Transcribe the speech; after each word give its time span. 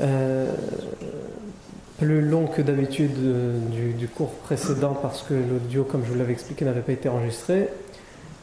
Euh, 0.00 0.54
plus 1.98 2.22
long 2.22 2.46
que 2.46 2.62
d'habitude 2.62 3.16
euh, 3.18 3.58
du, 3.96 4.08
cours 4.08 4.30
précédent 4.30 4.98
parce 5.00 5.22
que 5.22 5.34
l'audio, 5.34 5.84
comme 5.84 6.02
je 6.04 6.10
vous 6.10 6.18
l'avais 6.18 6.32
expliqué, 6.32 6.64
n'avait 6.64 6.80
pas 6.80 6.92
été 6.92 7.08
enregistré. 7.08 7.68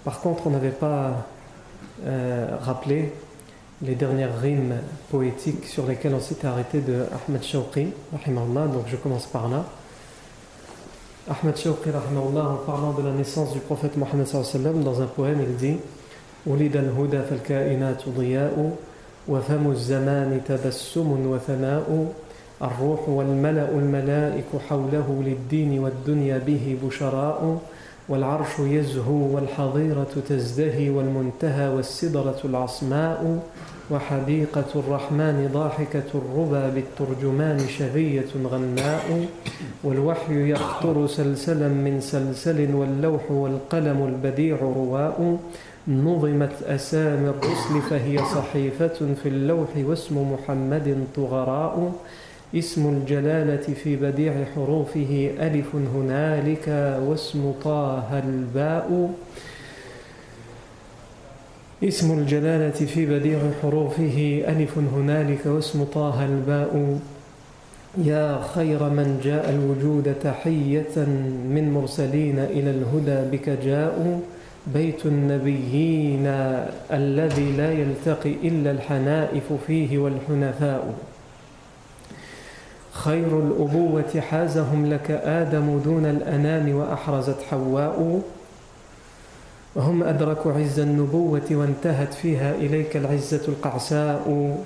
Par 0.05 0.21
contre, 0.21 0.47
on 0.47 0.51
n'avait 0.51 0.69
pas 0.69 1.27
euh, 2.05 2.47
rappelé 2.61 3.11
les 3.81 3.95
dernières 3.95 4.39
rimes 4.39 4.75
poétiques 5.09 5.65
sur 5.65 5.85
lesquelles 5.87 6.13
on 6.13 6.21
s'était 6.21 6.47
arrêté 6.47 6.79
de 6.79 7.05
Ahmed 7.27 7.43
Shawqi, 7.43 7.87
donc 8.11 8.83
je 8.87 8.95
commence 8.95 9.25
par 9.25 9.49
là. 9.49 9.65
Ahmed 11.29 11.57
Shawqi, 11.57 11.89
en 11.89 12.55
parlant 12.65 12.93
de 12.93 13.01
la 13.03 13.11
naissance 13.11 13.51
du 13.51 13.59
prophète 13.59 13.97
Mohammed 13.97 14.83
dans 14.83 15.01
un 15.01 15.05
poème, 15.05 15.39
il 15.41 15.55
dit 15.55 15.77
«Ulid 16.47 16.75
al-huda 16.75 17.23
fal-ka'inat 17.23 17.95
وفم 19.29 19.71
الزمان 19.71 20.41
تبسم 20.47 21.27
وثناء 21.31 22.13
الروح 22.61 23.09
والملأ 23.09 23.69
الملائك 23.71 24.51
حوله 24.69 25.23
للدين 25.25 25.79
والدنيا 25.79 26.37
به 26.37 26.77
بشراء 26.83 27.57
والعرش 28.09 28.59
يزهو 28.59 29.35
والحظيرة 29.35 30.13
تزدهي 30.29 30.89
والمنتهى 30.89 31.69
والسدرة 31.69 32.39
العصماء 32.45 33.39
وحديقة 33.91 34.71
الرحمن 34.75 35.49
ضاحكة 35.53 36.09
الربى 36.15 36.63
بالترجمان 36.75 37.59
شذية 37.59 38.31
غناء 38.51 39.25
والوحي 39.83 40.51
يخطر 40.51 41.07
سلسلا 41.07 41.67
من 41.67 42.01
سلسل 42.01 42.75
واللوح 42.75 43.31
والقلم 43.31 43.99
البديع 44.05 44.57
رواء. 44.61 45.37
نظمت 45.87 46.63
أسامي 46.63 47.29
الرسل 47.29 47.81
فهي 47.89 48.17
صحيفة 48.17 48.97
في 49.23 49.29
اللوح 49.29 49.69
واسم 49.77 50.33
محمد 50.33 50.97
طغراء. 51.15 51.91
اسم 52.55 52.89
الجلالة 52.89 53.73
في 53.73 53.95
بديع 53.95 54.33
حروفه 54.55 55.31
ألف 55.39 55.75
هنالك 55.75 56.67
واسم 57.07 57.51
طه 57.63 58.19
الباء. 58.19 59.13
اسم 61.83 62.19
الجلالة 62.19 62.69
في 62.85 63.05
بديع 63.05 63.39
حروفه 63.61 64.43
ألف 64.47 64.77
هنالك 64.77 65.45
واسم 65.45 65.83
طه 65.83 66.25
الباء. 66.25 66.99
يا 67.97 68.41
خير 68.55 68.83
من 68.83 69.19
جاء 69.23 69.49
الوجود 69.49 70.15
تحية 70.23 70.95
من 71.55 71.71
مرسلين 71.73 72.39
إلى 72.39 72.69
الهدى 72.69 73.37
بك 73.37 73.49
جاءوا. 73.49 74.19
بيت 74.67 75.05
النبيين 75.05 76.27
الذي 76.91 77.51
لا 77.51 77.73
يلتقي 77.73 78.33
إلا 78.43 78.71
الحنائف 78.71 79.53
فيه 79.67 79.97
والحنفاء. 79.97 80.93
خير 82.91 83.39
الأبوة 83.39 84.21
حازهم 84.29 84.85
لك 84.85 85.11
آدم 85.11 85.79
دون 85.79 86.05
الأنام 86.05 86.75
وأحرزت 86.75 87.37
حواء. 87.51 88.21
وهم 89.75 90.03
أدركوا 90.03 90.53
عز 90.53 90.79
النبوة 90.79 91.47
وانتهت 91.51 92.13
فيها 92.13 92.55
إليك 92.55 92.97
العزة 92.97 93.41
القعساء. 93.47 94.57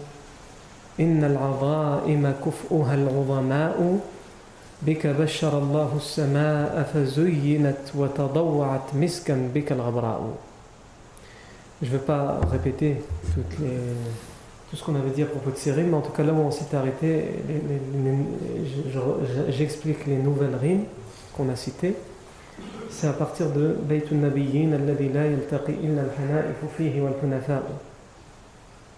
إن 1.00 1.24
العظائم 1.24 2.34
كفؤها 2.46 2.96
العظماء. 2.96 4.00
بك 4.83 5.07
بشر 5.07 5.59
الله 5.59 5.93
السماء 5.97 6.91
فزينت 6.95 7.85
وتضوعت 7.95 8.95
مسكا 8.95 9.51
بك 9.55 9.73
الغبراء 9.73 10.39
Je 11.81 11.87
ne 11.87 11.93
vais 11.93 12.05
pas 12.05 12.41
répéter 12.51 12.97
toutes 13.35 13.61
les, 13.61 13.79
tout 14.69 14.77
ce 14.77 14.83
qu'on 14.83 14.97
avait 14.97 15.11
dit 15.11 15.23
à 15.23 15.27
propos 15.27 15.51
de 15.51 15.57
ces 15.57 15.71
rimes, 15.71 15.91
mais 15.91 15.97
en 15.97 16.01
tout 16.01 16.11
cas 16.11 16.25
là 16.25 16.33
où 16.33 16.41
on 16.41 16.51
s'est 16.51 16.75
arrêté, 16.75 17.25
j'explique 19.49 20.05
les 20.07 20.17
nouvelles 20.17 20.57
rimes 20.57 20.85
qu'on 21.37 21.49
a 21.49 21.55
citées. 21.55 21.95
C'est 22.91 23.07
à 23.07 23.13
partir 23.13 23.51
de 23.51 23.77
Baytun 23.81 24.17
Nabiyyin 24.17 24.73
alladhi 24.73 25.09
la 25.09 25.29
yaltaqi 25.29 25.73
illa 25.83 26.03
al-hana'ifu 26.03 26.67
fihi 26.77 27.01
wal 27.01 27.15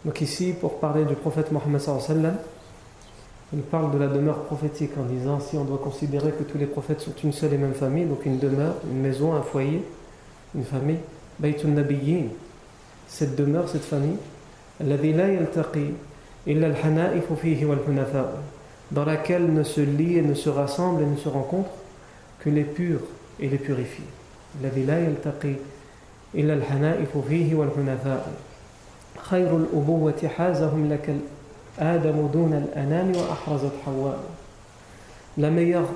Donc 0.06 0.20
ici, 0.22 0.54
pour 0.58 0.80
parler 0.80 1.04
du 1.04 1.16
prophète 1.16 1.52
Mohammed 1.52 1.80
sallallahu 1.80 2.04
alayhi 2.04 2.18
wa 2.18 2.30
sallam, 2.30 2.38
il 3.55 3.61
parle 3.61 3.91
de 3.91 3.97
la 3.97 4.07
demeure 4.07 4.43
prophétique 4.43 4.91
en 4.99 5.03
disant 5.03 5.39
si 5.39 5.55
on 5.55 5.63
doit 5.63 5.77
considérer 5.77 6.31
que 6.31 6.43
tous 6.43 6.57
les 6.57 6.65
prophètes 6.65 6.99
sont 6.99 7.13
une 7.23 7.31
seule 7.31 7.53
et 7.53 7.57
même 7.57 7.73
famille, 7.73 8.03
donc 8.05 8.25
une 8.25 8.37
demeure, 8.37 8.75
une 8.91 8.99
maison, 8.99 9.33
un 9.33 9.41
foyer, 9.41 9.81
une 10.53 10.65
famille, 10.65 10.99
Baytun 11.39 11.69
Nabiyyin, 11.69 12.27
cette 13.07 13.37
demeure, 13.37 13.69
cette 13.69 13.85
famille, 13.85 14.17
dans 18.91 19.05
laquelle 19.05 19.53
ne 19.53 19.63
se 19.63 19.81
lient 19.81 20.17
et 20.17 20.21
ne 20.21 20.33
se 20.33 20.49
rassemblent 20.49 21.01
et 21.01 21.05
ne 21.05 21.15
se 21.15 21.29
rencontrent 21.29 21.71
que 22.39 22.49
les 22.49 22.65
purs 22.65 23.01
et 23.39 23.47
les 23.47 23.57
purifiés. 23.57 24.03
La 35.37 35.49
meilleure 35.49 35.87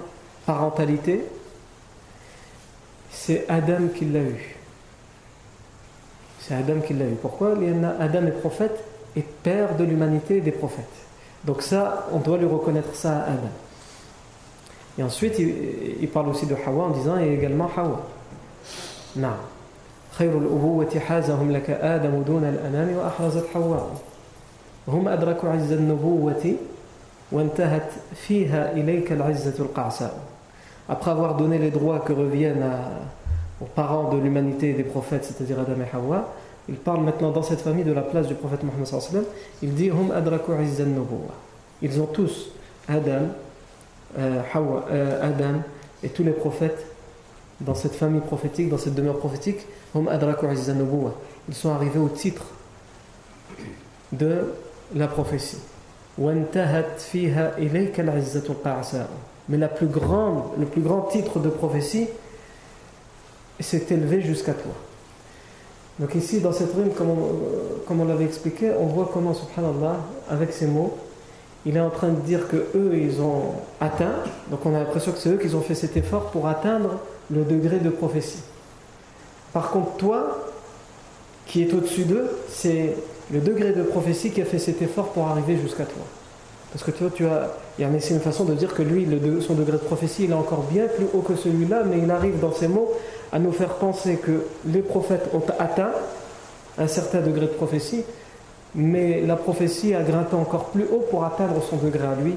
parentalité, 0.45 1.23
c'est 3.11 3.45
Adam 3.49 3.87
qui 3.95 4.05
l'a 4.05 4.19
eu. 4.19 4.55
C'est 6.41 6.55
Adam 6.55 6.81
qui 6.85 6.93
l'a 6.93 7.05
eu. 7.05 7.15
Pourquoi? 7.21 7.53
Adam 7.99 8.25
est 8.27 8.39
prophète 8.39 8.83
et 9.15 9.21
père 9.21 9.75
de 9.75 9.83
l'humanité 9.83 10.37
et 10.37 10.41
des 10.41 10.51
prophètes. 10.51 10.85
Donc 11.45 11.61
ça, 11.61 12.07
on 12.11 12.19
doit 12.19 12.37
lui 12.37 12.45
reconnaître 12.45 12.95
ça 12.95 13.19
à 13.19 13.23
Adam. 13.23 13.51
Et 14.97 15.03
ensuite, 15.03 15.39
il, 15.39 16.09
parle 16.09 16.27
aussi 16.27 16.45
de 16.45 16.55
Hawa 16.55 16.85
en 16.85 16.89
disant, 16.89 17.17
et 17.17 17.33
également 17.33 17.69
Hawa. 17.75 18.05
Non. 19.15 19.29
هم 24.88 25.08
أدركوا 25.08 25.48
عز 25.48 25.72
النبوة 25.72 26.54
وانتهت 27.32 27.90
فيها 28.14 28.72
إليك 28.72 29.12
العزة 29.12 29.54
القعساء 29.58 30.14
Après 30.86 31.10
avoir 31.10 31.36
donné 31.36 31.56
les 31.56 31.70
droits 31.70 32.00
que 32.00 32.12
reviennent 32.12 32.62
à, 32.62 33.62
aux 33.62 33.64
parents 33.64 34.12
de 34.12 34.18
l'humanité 34.18 34.70
et 34.70 34.72
des 34.74 34.82
prophètes, 34.82 35.24
c'est-à-dire 35.24 35.58
Adam 35.58 35.80
et 35.80 35.96
Hawa, 35.96 36.34
il 36.68 36.74
parle 36.74 37.02
maintenant 37.02 37.30
dans 37.30 37.42
cette 37.42 37.62
famille 37.62 37.84
de 37.84 37.92
la 37.92 38.02
place 38.02 38.26
du 38.26 38.34
prophète 38.34 38.62
Mohammed 38.62 38.86
sallallahu 38.86 39.24
il 39.62 39.74
dit 39.74 39.90
hum 39.90 40.10
adraku 40.10 40.52
Ils 41.80 42.00
ont 42.00 42.06
tous 42.06 42.50
Adam, 42.86 43.28
euh, 44.18 44.42
Hawa, 44.52 44.84
euh, 44.90 45.26
Adam 45.26 45.62
et 46.02 46.10
tous 46.10 46.22
les 46.22 46.32
prophètes 46.32 46.86
dans 47.60 47.74
cette 47.74 47.94
famille 47.94 48.20
prophétique, 48.20 48.68
dans 48.68 48.78
cette 48.78 48.94
demeure 48.94 49.18
prophétique, 49.18 49.66
ils 49.94 51.54
sont 51.54 51.70
arrivés 51.70 51.98
au 51.98 52.08
titre 52.08 52.44
de 54.12 54.52
la 54.95 55.07
prophétie. 55.07 55.59
Mais 56.17 56.33
plus 59.67 59.87
le 59.87 60.65
plus 60.65 60.81
grand 60.81 61.01
titre 61.03 61.39
de 61.39 61.49
prophétie 61.49 62.07
s'est 63.59 63.85
élevé 63.89 64.21
jusqu'à 64.21 64.53
toi. 64.53 64.71
Donc 65.99 66.15
ici, 66.15 66.39
dans 66.39 66.53
cette 66.53 66.73
rime, 66.73 66.91
comme 66.91 67.09
on, 67.09 67.87
comme 67.87 68.01
on 68.01 68.05
l'avait 68.05 68.25
expliqué, 68.25 68.71
on 68.79 68.85
voit 68.85 69.09
comment, 69.13 69.33
subhanallah, 69.33 69.97
avec 70.29 70.53
ces 70.53 70.65
mots, 70.65 70.97
il 71.65 71.75
est 71.75 71.81
en 71.81 71.89
train 71.89 72.09
de 72.09 72.21
dire 72.21 72.47
que 72.47 72.67
eux, 72.75 72.91
ils 72.95 73.21
ont 73.21 73.53
atteint, 73.81 74.15
donc 74.49 74.65
on 74.65 74.73
a 74.73 74.79
l'impression 74.79 75.11
que 75.11 75.17
c'est 75.17 75.29
eux 75.29 75.37
qui 75.37 75.53
ont 75.55 75.61
fait 75.61 75.75
cet 75.75 75.97
effort 75.97 76.31
pour 76.31 76.47
atteindre 76.47 76.99
le 77.29 77.43
degré 77.43 77.79
de 77.79 77.89
prophétie. 77.89 78.43
Par 79.51 79.71
contre, 79.71 79.97
toi, 79.97 80.37
qui 81.49 81.63
est 81.63 81.73
au-dessus 81.73 82.05
d'eux, 82.05 82.29
c'est 82.47 82.95
le 83.31 83.39
degré 83.39 83.73
de 83.73 83.83
prophétie 83.83 84.29
qui 84.31 84.41
a 84.41 84.45
fait 84.45 84.59
cet 84.59 84.81
effort 84.81 85.09
pour 85.09 85.27
arriver 85.27 85.57
jusqu'à 85.57 85.83
toi. 85.83 86.03
Parce 86.71 86.83
que 86.83 86.91
toi, 86.91 87.09
tu 87.13 87.25
as, 87.25 87.49
c'est 87.99 88.13
une 88.13 88.19
façon 88.19 88.45
de 88.45 88.53
dire 88.53 88.73
que 88.75 88.83
lui, 88.83 89.07
son 89.41 89.55
degré 89.55 89.73
de 89.73 89.77
prophétie, 89.83 90.25
il 90.25 90.31
est 90.31 90.35
encore 90.35 90.63
bien 90.71 90.85
plus 90.85 91.07
haut 91.13 91.21
que 91.21 91.35
celui-là, 91.35 91.83
mais 91.83 91.97
il 91.97 92.11
arrive 92.11 92.39
dans 92.39 92.53
ses 92.53 92.67
mots 92.67 92.91
à 93.31 93.39
nous 93.39 93.51
faire 93.51 93.73
penser 93.75 94.17
que 94.17 94.43
les 94.67 94.81
prophètes 94.81 95.29
ont 95.33 95.41
atteint 95.57 95.91
un 96.77 96.87
certain 96.87 97.21
degré 97.21 97.47
de 97.47 97.51
prophétie, 97.51 98.03
mais 98.75 99.21
la 99.21 99.35
prophétie 99.35 99.95
a 99.95 100.03
grimpé 100.03 100.35
encore 100.35 100.65
plus 100.65 100.85
haut 100.91 101.03
pour 101.09 101.25
atteindre 101.25 101.61
son 101.67 101.77
degré 101.77 102.05
à 102.05 102.15
lui, 102.15 102.35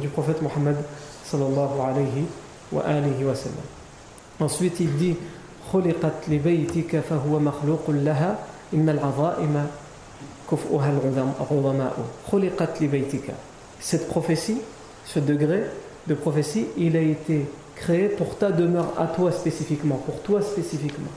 du 0.00 0.08
prophète 0.08 0.40
Mohammed 0.40 0.76
sallallahu 1.24 1.80
alayhi 1.86 2.24
wa 2.72 2.82
alihi 2.86 3.24
wa. 3.24 3.34
Ensuite, 4.40 4.80
il 4.80 4.96
dit 4.96 5.16
cette 13.80 14.08
prophétie, 14.08 14.58
ce 15.04 15.18
degré 15.18 15.64
de 16.06 16.14
prophétie, 16.14 16.66
il 16.76 16.96
a 16.96 17.00
été 17.00 17.46
créé 17.76 18.08
pour 18.08 18.36
ta 18.38 18.50
demeure 18.50 18.92
à 18.98 19.06
toi 19.06 19.32
spécifiquement, 19.32 19.96
pour 19.96 20.20
toi 20.22 20.42
spécifiquement. 20.42 21.10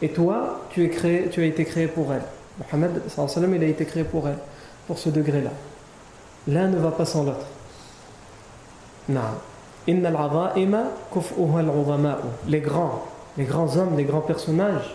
Et 0.00 0.08
toi, 0.10 0.60
tu, 0.70 0.84
es 0.84 0.88
créé, 0.90 1.28
tu 1.28 1.40
as 1.40 1.46
été 1.46 1.64
créé 1.64 1.88
pour 1.88 2.12
elle. 2.12 2.22
Mohammed, 2.58 3.02
il 3.54 3.62
a 3.62 3.66
été 3.66 3.84
créé 3.84 4.04
pour 4.04 4.28
elle, 4.28 4.38
pour 4.86 4.98
ce 4.98 5.08
degré-là. 5.08 5.50
L'un 6.46 6.68
ne 6.68 6.78
va 6.78 6.90
pas 6.90 7.04
sans 7.04 7.24
l'autre. 7.24 7.46
Les 9.88 9.94
grands, 12.60 13.04
les 13.38 13.44
grands 13.44 13.76
hommes, 13.76 13.96
les 13.96 14.04
grands 14.04 14.20
personnages, 14.20 14.94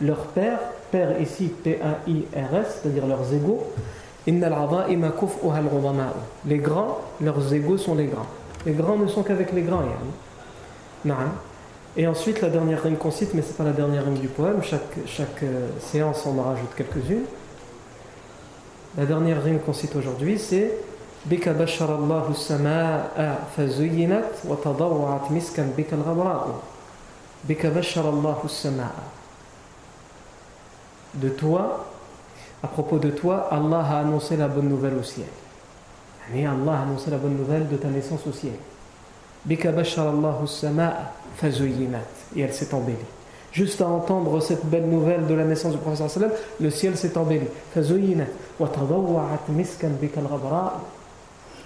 leur 0.00 0.18
père, 0.34 0.58
père 0.90 1.20
ici 1.20 1.52
P-A-I-R-S, 1.62 2.80
c'est-à-dire 2.82 3.06
leurs 3.06 3.32
égaux, 3.32 3.62
les 4.26 4.32
grands, 6.58 6.98
leurs 7.20 7.54
égaux 7.54 7.78
sont 7.78 7.94
les 7.94 8.06
grands. 8.06 8.26
Les 8.66 8.72
grands 8.72 8.98
ne 8.98 9.06
sont 9.06 9.22
qu'avec 9.22 9.52
les 9.52 9.62
grands. 9.62 9.84
Et 11.96 12.06
ensuite, 12.06 12.40
la 12.40 12.50
dernière 12.50 12.82
rime 12.82 12.96
qu'on 12.96 13.12
cite, 13.12 13.34
mais 13.34 13.42
ce 13.42 13.48
n'est 13.48 13.54
pas 13.54 13.64
la 13.64 13.72
dernière 13.72 14.04
rime 14.04 14.18
du 14.18 14.28
poème, 14.28 14.62
chaque, 14.62 15.42
euh, 15.44 15.68
séance 15.80 16.24
on 16.26 16.38
en 16.38 16.42
rajoute 16.42 16.70
quelques-unes. 16.76 17.24
La 18.96 19.04
dernière 19.06 19.42
rime 19.42 19.58
qu'on 19.60 19.72
cite 19.72 19.96
aujourd'hui, 19.96 20.38
c'est 20.38 20.70
بك 21.27 21.49
بشر 21.49 21.95
الله 21.95 22.27
السماء 22.29 23.43
فزينت 23.57 24.31
وتضوعت 24.45 25.31
مسكا 25.31 25.73
بك 25.77 25.93
الغبراء 25.93 26.59
بك 27.49 27.65
بشر 27.65 28.09
الله 28.09 28.39
السماء 28.45 28.95
De 31.15 31.29
toi, 31.29 31.85
à 32.63 32.67
propos 32.67 32.97
de 32.97 33.11
toi, 33.11 33.47
Allah 33.51 33.85
a 33.87 33.99
annoncé 33.99 34.35
la 34.35 34.47
bonne 34.47 34.67
nouvelle 34.67 34.95
au 34.95 35.03
ciel. 35.03 35.27
Et 36.33 36.43
Allah 36.43 36.73
a 36.73 36.81
annoncé 36.81 37.11
la 37.11 37.17
bonne 37.17 37.37
nouvelle 37.37 37.67
de 37.69 37.77
ta 37.77 37.87
naissance 37.89 38.21
au 38.27 38.31
ciel. 38.31 38.55
Bika 39.45 39.71
bashar 39.71 40.07
Allahu 40.07 40.47
sama'a 40.47 41.11
fazuyinat. 41.35 41.99
Et 42.35 42.41
elle 42.41 42.53
s'est 42.53 42.73
embellie. 42.73 42.95
Juste 43.51 43.81
à 43.81 43.87
entendre 43.87 44.39
cette 44.39 44.65
belle 44.65 44.89
nouvelle 44.89 45.27
de 45.27 45.33
la 45.35 45.43
naissance 45.43 45.73
du 45.73 45.77
prophète 45.77 46.09
sallam, 46.09 46.31
le 46.59 46.69
ciel 46.71 46.97
s'est 46.97 47.15
embelli. 47.15 47.45
Fazuyinat. 47.75 48.25
Wa 48.59 48.67
tadawwa'at 48.69 49.49
miskan 49.49 49.89
bika 50.01 50.21
al-ghabra. 50.21 50.81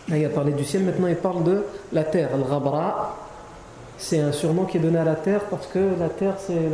Là, 0.08 0.18
il 0.18 0.24
a 0.24 0.28
parlé 0.28 0.52
du 0.52 0.64
ciel, 0.64 0.82
maintenant 0.82 1.06
il 1.06 1.16
parle 1.16 1.44
de 1.44 1.64
la 1.92 2.04
terre. 2.04 2.30
Al-Ghabra, 2.34 3.16
c'est 3.98 4.20
un 4.20 4.32
surnom 4.32 4.64
qui 4.64 4.78
est 4.78 4.80
donné 4.80 4.98
à 4.98 5.04
la 5.04 5.14
terre 5.14 5.42
parce 5.50 5.66
que 5.66 5.78
la 5.98 6.08
terre, 6.08 6.34
c'est 6.38 6.68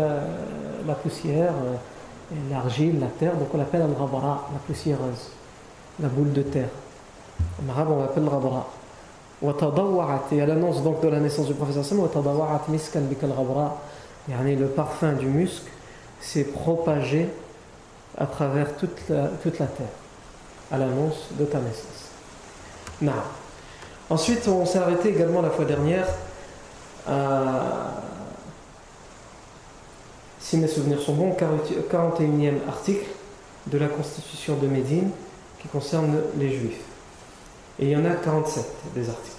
la, 0.87 0.95
poussière, 0.95 1.53
euh, 1.53 2.35
l'argile, 2.51 3.01
la 3.01 3.07
terre, 3.07 3.37
donc 3.37 3.49
on 3.53 3.59
l'appelle 3.59 3.83
Al-Ghabra, 3.83 4.49
la 4.53 4.59
poussiéreuse, 4.67 5.31
la 6.01 6.09
boule 6.09 6.33
de 6.33 6.43
terre. 6.43 6.71
En 7.63 7.71
arabe, 7.71 7.89
on 7.91 8.01
l'appelle 8.01 8.25
Ghabra. 8.25 8.67
Et 10.33 10.41
à 10.41 10.47
l'annonce 10.47 10.83
donc 10.83 11.01
de 11.01 11.09
la 11.09 11.21
naissance 11.21 11.47
du 11.47 11.55
prophète 11.55 11.77
le 14.29 14.67
parfum 14.67 15.13
du 15.13 15.27
musc 15.27 15.63
s'est 16.21 16.45
propagé 16.45 17.29
à 18.17 18.27
travers 18.27 18.77
toute 18.77 19.09
la, 19.09 19.29
toute 19.43 19.61
la 19.61 19.67
terre 19.67 19.87
à 20.73 20.79
l'annonce 20.79 21.29
de 21.39 21.45
ta 21.45 21.61
naissance. 21.61 22.08
Non. 23.03 23.12
Ensuite, 24.11 24.49
on 24.49 24.65
s'est 24.67 24.79
arrêté 24.79 25.11
également 25.11 25.43
la 25.43 25.50
fois 25.50 25.65
dernière 25.65 26.06
si 30.41 30.56
mes 30.56 30.67
souvenirs 30.67 31.00
sont 31.00 31.15
bons, 31.15 31.37
41e 31.37 32.67
article 32.67 33.06
de 33.67 33.79
la 33.79 33.87
Constitution 33.87 34.56
de 34.56 34.67
Médine 34.67 35.11
qui 35.61 35.69
concerne 35.69 36.17
les 36.39 36.50
Juifs. 36.50 36.81
Et 37.79 37.87
il 37.87 37.91
y 37.91 37.97
en 37.97 38.05
a 38.05 38.15
47 38.15 38.65
des 38.95 39.09
articles. 39.11 39.37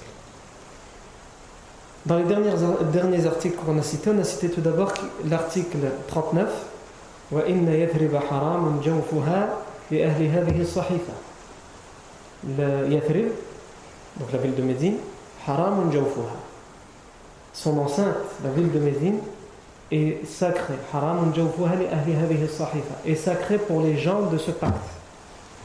Dans 2.06 2.18
les 2.18 2.26
derniers, 2.26 2.52
derniers 2.94 3.26
articles 3.26 3.58
qu'on 3.58 3.78
a 3.80 3.82
cités, 3.82 4.12
on 4.16 4.20
a 4.20 4.24
cité 4.24 4.50
tout 4.50 4.62
d'abord 4.62 4.94
l'article 5.28 5.78
39 6.08 6.48
le 12.58 12.88
Yathrib 12.90 13.32
donc 14.20 14.32
la 14.32 14.38
ville 14.40 14.56
de 14.56 14.62
Médine, 14.62 14.96
Haram 15.48 15.92
Jawfuha. 15.92 16.36
Son 17.54 17.78
enceinte, 17.78 18.16
la 18.44 18.52
ville 18.52 18.72
de 18.72 18.80
Médine, 18.80 19.20
est 19.92 20.26
sacrée. 20.28 20.76
Haram 20.94 21.34
Jawfuha 21.34 21.76
li 21.76 21.86
ahli 21.86 22.14
hadhihi 22.14 22.48
sahifa. 22.48 22.96
Est 23.06 23.16
sacrée 23.16 23.58
pour 23.58 23.82
les 23.82 23.98
gens 23.98 24.24
de 24.24 24.38
ce 24.38 24.52
pacte. 24.52 24.76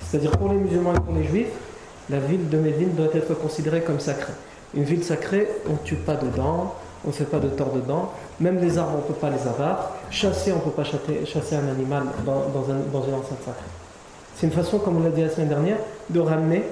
C'est-à-dire 0.00 0.32
pour 0.32 0.48
les 0.48 0.56
musulmans 0.56 0.94
et 0.94 1.00
pour 1.00 1.14
les 1.14 1.24
juifs, 1.24 1.52
la 2.08 2.18
ville 2.18 2.48
de 2.48 2.58
Médine 2.58 2.94
doit 2.94 3.14
être 3.14 3.34
considérée 3.34 3.82
comme 3.82 4.00
sacrée. 4.00 4.32
Une 4.74 4.84
ville 4.84 5.04
sacrée, 5.04 5.48
on 5.68 5.72
ne 5.72 5.78
tue 5.78 5.96
pas 5.96 6.16
dedans, 6.16 6.74
on 7.04 7.08
ne 7.08 7.12
fait 7.12 7.24
pas 7.24 7.38
de 7.38 7.48
tort 7.48 7.72
dedans, 7.72 8.12
même 8.40 8.60
les 8.60 8.78
arbres, 8.78 8.92
on 8.94 8.98
ne 8.98 9.02
peut 9.02 9.14
pas 9.14 9.30
les 9.30 9.46
abattre, 9.46 9.90
chasser, 10.10 10.52
on 10.52 10.56
ne 10.56 10.60
peut 10.60 10.70
pas 10.70 10.84
chasser, 10.84 11.56
un 11.56 11.68
animal 11.68 12.04
dans, 12.24 12.48
dans 12.48 13.04
une 13.04 13.14
enceinte 13.14 13.38
sacrée. 13.44 13.62
C'est 14.36 14.46
une 14.46 14.52
façon, 14.52 14.78
comme 14.78 14.96
on 14.96 15.04
l'a 15.04 15.10
dit 15.10 15.22
la 15.22 15.30
semaine 15.30 15.48
dernière, 15.48 15.76
de 16.10 16.20
ramener 16.20 16.64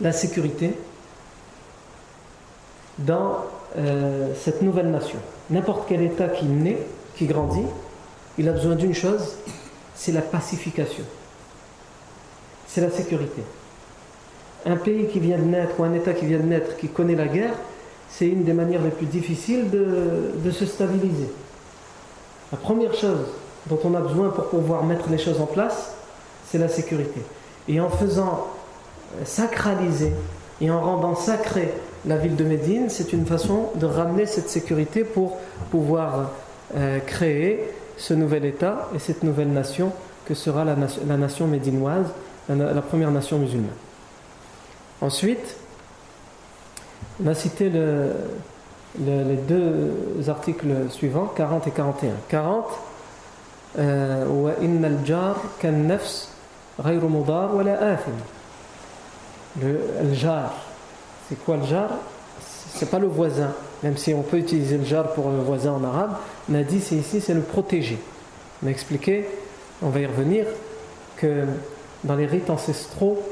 la 0.00 0.12
sécurité 0.12 0.74
dans 2.98 3.38
euh, 3.76 4.32
cette 4.40 4.62
nouvelle 4.62 4.90
nation. 4.90 5.18
N'importe 5.50 5.84
quel 5.88 6.02
État 6.02 6.28
qui 6.28 6.46
naît, 6.46 6.78
qui 7.16 7.26
grandit, 7.26 7.66
il 8.38 8.48
a 8.48 8.52
besoin 8.52 8.74
d'une 8.74 8.94
chose, 8.94 9.36
c'est 9.94 10.12
la 10.12 10.22
pacification. 10.22 11.04
C'est 12.66 12.80
la 12.80 12.90
sécurité. 12.90 13.42
Un 14.66 14.76
pays 14.76 15.08
qui 15.08 15.20
vient 15.20 15.38
de 15.38 15.44
naître 15.44 15.78
ou 15.78 15.84
un 15.84 15.92
État 15.92 16.12
qui 16.12 16.26
vient 16.26 16.38
de 16.38 16.44
naître, 16.44 16.76
qui 16.76 16.88
connaît 16.88 17.14
la 17.14 17.26
guerre, 17.26 17.54
c'est 18.08 18.26
une 18.26 18.44
des 18.44 18.52
manières 18.52 18.82
les 18.82 18.90
plus 18.90 19.06
difficiles 19.06 19.70
de, 19.70 20.32
de 20.36 20.50
se 20.50 20.66
stabiliser. 20.66 21.28
La 22.52 22.58
première 22.58 22.94
chose 22.94 23.26
dont 23.66 23.78
on 23.84 23.94
a 23.94 24.00
besoin 24.00 24.30
pour 24.30 24.48
pouvoir 24.48 24.84
mettre 24.84 25.10
les 25.10 25.18
choses 25.18 25.40
en 25.40 25.46
place, 25.46 25.94
c'est 26.48 26.58
la 26.58 26.68
sécurité. 26.68 27.20
Et 27.68 27.80
en 27.80 27.90
faisant 27.90 28.46
sacraliser 29.24 30.12
et 30.60 30.70
en 30.70 30.80
rendant 30.80 31.14
sacrée 31.14 31.72
la 32.06 32.16
ville 32.16 32.36
de 32.36 32.44
Médine, 32.44 32.86
c'est 32.88 33.12
une 33.12 33.26
façon 33.26 33.70
de 33.76 33.86
ramener 33.86 34.26
cette 34.26 34.48
sécurité 34.48 35.04
pour 35.04 35.38
pouvoir 35.70 36.30
euh, 36.76 36.98
créer 37.00 37.72
ce 37.96 38.14
nouvel 38.14 38.44
État 38.44 38.88
et 38.94 38.98
cette 38.98 39.22
nouvelle 39.22 39.52
nation 39.52 39.92
que 40.26 40.34
sera 40.34 40.64
la, 40.64 40.74
nation, 41.16 41.46
médinoise, 41.46 42.06
la, 42.48 42.82
première 42.82 43.10
nation 43.10 43.38
musulmane. 43.38 43.70
Ensuite, 45.00 45.56
on 47.22 47.26
a 47.26 47.34
cité 47.34 47.70
les 48.98 49.36
deux 49.48 49.92
articles 50.28 50.88
suivants, 50.90 51.30
40 51.36 51.66
et 51.66 51.70
41. 51.70 52.12
40, 52.28 52.64
euh, 53.78 54.24
le, 59.60 60.14
jar. 60.14 60.52
C'est 61.28 61.42
quoi 61.44 61.56
le 61.56 61.64
jar? 61.64 61.90
C'est 62.40 62.90
pas 62.90 62.98
le 62.98 63.06
voisin, 63.06 63.52
même 63.82 63.96
si 63.96 64.12
on 64.14 64.22
peut 64.22 64.38
utiliser 64.38 64.78
le 64.78 64.84
jar 64.84 65.12
pour 65.12 65.30
le 65.30 65.38
voisin 65.38 65.72
en 65.72 65.84
arabe, 65.84 66.16
on 66.50 66.54
a 66.54 66.62
dit 66.62 66.80
c'est 66.80 66.96
ici, 66.96 67.20
c'est 67.20 67.34
le 67.34 67.40
protégé. 67.40 67.98
On 68.62 68.66
a 68.66 68.70
expliqué, 68.70 69.26
on 69.82 69.90
va 69.90 70.00
y 70.00 70.06
revenir, 70.06 70.46
que 71.16 71.44
dans 72.02 72.16
les 72.16 72.26
rites 72.26 72.50
ancestraux 72.50 73.22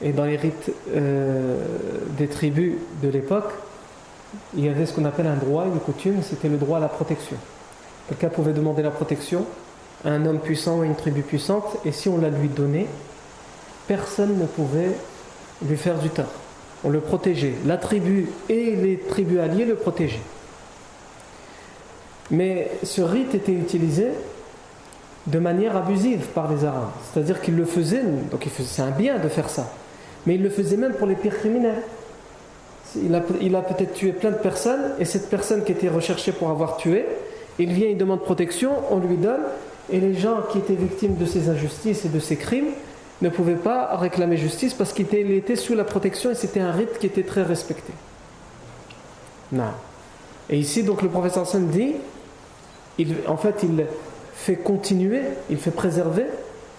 et 0.00 0.12
dans 0.12 0.24
les 0.24 0.36
rites 0.36 0.70
euh, 0.94 1.58
des 2.16 2.28
tribus 2.28 2.74
de 3.02 3.08
l'époque, 3.08 3.52
il 4.56 4.64
y 4.64 4.68
avait 4.68 4.86
ce 4.86 4.92
qu'on 4.92 5.04
appelle 5.04 5.26
un 5.26 5.36
droit, 5.36 5.66
une 5.66 5.80
coutume, 5.80 6.22
c'était 6.22 6.48
le 6.48 6.56
droit 6.56 6.78
à 6.78 6.80
la 6.80 6.88
protection. 6.88 7.36
Quelqu'un 8.08 8.28
pouvait 8.28 8.52
demander 8.52 8.82
la 8.82 8.90
protection 8.90 9.44
à 10.04 10.10
un 10.10 10.24
homme 10.26 10.40
puissant 10.40 10.78
ou 10.78 10.82
à 10.82 10.86
une 10.86 10.94
tribu 10.94 11.22
puissante, 11.22 11.78
et 11.84 11.92
si 11.92 12.08
on 12.08 12.18
la 12.18 12.28
lui 12.28 12.48
donnait, 12.48 12.86
personne 13.86 14.38
ne 14.38 14.46
pouvait 14.46 14.92
lui 15.64 15.76
faire 15.76 15.98
du 15.98 16.10
tort. 16.10 16.32
On 16.84 16.90
le 16.90 17.00
protégeait. 17.00 17.54
La 17.66 17.76
tribu 17.76 18.28
et 18.48 18.76
les 18.76 18.98
tribus 18.98 19.40
alliées 19.40 19.64
le 19.64 19.76
protégeaient. 19.76 20.20
Mais 22.30 22.70
ce 22.82 23.00
rite 23.02 23.34
était 23.34 23.52
utilisé 23.52 24.08
de 25.26 25.38
manière 25.38 25.76
abusive 25.76 26.26
par 26.34 26.52
les 26.52 26.64
Arabes. 26.64 26.90
C'est-à-dire 27.12 27.40
qu'ils 27.40 27.56
le 27.56 27.64
faisaient, 27.64 28.02
donc 28.30 28.46
c'est 28.58 28.82
un 28.82 28.90
bien 28.90 29.18
de 29.18 29.28
faire 29.28 29.48
ça, 29.48 29.72
mais 30.24 30.36
ils 30.36 30.42
le 30.42 30.50
faisaient 30.50 30.76
même 30.76 30.94
pour 30.94 31.06
les 31.06 31.14
pires 31.16 31.36
criminels. 31.36 31.82
Il 32.96 33.14
a, 33.14 33.22
il 33.40 33.54
a 33.56 33.62
peut-être 33.62 33.94
tué 33.94 34.12
plein 34.12 34.30
de 34.30 34.36
personnes, 34.36 34.92
et 34.98 35.04
cette 35.04 35.28
personne 35.28 35.64
qui 35.64 35.72
était 35.72 35.88
recherchée 35.88 36.32
pour 36.32 36.50
avoir 36.50 36.76
tué, 36.76 37.06
il 37.58 37.72
vient, 37.72 37.88
il 37.88 37.96
demande 37.96 38.22
protection, 38.22 38.72
on 38.90 38.98
lui 38.98 39.16
donne, 39.16 39.42
et 39.90 40.00
les 40.00 40.14
gens 40.14 40.42
qui 40.50 40.58
étaient 40.58 40.74
victimes 40.74 41.16
de 41.16 41.26
ces 41.26 41.48
injustices 41.48 42.04
et 42.04 42.08
de 42.08 42.20
ces 42.20 42.36
crimes 42.36 42.70
ne 43.22 43.28
pouvaient 43.28 43.54
pas 43.54 43.96
réclamer 43.96 44.36
justice 44.36 44.74
parce 44.74 44.92
qu'il 44.92 45.06
était, 45.14 45.56
sous 45.56 45.74
la 45.74 45.84
protection 45.84 46.30
et 46.30 46.34
c'était 46.34 46.60
un 46.60 46.72
rite 46.72 46.98
qui 46.98 47.06
était 47.06 47.22
très 47.22 47.42
respecté. 47.42 47.92
Et 50.50 50.58
ici, 50.58 50.82
donc, 50.82 51.02
le 51.02 51.08
professeur 51.08 51.44
Hassan 51.44 51.68
dit, 51.68 51.94
en 53.26 53.36
fait, 53.36 53.62
il 53.62 53.86
fait 54.34 54.56
continuer, 54.56 55.22
il 55.50 55.56
fait 55.56 55.70
préserver, 55.70 56.26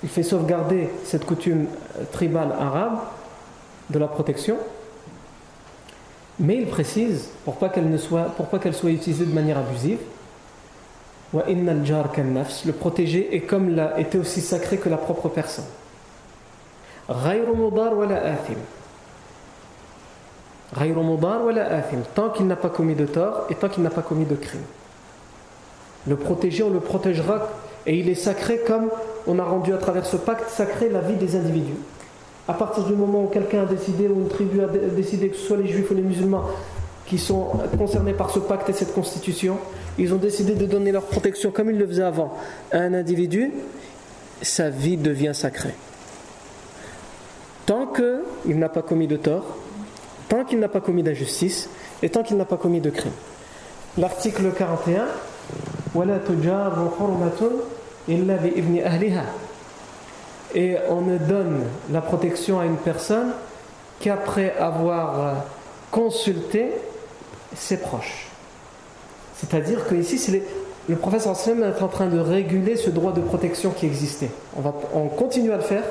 il 0.04 0.10
fait 0.10 0.24
sauvegarder 0.24 0.90
cette 1.04 1.26
coutume 1.26 1.66
tribale 2.12 2.54
arabe 2.60 3.00
de 3.90 4.00
la 4.00 4.08
protection, 4.08 4.58
mais 6.40 6.58
il 6.58 6.68
précise, 6.68 7.30
pour 7.46 7.56
pas 7.56 7.70
qu'elle 7.70 7.90
ne 7.90 7.98
soit, 7.98 8.26
pour 8.36 8.48
pas 8.48 8.60
qu'elle 8.60 8.76
soit 8.76 8.92
utilisée 8.92 9.26
de 9.26 9.34
manière 9.34 9.58
abusive, 9.58 9.98
le 11.34 12.72
protégé 12.72 13.36
est 13.36 13.42
comme 13.42 13.76
la, 13.76 14.00
était 14.00 14.18
aussi 14.18 14.40
sacré 14.42 14.78
que 14.78 14.88
la 14.88 14.98
propre 14.98 15.30
personne. 15.30 15.66
Tant 22.14 22.30
qu'il 22.30 22.48
n'a 22.48 22.56
pas 22.56 22.70
commis 22.70 22.96
de 22.96 23.06
tort 23.06 23.48
et 23.50 23.56
tant 23.56 23.70
qu'il 23.70 23.84
n'a 23.84 23.90
pas 23.90 24.02
commis 24.02 24.26
de 24.26 24.36
crime. 24.36 24.62
Le 26.06 26.16
protégé, 26.16 26.64
on 26.64 26.70
le 26.70 26.80
protégera 26.80 27.50
et 27.86 27.98
il 27.98 28.10
est 28.10 28.16
sacré 28.16 28.60
comme 28.66 28.90
on 29.26 29.40
a 29.40 29.44
rendu 29.44 29.74
à 29.74 29.78
travers 29.78 30.06
ce 30.06 30.18
pacte 30.18 30.50
sacré 30.50 30.90
la 30.90 31.00
vie 31.00 31.16
des 31.16 31.36
individus. 31.36 31.78
À 32.48 32.54
partir 32.54 32.84
du 32.84 32.94
moment 32.94 33.24
où 33.24 33.28
quelqu'un 33.28 33.64
a 33.64 33.66
décidé, 33.66 34.08
ou 34.08 34.22
une 34.22 34.30
tribu 34.30 34.62
a 34.62 34.68
décidé 34.68 35.30
que 35.30 35.36
ce 35.36 35.48
soit 35.48 35.58
les 35.58 35.68
juifs 35.68 35.92
ou 35.92 35.94
les 35.94 36.02
musulmans 36.02 36.44
qui 37.06 37.18
sont 37.18 37.48
concernés 37.78 38.14
par 38.14 38.30
ce 38.30 38.40
pacte 38.40 38.70
et 38.70 38.74
cette 38.74 38.94
constitution, 38.94 39.58
ils 39.98 40.14
ont 40.14 40.18
décidé 40.18 40.56
de 40.56 40.66
donner 40.66 40.92
leur 40.92 41.04
protection 41.04 41.52
comme 41.52 41.70
ils 41.70 41.78
le 41.78 41.88
faisaient 41.88 42.04
avant 42.04 42.34
à 42.72 42.80
un 42.80 42.94
individu, 42.94 43.52
sa 44.42 44.70
vie 44.70 44.98
devient 44.98 45.32
sacrée. 45.34 45.74
Tant 47.68 47.86
qu'il 47.86 48.58
n'a 48.58 48.70
pas 48.70 48.82
commis 48.82 49.08
de 49.08 49.18
tort, 49.18 49.58
tant 50.30 50.44
qu'il 50.44 50.58
n'a 50.58 50.70
pas 50.70 50.82
commis 50.82 51.04
d'injustice 51.04 51.70
et 52.02 52.10
tant 52.10 52.24
qu'il 52.24 52.38
n'a 52.38 52.46
pas 52.46 52.58
commis 52.58 52.82
de 52.82 52.90
crime. 52.90 53.12
L'article 53.98 54.52
41 54.58 55.06
et 60.56 60.78
on 60.90 61.02
ne 61.02 61.18
donne 61.18 61.64
la 61.92 62.02
protection 62.02 62.60
à 62.60 62.66
une 62.66 62.78
personne 62.78 63.32
qu'après 64.00 64.56
avoir 64.58 65.44
consulté 65.92 66.72
ses 67.56 67.78
proches. 67.78 68.28
C'est-à-dire 69.36 69.88
que 69.88 69.96
ici, 69.96 70.42
le 70.88 70.96
professeur 70.96 71.36
Sallam 71.36 71.64
est 71.64 71.82
en 71.82 71.88
train 71.88 72.08
de 72.08 72.20
réguler 72.20 72.76
ce 72.76 72.90
droit 72.90 73.12
de 73.12 73.22
protection 73.22 73.72
qui 73.72 73.86
existait. 73.86 74.32
On 74.94 75.08
continue 75.08 75.52
à 75.52 75.58
le 75.58 75.64
faire, 75.64 75.84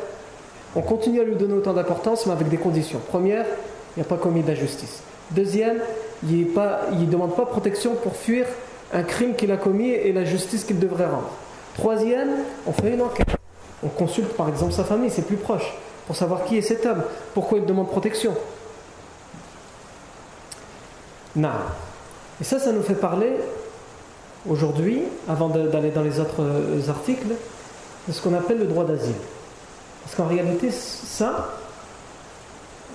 on 0.76 0.83
continue 0.83 1.21
à 1.21 1.25
lui 1.25 1.37
donner 1.37 1.54
autant 1.54 1.73
d'importance, 1.73 2.26
mais 2.26 2.33
avec 2.33 2.49
des 2.49 2.59
conditions. 2.59 3.00
Première, 3.09 3.47
il 3.97 4.00
n'y 4.00 4.02
a 4.02 4.09
pas 4.09 4.18
commis 4.18 4.42
d'injustice. 4.42 5.00
Deuxième, 5.30 5.78
il 6.28 6.47
ne 6.47 7.06
demande 7.06 7.35
pas 7.35 7.47
protection 7.47 7.95
pour 7.95 8.14
fuir 8.14 8.47
un 8.92 9.02
crime 9.02 9.35
qu'il 9.35 9.50
a 9.50 9.56
commis 9.56 9.88
et 9.88 10.12
la 10.12 10.25
justice 10.25 10.64
qu'il 10.64 10.78
devrait 10.78 11.06
rendre. 11.06 11.30
Troisième, 11.75 12.28
on 12.66 12.73
fait 12.73 12.92
une 12.92 13.00
enquête. 13.00 13.26
On 13.83 13.88
consulte 13.88 14.35
par 14.35 14.50
exemple 14.50 14.73
sa 14.73 14.85
famille, 14.85 15.11
c'est 15.11 15.26
plus 15.26 15.37
proche, 15.37 15.75
pour 16.06 16.14
savoir 16.14 16.45
qui 16.45 16.59
est 16.59 16.62
cet 16.62 16.85
homme, 16.85 17.02
pourquoi 17.33 17.59
il 17.59 17.64
demande 17.64 17.88
protection. 17.88 18.35
Non. 21.35 21.49
Et 22.40 22.45
ça, 22.45 22.59
ça 22.59 22.73
nous 22.73 22.83
fait 22.83 22.95
parler 22.95 23.33
aujourd'hui, 24.49 25.02
avant 25.26 25.49
d'aller 25.49 25.90
dans 25.90 26.02
les 26.02 26.21
autres 26.21 26.42
euh, 26.42 26.88
articles, 26.88 27.35
de 28.09 28.12
ce 28.12 28.21
qu'on 28.21 28.35
appelle 28.35 28.59
le 28.59 28.66
droit 28.66 28.85
d'asile. 28.85 29.14
Parce 30.06 30.14
qu'en 30.14 30.26
réalité, 30.28 30.70
ça, 30.70 31.48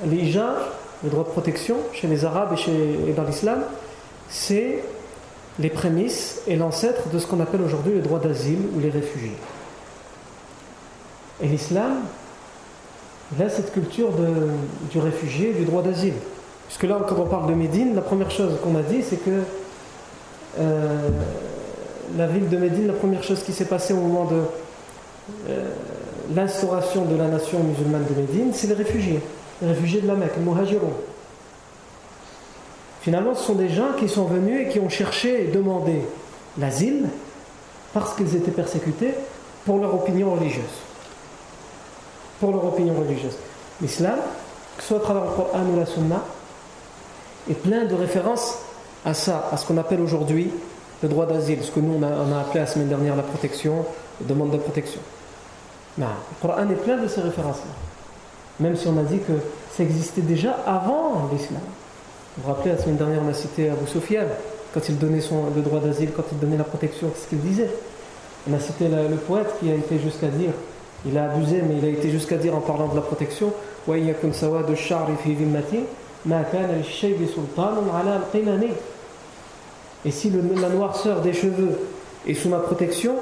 les 0.05 0.31
gens, 0.31 0.53
le 1.03 1.09
droit 1.09 1.25
de 1.25 1.29
protection 1.29 1.75
chez 1.91 2.07
les 2.07 2.23
Arabes 2.23 2.55
et, 2.69 3.11
dans 3.11 3.25
l'islam, 3.25 3.63
c'est 4.29 4.81
les 5.59 5.69
prémices 5.69 6.39
et 6.47 6.55
l'ancêtre 6.55 7.09
de 7.09 7.19
ce 7.19 7.27
qu'on 7.27 7.41
appelle 7.41 7.61
aujourd'hui 7.63 7.95
le 7.95 7.99
droit 7.99 8.19
d'asile 8.19 8.59
ou 8.73 8.79
les 8.79 8.89
réfugiés. 8.89 9.35
Et 11.43 11.47
l'islam, 11.47 11.97
il 13.35 13.43
a 13.43 13.49
cette 13.49 13.73
culture 13.73 14.11
du 14.89 14.99
réfugié, 14.99 15.51
du 15.51 15.65
droit 15.65 15.81
d'asile. 15.81 16.13
Puisque 16.67 16.83
là, 16.83 16.97
quand 17.09 17.17
on 17.17 17.25
parle 17.25 17.49
de 17.49 17.55
Médine, 17.55 17.93
la 17.93 18.01
première 18.01 18.31
chose 18.31 18.53
qu'on 18.63 18.77
a 18.77 18.83
dit, 18.83 19.03
c'est 19.03 19.17
que 19.17 19.41
euh, 20.59 21.09
la 22.15 22.27
ville 22.27 22.47
de 22.47 22.55
Médine, 22.55 22.87
la 22.87 22.93
première 22.93 23.21
chose 23.21 23.43
qui 23.43 23.51
s'est 23.51 23.65
passée 23.65 23.91
au 23.91 23.97
moment 23.97 24.23
de 24.31 24.41
euh, 25.49 25.69
l'instauration 26.35 27.05
de 27.05 27.15
la 27.15 27.27
nation 27.27 27.59
musulmane 27.59 28.05
de 28.09 28.21
Médine, 28.21 28.51
c'est 28.53 28.67
les 28.67 28.73
réfugiés, 28.73 29.19
les 29.61 29.69
réfugiés 29.69 30.01
de 30.01 30.07
la 30.07 30.15
Mecque, 30.15 30.33
les 30.37 30.43
muhajirun. 30.43 30.93
Finalement, 33.01 33.33
ce 33.33 33.43
sont 33.43 33.55
des 33.55 33.69
gens 33.69 33.93
qui 33.97 34.07
sont 34.07 34.25
venus 34.25 34.67
et 34.67 34.69
qui 34.69 34.79
ont 34.79 34.89
cherché 34.89 35.45
et 35.45 35.47
demandé 35.47 36.01
l'asile 36.59 37.05
parce 37.93 38.15
qu'ils 38.15 38.35
étaient 38.35 38.51
persécutés 38.51 39.13
pour 39.65 39.79
leur 39.79 39.93
opinion 39.93 40.33
religieuse. 40.33 40.63
Pour 42.39 42.51
leur 42.51 42.65
opinion 42.65 42.93
religieuse. 42.93 43.37
L'islam, 43.81 44.19
que 44.77 44.83
ce 44.83 44.89
soit 44.89 44.97
à 44.97 45.01
travers 45.01 45.23
le 45.23 45.31
Coran 45.31 45.63
ou 45.73 45.79
la 45.79 45.85
Sunna, 45.85 46.23
et 47.49 47.53
plein 47.53 47.85
de 47.85 47.95
références 47.95 48.59
à 49.03 49.13
ça, 49.13 49.49
à 49.51 49.57
ce 49.57 49.65
qu'on 49.65 49.77
appelle 49.77 50.01
aujourd'hui 50.01 50.51
le 51.01 51.09
droit 51.09 51.25
d'asile, 51.25 51.63
ce 51.63 51.71
que 51.71 51.79
nous 51.79 51.99
on 51.99 52.03
a, 52.03 52.39
appelé 52.39 52.59
la 52.59 52.67
semaine 52.67 52.87
dernière 52.87 53.15
la 53.15 53.23
protection, 53.23 53.85
la 54.21 54.27
demande 54.27 54.51
de 54.51 54.57
protection. 54.57 55.01
Le 55.97 56.05
Coran 56.41 56.69
est 56.69 56.75
plein 56.75 56.97
de 56.97 57.07
ces 57.07 57.21
références-là. 57.21 57.71
Même 58.59 58.75
si 58.75 58.87
on 58.87 58.97
a 58.97 59.03
dit 59.03 59.19
que 59.19 59.33
ça 59.75 59.83
existait 59.83 60.21
déjà 60.21 60.51
avant 60.65 61.29
l'islam. 61.31 61.61
Vous 62.37 62.43
vous 62.43 62.53
rappelez, 62.53 62.71
la 62.75 62.81
semaine 62.81 62.97
dernière, 62.97 63.21
on 63.25 63.29
a 63.29 63.33
cité 63.33 63.69
Abu 63.69 63.87
Sufyan, 63.87 64.25
quand 64.73 64.87
il 64.87 64.97
donnait 64.97 65.21
son, 65.21 65.45
le 65.55 65.61
droit 65.61 65.79
d'asile, 65.79 66.11
quand 66.15 66.23
il 66.31 66.39
donnait 66.39 66.57
la 66.57 66.63
protection, 66.63 67.09
qu'est-ce 67.09 67.27
qu'il 67.27 67.41
disait 67.41 67.69
On 68.49 68.53
a 68.53 68.59
cité 68.59 68.87
le, 68.87 69.15
poète 69.17 69.53
qui 69.59 69.69
a 69.69 69.75
été 69.75 69.99
jusqu'à 69.99 70.27
dire, 70.27 70.51
il 71.05 71.17
a 71.17 71.31
abusé, 71.31 71.61
mais 71.67 71.77
il 71.77 71.85
a 71.85 71.89
été 71.89 72.09
jusqu'à 72.09 72.37
dire 72.37 72.55
en 72.55 72.61
parlant 72.61 72.87
de 72.87 72.95
la 72.95 73.01
protection, 73.01 73.51
et 80.05 80.11
si 80.11 80.29
la 80.29 80.69
noirceur 80.69 81.21
des 81.21 81.33
cheveux 81.33 81.79
est 82.27 82.33
sous 82.33 82.49
ma 82.49 82.59
protection, 82.59 83.15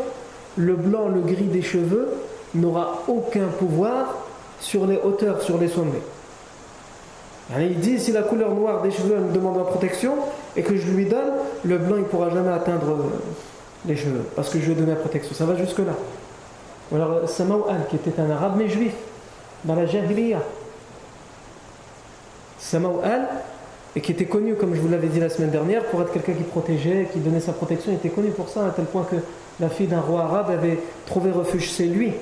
le 0.58 0.76
blanc, 0.76 1.08
le 1.08 1.22
gris 1.22 1.46
des 1.46 1.62
cheveux 1.62 2.10
n'aura 2.56 3.04
aucun 3.08 3.48
pouvoir 3.48 4.18
sur 4.60 4.86
les 4.86 4.98
hauteurs, 4.98 5.42
sur 5.42 5.58
les 5.58 5.68
sommets. 5.68 6.02
il 7.58 7.80
dit 7.80 8.00
si 8.00 8.12
la 8.12 8.24
couleur 8.24 8.54
noire 8.54 8.82
des 8.82 8.92
cheveux 8.92 9.18
me 9.18 9.34
demande 9.34 9.58
ma 9.58 9.64
protection 9.64 10.16
et 10.56 10.64
que 10.64 10.76
je 10.76 10.88
lui 10.92 11.06
donne, 11.06 11.34
le 11.64 11.78
blanc 11.78 11.96
il 11.98 12.04
ne 12.04 12.08
pourra 12.08 12.30
jamais 12.30 12.52
atteindre 12.52 12.98
les 13.86 13.96
cheveux 13.96 14.26
parce 14.36 14.50
que 14.50 14.60
je 14.60 14.66
lui 14.66 14.72
ai 14.74 14.76
donné 14.76 14.92
la 14.92 14.98
protection. 14.98 15.34
Ça 15.34 15.46
va 15.46 15.56
jusque-là. 15.56 15.94
Alors 16.94 17.22
Al 17.70 17.88
qui 17.90 17.96
était 17.96 18.20
un 18.20 18.30
arabe 18.32 18.56
mais 18.58 18.68
juif, 18.68 18.94
dans 19.64 19.76
la 19.76 19.86
Jahiliya, 19.86 20.40
Al 23.04 23.28
et 23.96 24.02
qui 24.02 24.12
était 24.12 24.26
connu, 24.26 24.56
comme 24.56 24.76
je 24.76 24.82
vous 24.82 24.88
l'avais 24.88 25.08
dit 25.08 25.20
la 25.20 25.30
semaine 25.30 25.50
dernière, 25.50 25.84
pour 25.86 26.02
être 26.02 26.14
quelqu'un 26.14 26.34
qui 26.34 26.44
protégeait, 26.44 27.10
qui 27.12 27.20
donnait 27.20 27.40
sa 27.40 27.54
protection, 27.54 27.92
il 27.92 27.96
était 27.96 28.10
connu 28.10 28.30
pour 28.30 28.50
ça, 28.50 28.68
à 28.68 28.70
tel 28.70 28.86
point 28.86 29.04
que 29.04 29.16
la 29.60 29.70
fille 29.70 29.88
d'un 29.88 30.00
roi 30.00 30.24
arabe 30.24 30.52
avait 30.52 30.80
trouvé 31.06 31.32
refuge 31.32 31.72
chez 31.72 31.86
lui. 31.86 32.14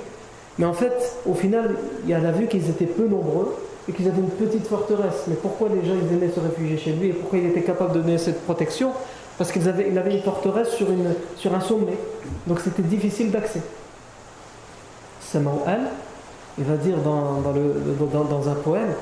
Mais 0.59 0.65
en 0.65 0.73
fait, 0.73 1.17
au 1.25 1.33
final, 1.33 1.75
il 2.07 2.13
a 2.13 2.31
vu 2.31 2.47
qu'ils 2.47 2.69
étaient 2.69 2.85
peu 2.85 3.07
nombreux, 3.07 3.55
et 3.87 3.93
qu'ils 3.93 4.07
avaient 4.07 4.19
une 4.19 4.29
petite 4.29 4.67
forteresse. 4.67 5.25
Mais 5.27 5.35
pourquoi 5.35 5.69
les 5.69 5.87
gens 5.87 5.93
ils 5.95 6.33
se 6.33 6.39
réfugier 6.39 6.77
chez 6.77 6.91
lui 6.91 7.09
et 7.09 7.13
pourquoi 7.13 7.39
il 7.39 7.45
était 7.47 7.61
capable 7.61 7.93
de 7.93 7.99
donner 8.01 8.17
cette 8.17 8.43
protection? 8.43 8.91
Parce 9.37 9.51
qu'il 9.51 9.67
avait, 9.67 9.89
une 9.89 10.21
forteresse 10.21 10.69
sur, 10.71 10.89
une, 10.89 11.13
sur 11.35 11.53
un 11.53 11.61
sommet. 11.61 11.97
Donc 12.47 12.59
c'était 12.59 12.81
difficile 12.81 13.31
d'accès. 13.31 13.61
Sama'al, 15.21 15.81
il 16.57 16.63
va 16.63 16.75
dire 16.75 16.97
dans, 16.97 17.41
dans, 17.41 17.51
le, 17.51 17.75
dans, 18.11 18.23
dans 18.23 18.49
un 18.49 18.55
poème, 18.55 18.93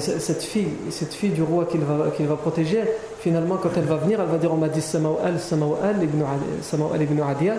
cette 0.00 0.42
fille, 0.42 0.68
cette 0.90 1.14
fille 1.14 1.30
du 1.30 1.42
roi 1.42 1.66
qu'il 1.66 1.80
va, 1.80 2.06
va 2.18 2.36
protéger, 2.36 2.82
finalement, 3.20 3.56
quand 3.62 3.70
elle 3.76 3.84
va 3.84 3.96
venir, 3.96 4.20
elle 4.20 4.28
va 4.28 4.38
dire 4.38 4.52
On 4.52 4.56
m'a 4.56 4.68
dit 4.68 4.80
Sama'al, 4.82 5.38
Sama'al 5.38 6.02
ibn 6.02 7.22
Adia. 7.22 7.54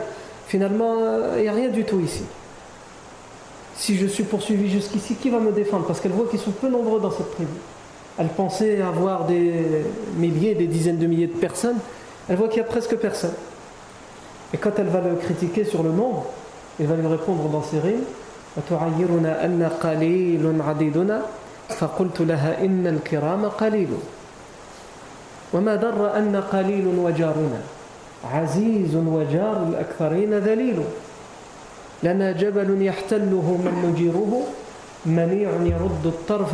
Finalement, 0.47 0.95
il 1.37 1.43
n'y 1.43 1.47
a 1.47 1.53
rien 1.53 1.69
du 1.69 1.85
tout 1.85 1.99
ici 1.99 2.23
si 3.77 3.95
je 3.97 4.07
suis 4.07 4.23
poursuivi 4.23 4.69
jusqu'ici, 4.69 5.15
qui 5.15 5.29
va 5.29 5.39
me 5.39 5.51
défendre? 5.51 5.85
Parce 5.85 6.01
qu'elle 6.01 6.11
voit 6.11 6.27
qu'ils 6.27 6.39
sont 6.39 6.51
peu 6.51 6.67
nombreux 6.67 6.99
dans 6.99 7.11
cette 7.11 7.31
tribu. 7.31 7.51
Elle 8.19 8.27
pensait 8.27 8.81
avoir 8.81 9.25
des 9.25 9.53
milliers, 10.17 10.55
des 10.55 10.67
dizaines 10.67 10.97
de 10.97 11.07
milliers 11.07 11.27
de 11.27 11.33
personnes. 11.33 11.77
Elle 12.27 12.35
voit 12.35 12.47
qu'il 12.47 12.61
n'y 12.61 12.67
a 12.67 12.69
presque 12.69 12.95
personne. 12.95 13.33
Et 14.53 14.57
quand 14.57 14.71
elle 14.77 14.87
va 14.87 15.01
le 15.01 15.15
critiquer 15.15 15.63
sur 15.63 15.83
le 15.83 15.91
nombre, 15.91 16.25
il 16.79 16.87
va 16.87 16.95
lui 16.95 17.07
répondre 17.07 17.47
dans 17.49 17.63
ses 17.63 17.79
rimes 17.79 18.03
لنا 32.02 32.32
جبل 32.32 32.82
يحتله 32.82 33.46
من 33.64 33.74
نجيره 33.92 34.42
منيع 35.06 35.50
يرد 35.50 36.06
الطرف 36.06 36.52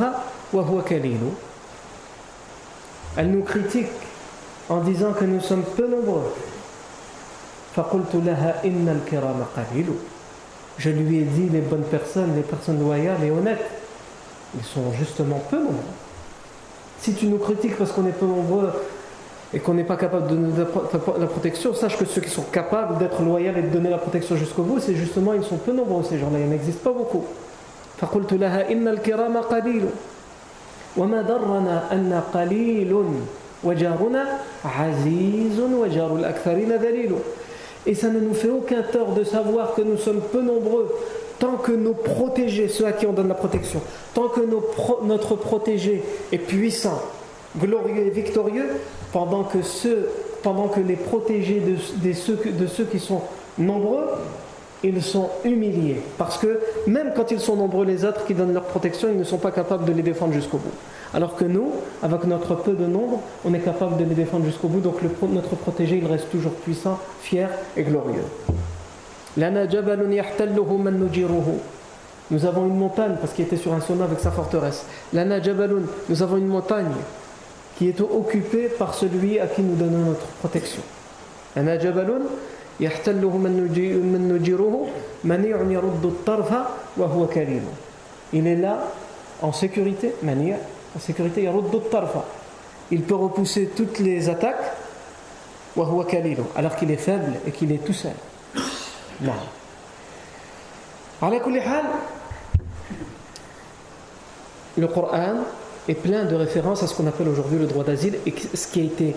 وهو 0.52 0.83
كليل 0.83 1.21
Elle 3.16 3.30
nous 3.33 3.42
critique 3.42 3.88
en 4.68 4.80
disant 4.80 5.12
que 5.12 5.25
nous 5.25 5.40
sommes 5.40 5.64
peu 5.76 5.88
nombreux. 5.88 6.33
فقلت 7.76 8.14
لها 8.14 8.64
إن 8.64 8.88
الكرام 8.88 9.45
قليل 9.57 9.87
Je 10.78 10.90
lui 10.90 11.18
ai 11.18 11.23
dit 11.23 11.49
les 11.49 11.61
bonnes 11.61 11.88
personnes, 11.90 12.37
les 12.37 12.42
personnes 12.42 12.78
loyales 12.78 13.25
et 13.25 13.33
honnêtes, 13.33 13.66
ils 14.57 14.64
sont 14.64 14.92
justement 14.92 15.42
peu 15.50 15.57
nombreux. 15.57 15.97
Si 17.00 17.14
tu 17.14 17.26
nous 17.26 17.38
critiques 17.38 17.76
parce 17.76 17.90
qu'on 17.90 18.07
est 18.07 18.12
peu 18.12 18.26
nombreux, 18.26 18.71
et 19.54 19.61
qu'on 19.61 19.75
n'est 19.75 19.85
pas 19.85 19.97
capable 19.97 20.28
de 20.28 20.35
donner 20.35 20.52
la 21.18 21.26
protection, 21.26 21.75
sache 21.75 21.97
que 21.97 22.04
ceux 22.04 22.21
qui 22.21 22.28
sont 22.28 22.42
capables 22.42 22.99
d'être 22.99 23.23
loyaux 23.23 23.52
et 23.57 23.62
de 23.62 23.68
donner 23.68 23.88
la 23.88 23.99
protection 23.99 24.37
jusqu'au 24.37 24.62
bout, 24.62 24.78
c'est 24.78 24.95
justement, 24.95 25.33
ils 25.33 25.42
sont 25.42 25.57
peu 25.57 25.73
nombreux 25.73 26.02
ces 26.04 26.18
gens-là, 26.18 26.38
il 26.38 26.49
n'existe 26.49 26.80
pas 26.80 26.92
beaucoup. 26.92 27.25
فقلت 27.99 28.33
لها 28.33 28.73
إن 28.73 28.88
الكرام 28.88 29.37
قليل 29.37 29.85
وما 30.97 31.23
درنا 31.23 31.92
أن 31.92 32.23
قليل 32.35 33.04
وجارنا 33.64 34.38
عزيز 34.64 35.61
وجار 35.61 36.16
الأكثرين 36.16 36.73
ذليل 36.73 37.14
Et 37.87 37.95
ça 37.95 38.09
ne 38.09 38.21
nous 38.21 38.35
fait 38.35 38.50
aucun 38.50 38.83
tort 38.83 39.14
de 39.14 39.25
savoir 39.25 39.75
que 39.75 39.83
nous 39.83 39.97
sommes 39.97 40.21
peu 40.21 40.42
nombreux 40.42 40.92
tant 41.38 41.57
que 41.57 41.73
nos 41.73 41.95
protégés, 41.95 42.68
ceux 42.68 42.87
à 42.87 42.92
qui 42.92 43.07
on 43.07 43.12
donne 43.12 43.28
la 43.28 43.35
protection, 43.35 43.80
tant 44.14 44.28
que 44.28 44.40
nos 44.40 44.62
notre 45.04 45.37
protégé 45.37 46.02
est 46.33 46.38
puissant, 46.38 47.00
glorieux 47.57 48.07
et 48.07 48.10
victorieux, 48.10 48.69
pendant 49.12 49.43
que, 49.43 49.62
ceux, 49.62 50.10
les 50.88 50.95
protégés 50.95 51.62
de, 51.62 52.13
ceux, 52.13 52.86
qui 52.86 53.00
sont 53.00 53.22
nombreux, 53.57 54.10
ils 54.83 55.01
sont 55.01 55.29
humiliés. 55.45 56.01
Parce 56.17 56.38
que 56.38 56.60
même 56.88 57.13
quand 57.15 57.31
ils 57.31 57.39
sont 57.39 57.55
nombreux, 57.55 57.86
les 57.86 58.03
autres 58.03 58.25
qui 58.25 58.33
donnent 58.33 58.53
leur 58.53 58.63
protection, 58.63 59.07
ils 59.10 59.17
ne 59.17 59.24
sont 59.24 59.38
pas 59.38 59.51
capables 59.51 59.86
de 59.86 59.93
les 59.93 60.01
défendre 60.01 60.33
jusqu'au 60.33 60.57
bout. 60.57 60.74
Alors 61.13 61.36
que 61.36 61.45
nous, 61.45 61.72
avec 62.01 62.25
notre 62.25 62.55
peu 62.55 62.74
de 62.74 62.86
nombre, 62.86 63.22
on 63.45 63.53
est 63.53 63.60
capable 63.60 63.98
de 63.98 64.03
les 64.03 64.15
défendre 64.15 64.45
jusqu'au 64.45 64.67
bout. 64.67 64.81
Donc 64.81 64.95
notre 65.22 65.55
protégé, 65.55 65.98
il 65.98 66.07
reste 66.07 66.29
toujours 66.29 66.53
puissant, 66.53 67.00
fier 67.22 67.50
et 67.77 67.83
glorieux. 67.83 68.25
Nous 72.32 72.45
avons 72.45 72.65
une 72.65 72.78
montagne, 72.78 73.15
parce 73.19 73.34
qu'il 73.34 73.45
était 73.45 73.58
sur 73.58 73.73
un 73.73 73.82
sommet 73.82 74.04
avec 74.04 74.19
sa 74.19 74.32
forteresse. 74.32 74.86
Nous 75.13 76.21
avons 76.21 76.38
une 76.38 76.47
montagne 76.47 76.91
est 77.88 78.02
occupé 78.02 78.67
par 78.67 78.93
celui 78.93 79.39
à 79.39 79.48
qui 79.48 79.62
nous 79.62 79.76
donnons 79.76 80.10
notre 80.10 80.26
protection. 80.39 80.82
Il 88.34 88.48
est 88.48 88.56
là 88.56 88.80
en 89.41 89.52
sécurité, 89.52 90.15
en 90.96 91.00
sécurité, 91.00 91.50
il 92.91 93.02
peut 93.02 93.15
repousser 93.15 93.69
toutes 93.76 94.00
les 94.00 94.30
attaques 94.30 94.74
alors 96.56 96.76
qu'il 96.76 96.91
est 96.91 96.98
faible 96.98 97.34
et 97.48 97.52
qu'il 97.52 97.72
est 97.72 97.84
tout 97.84 97.93
seul. 97.93 98.13
Le 104.78 104.88
Coran 104.88 105.36
est 105.88 105.96
plein 105.96 106.26
de 106.26 106.36
références 106.36 106.84
à 106.84 106.88
ce 106.88 106.96
qu'on 106.96 107.08
appelle 107.08 107.28
aujourd'hui 107.28 107.58
le 107.58 107.67
droit 107.67 107.84
d'asile 107.84 108.17
et 108.26 108.34
ce 108.54 108.67
qui 108.67 108.82
a 108.82 108.84
été 108.84 109.15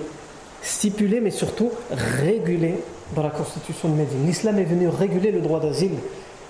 stipulé 0.62 1.20
mais 1.20 1.31
surtout 1.31 1.70
régulé 1.90 2.76
dans 3.14 3.22
la 3.22 3.31
constitution 3.31 3.88
de 3.88 3.94
Médine. 3.94 4.26
L'islam 4.26 4.59
est 4.59 4.64
venu 4.64 4.88
réguler 4.88 5.31
le 5.31 5.40
droit 5.40 5.61
d'asile, 5.61 5.94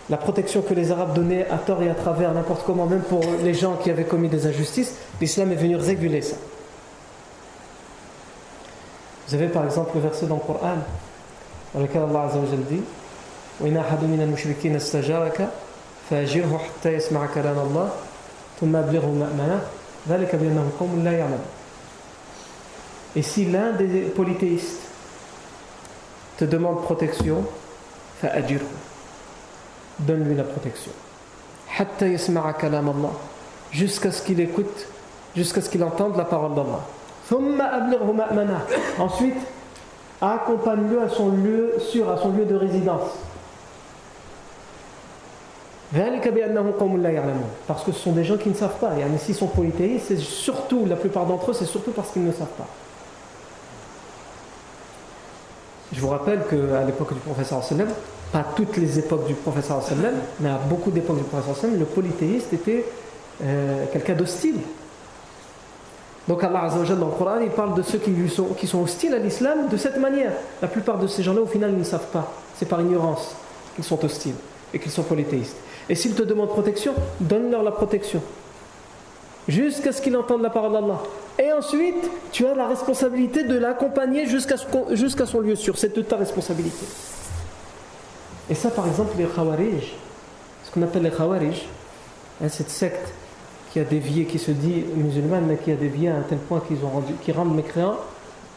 la 0.09 0.17
protection 0.17 0.63
que 0.63 0.73
les 0.73 0.91
Arabes 0.91 1.15
donnaient 1.15 1.47
à 1.51 1.59
tort 1.59 1.83
et 1.83 1.91
à 1.91 1.95
travers, 1.95 2.33
n'importe 2.33 2.65
comment, 2.65 2.87
même 2.87 3.03
pour 3.03 3.21
les 3.43 3.53
gens 3.55 3.77
qui 3.77 3.91
avaient 3.91 4.05
commis 4.05 4.29
des 4.29 4.47
injustices, 4.47 4.95
l'islam 5.21 5.53
est 5.53 5.57
venu 5.57 5.77
réguler 5.77 6.23
ça. 6.23 6.37
Vous 9.29 9.35
avez 9.35 9.49
par 9.49 9.65
exemple 9.65 9.91
le 9.97 10.01
verset 10.03 10.27
dans 10.27 10.37
le 10.37 10.41
Coran 10.41 10.77
dans 11.75 11.81
lequel 11.81 12.03
Allah 12.03 12.23
Azza 12.29 12.39
wa 12.39 12.47
dit 12.71 12.81
et 23.17 23.23
si 23.23 23.47
l'un 23.47 23.73
des 23.73 24.03
polythéistes 24.03 24.83
te 26.39 26.45
demande 26.45 26.83
protection, 26.83 27.45
donne-lui 29.99 30.35
la 30.37 30.45
protection. 30.45 30.93
Jusqu'à 33.73 34.13
ce 34.13 34.23
qu'il 34.23 34.39
écoute, 34.41 34.87
jusqu'à 35.35 35.61
ce 35.61 35.71
qu'il 35.71 35.83
entende 35.83 36.17
la 36.17 36.25
parole 36.25 36.55
d'Allah. 36.55 36.81
Ensuite, 38.99 39.37
accompagne-le 40.21 41.03
à 41.03 41.09
son 41.09 41.31
lieu 41.31 41.75
sûr, 41.91 42.11
à 42.11 42.19
son 42.19 42.31
lieu 42.33 42.45
de 42.45 42.55
résidence. 42.55 43.11
Parce 47.67 47.85
que 47.85 47.93
ce 47.93 48.01
sont 48.01 48.13
des 48.13 48.25
gens 48.25 48.37
qui 48.37 48.49
ne 48.49 48.55
savent 48.55 48.79
pas. 48.79 48.93
Et 48.97 49.19
s'ils 49.19 49.35
sont 49.35 49.47
polythéistes, 49.47 50.07
c'est 50.09 50.19
surtout, 50.19 50.85
la 50.87 50.97
plupart 50.97 51.27
d'entre 51.27 51.51
eux, 51.51 51.55
c'est 51.55 51.65
surtout 51.65 51.93
parce 51.93 52.11
qu'ils 52.11 52.25
ne 52.25 52.33
savent 52.33 52.47
pas. 52.59 52.67
Je 55.93 56.01
vous 56.01 56.09
rappelle 56.09 56.41
qu'à 56.51 56.83
l'époque 56.85 57.15
du 57.15 57.21
professeur 57.21 57.63
sallam, 57.63 57.89
pas 58.33 58.45
toutes 58.57 58.77
les 58.77 58.99
époques 58.99 59.27
du 59.27 59.35
professeur 59.35 59.83
sallam, 59.83 60.15
mais 60.41 60.49
à 60.49 60.59
beaucoup 60.69 60.91
d'époques 60.91 61.19
du 61.19 61.25
professeur 61.25 61.57
sallam, 61.57 61.79
le 61.79 61.85
polythéiste 61.85 62.53
était 62.53 62.85
euh, 63.43 63.85
quelqu'un 63.93 64.15
d'hostile. 64.15 64.57
Donc 66.27 66.43
Allah 66.43 66.65
Azzawajal 66.65 66.99
dans 66.99 67.07
le 67.07 67.13
Coran, 67.13 67.39
il 67.41 67.51
parle 67.51 67.75
de 67.75 67.83
ceux 67.83 67.99
qui, 67.99 68.13
sont, 68.29 68.47
qui 68.55 68.67
sont 68.67 68.83
hostiles 68.83 69.15
à 69.15 69.19
l'islam 69.19 69.69
de 69.71 69.77
cette 69.77 69.99
manière. 69.99 70.33
La 70.61 70.67
plupart 70.67 70.99
de 70.99 71.07
ces 71.07 71.23
gens-là, 71.23 71.41
au 71.41 71.47
final, 71.47 71.71
ils 71.71 71.79
ne 71.79 71.85
savent 71.85 72.09
pas. 72.13 72.33
C'est 72.57 72.67
par 72.67 72.81
ignorance 72.81 73.37
qu'ils 73.77 73.85
sont 73.85 74.05
hostiles 74.05 74.35
et 74.75 74.81
qu'ils 74.81 74.91
sont 74.91 75.05
polythéistes. 75.05 75.57
Et 75.89 75.95
s'ils 75.95 76.15
te 76.15 76.23
demandent 76.23 76.49
protection, 76.49 76.95
donne-leur 77.21 77.63
la 77.63 77.71
protection. 77.71 78.23
Jusqu'à 79.49 79.93
ce 79.93 80.03
qu'ils 80.03 80.17
entendent 80.17 80.43
la 80.43 80.51
parole 80.51 80.73
d'Allah. 80.73 81.01
Et 81.39 81.53
ensuite, 81.53 82.11
tu 82.33 82.47
as 82.47 82.55
la 82.55 82.67
responsabilité 82.67 83.45
de 83.45 83.57
l'accompagner 83.57 84.27
jusqu'à 84.27 84.57
son 85.27 85.41
lieu 85.41 85.55
sûr. 85.55 85.79
C'est 85.79 85.95
de 85.95 86.03
ta 86.03 86.17
responsabilité. 86.17 86.87
Et 88.51 88.55
ça, 88.55 88.71
par 88.71 88.87
exemple, 88.87 89.15
les 89.19 89.27
Khawarij, 89.27 89.95
ce 90.65 90.71
qu'on 90.71 90.83
appelle 90.83 91.03
les 91.03 91.11
Khawarij, 91.11 91.67
hein, 92.43 92.49
cette 92.49 92.71
secte 92.71 93.13
qui 93.73 93.81
a 93.81 93.85
dévié, 93.85 94.25
qui 94.25 94.39
se 94.39 94.51
dit 94.51 94.85
musulmane, 94.95 95.47
mais 95.47 95.57
qui 95.57 95.71
a 95.71 95.77
dévié 95.77 96.09
à 96.09 96.17
un 96.17 96.23
tel 96.23 96.39
point 96.39 96.61
qu'ils 96.67 96.79
ont 96.85 96.91
rendent 97.35 97.55
mécréants 97.55 97.97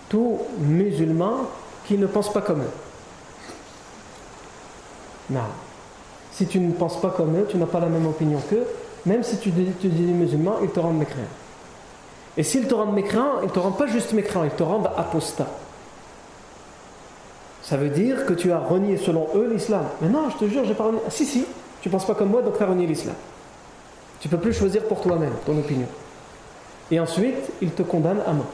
tout 0.07 0.39
musulmans 0.57 1.49
qui 1.85 1.97
ne 1.97 2.07
pensent 2.07 2.33
pas 2.33 2.41
comme 2.41 2.61
eux. 2.61 2.71
Non. 5.29 5.41
Si 6.39 6.47
tu 6.47 6.61
ne 6.61 6.71
penses 6.71 7.01
pas 7.01 7.09
comme 7.09 7.35
eux, 7.35 7.45
tu 7.49 7.57
n'as 7.57 7.65
pas 7.65 7.81
la 7.81 7.87
même 7.87 8.07
opinion 8.07 8.39
qu'eux, 8.49 8.63
même 9.05 9.23
si 9.23 9.35
tu 9.39 9.51
tu 9.51 9.89
dis 9.89 10.03
musulman, 10.03 10.59
ils 10.63 10.69
te 10.69 10.79
rendent 10.79 10.97
mécréant. 10.97 11.27
Et 12.37 12.43
s'ils 12.43 12.65
te 12.65 12.73
rendent 12.73 12.93
mécréant, 12.93 13.41
ils 13.41 13.47
ne 13.47 13.51
te 13.51 13.59
rendent 13.59 13.77
pas 13.77 13.87
juste 13.87 14.13
mécréant, 14.13 14.45
ils 14.45 14.51
te 14.51 14.63
rendent 14.63 14.89
apostat. 14.95 15.49
Ça 17.61 17.75
veut 17.75 17.89
dire 17.89 18.25
que 18.25 18.31
tu 18.31 18.53
as 18.53 18.59
renié 18.59 18.95
selon 18.95 19.27
eux 19.35 19.51
l'islam. 19.51 19.83
Mais 20.01 20.07
non, 20.07 20.29
je 20.29 20.37
te 20.37 20.49
jure, 20.49 20.63
j'ai 20.63 20.75
pas 20.75 20.85
renié. 20.85 20.99
Si, 21.09 21.25
si, 21.25 21.43
tu 21.81 21.89
ne 21.89 21.91
penses 21.91 22.07
pas 22.07 22.15
comme 22.15 22.29
moi, 22.29 22.41
donc 22.41 22.55
tu 22.55 22.63
as 22.63 22.67
renié 22.67 22.87
l'islam. 22.87 23.15
Tu 24.21 24.29
ne 24.29 24.31
peux 24.31 24.39
plus 24.39 24.53
choisir 24.53 24.85
pour 24.85 25.01
toi-même 25.01 25.33
ton 25.45 25.59
opinion. 25.59 25.87
Et 26.89 27.01
ensuite, 27.01 27.51
il 27.61 27.71
te 27.71 27.83
condamne 27.83 28.21
à 28.25 28.31
mort. 28.31 28.45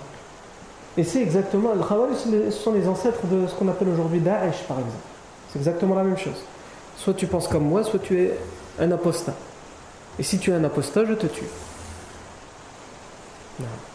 Et 0.98 1.04
c'est 1.04 1.22
exactement, 1.22 1.76
le 1.76 1.84
Khawarij, 1.84 2.16
ce 2.16 2.50
sont 2.50 2.74
les 2.74 2.88
ancêtres 2.88 3.28
de 3.28 3.46
ce 3.46 3.54
qu'on 3.54 3.68
appelle 3.68 3.90
aujourd'hui 3.90 4.22
Daesh, 4.22 4.64
par 4.68 4.80
exemple. 4.80 5.06
C'est 5.52 5.60
exactement 5.60 5.94
la 5.94 6.04
même 6.04 6.18
chose. 6.18 6.42
Soit 6.98 7.14
tu 7.14 7.28
penses 7.28 7.48
comme 7.48 7.66
moi, 7.66 7.84
soit 7.84 8.00
tu 8.00 8.22
es 8.22 8.38
un 8.80 8.92
apostat. 8.92 9.34
Et 10.18 10.24
si 10.24 10.40
tu 10.40 10.52
es 10.52 10.54
un 10.54 10.64
apostat, 10.64 11.06
je 11.06 11.14
te 11.14 11.28
tue. 11.28 11.46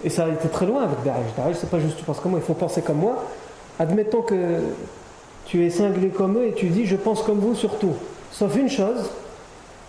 Et 0.04 0.10
ça 0.10 0.24
a 0.24 0.28
été 0.28 0.48
très 0.48 0.66
loin 0.66 0.84
avec 0.84 1.02
Daesh. 1.02 1.34
Daesh, 1.36 1.56
c'est 1.60 1.70
pas 1.70 1.80
juste 1.80 1.96
tu 1.98 2.04
penses 2.04 2.20
comme 2.20 2.32
moi, 2.32 2.40
il 2.40 2.46
faut 2.46 2.54
penser 2.54 2.82
comme 2.82 2.98
moi. 2.98 3.24
Admettons 3.78 4.22
que 4.22 4.60
tu 5.46 5.64
es 5.66 5.70
cinglé 5.70 6.08
comme 6.08 6.38
eux 6.38 6.46
et 6.46 6.54
tu 6.54 6.68
dis 6.68 6.86
je 6.86 6.96
pense 6.96 7.22
comme 7.22 7.38
vous 7.38 7.54
surtout. 7.54 7.94
Sauf 8.32 8.56
une 8.56 8.70
chose, 8.70 9.10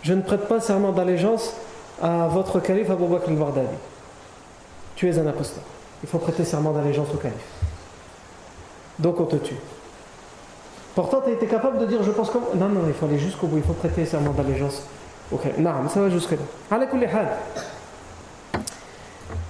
je 0.01 0.13
ne 0.13 0.21
prête 0.21 0.47
pas 0.47 0.59
serment 0.59 0.91
d'allégeance 0.91 1.53
à 2.01 2.27
votre 2.27 2.59
calife 2.59 2.89
Abu 2.89 3.05
Bakr 3.05 3.29
al-Baghdadi. 3.29 3.75
Tu 4.95 5.09
es 5.09 5.17
un 5.19 5.27
apostat. 5.27 5.61
Il 6.03 6.09
faut 6.09 6.17
prêter 6.17 6.43
serment 6.43 6.71
d'allégeance 6.71 7.07
au 7.13 7.17
calife. 7.17 7.37
Donc 8.99 9.19
on 9.19 9.25
te 9.25 9.35
tue. 9.37 9.55
Pourtant, 10.95 11.21
tu 11.21 11.29
as 11.29 11.33
été 11.33 11.47
capable 11.47 11.79
de 11.79 11.85
dire 11.85 12.03
je 12.03 12.11
pense 12.11 12.29
comme. 12.29 12.43
Non, 12.55 12.69
non, 12.69 12.81
il 12.87 12.93
faut 12.93 13.05
aller 13.05 13.19
jusqu'au 13.19 13.47
bout, 13.47 13.57
il 13.57 13.63
faut 13.63 13.73
prêter 13.73 14.05
serment 14.05 14.31
d'allégeance 14.31 14.83
calife. 15.37 15.57
Non, 15.57 15.71
ça 15.89 16.01
va 16.01 16.09
jusque-là. 16.09 16.41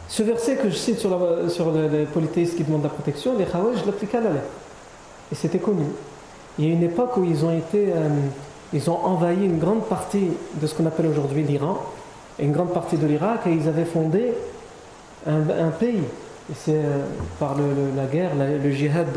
Ce 0.08 0.24
verset 0.24 0.56
que 0.58 0.70
je 0.70 0.76
cite 0.76 1.00
sur, 1.00 1.18
les 1.72 2.06
polythéistes 2.06 2.58
qui 2.58 2.64
demandent 2.64 2.84
la 2.84 2.90
protection, 2.90 3.38
les 3.38 3.46
Khawarij, 3.46 3.78
je 3.78 4.18
à 4.18 4.22
la. 4.22 4.30
Et 5.32 5.36
c'était 5.36 5.60
connu. 5.60 5.86
Il 6.60 6.68
y 6.68 6.70
a 6.70 6.74
une 6.74 6.84
époque 6.84 7.16
où 7.18 7.24
ils 7.24 7.46
ont 7.46 7.58
été. 7.58 7.94
Euh, 7.94 8.10
ils 8.74 8.90
ont 8.90 9.04
envahi 9.04 9.46
une 9.46 9.60
grande 9.60 9.86
partie 9.86 10.30
de 10.54 10.68
ce 10.68 10.76
qu'on 10.76 10.86
appelle 10.86 11.08
aujourd'hui 11.08 11.44
l'Iran 11.44 11.78
et 12.40 12.46
une 12.46 12.54
grande 12.54 12.74
partie 12.74 12.98
de 12.98 13.06
l'Irak 13.06 13.42
et 13.46 13.52
ils 13.52 13.68
avaient 13.68 13.86
fondé 13.86 14.34
un, 15.28 15.70
pays. 15.78 16.02
C'est 16.54 16.74
euh, 16.74 17.06
par 17.40 17.56
la 17.96 18.06
guerre, 18.06 18.32
le 18.36 18.72
djihad 18.72 19.08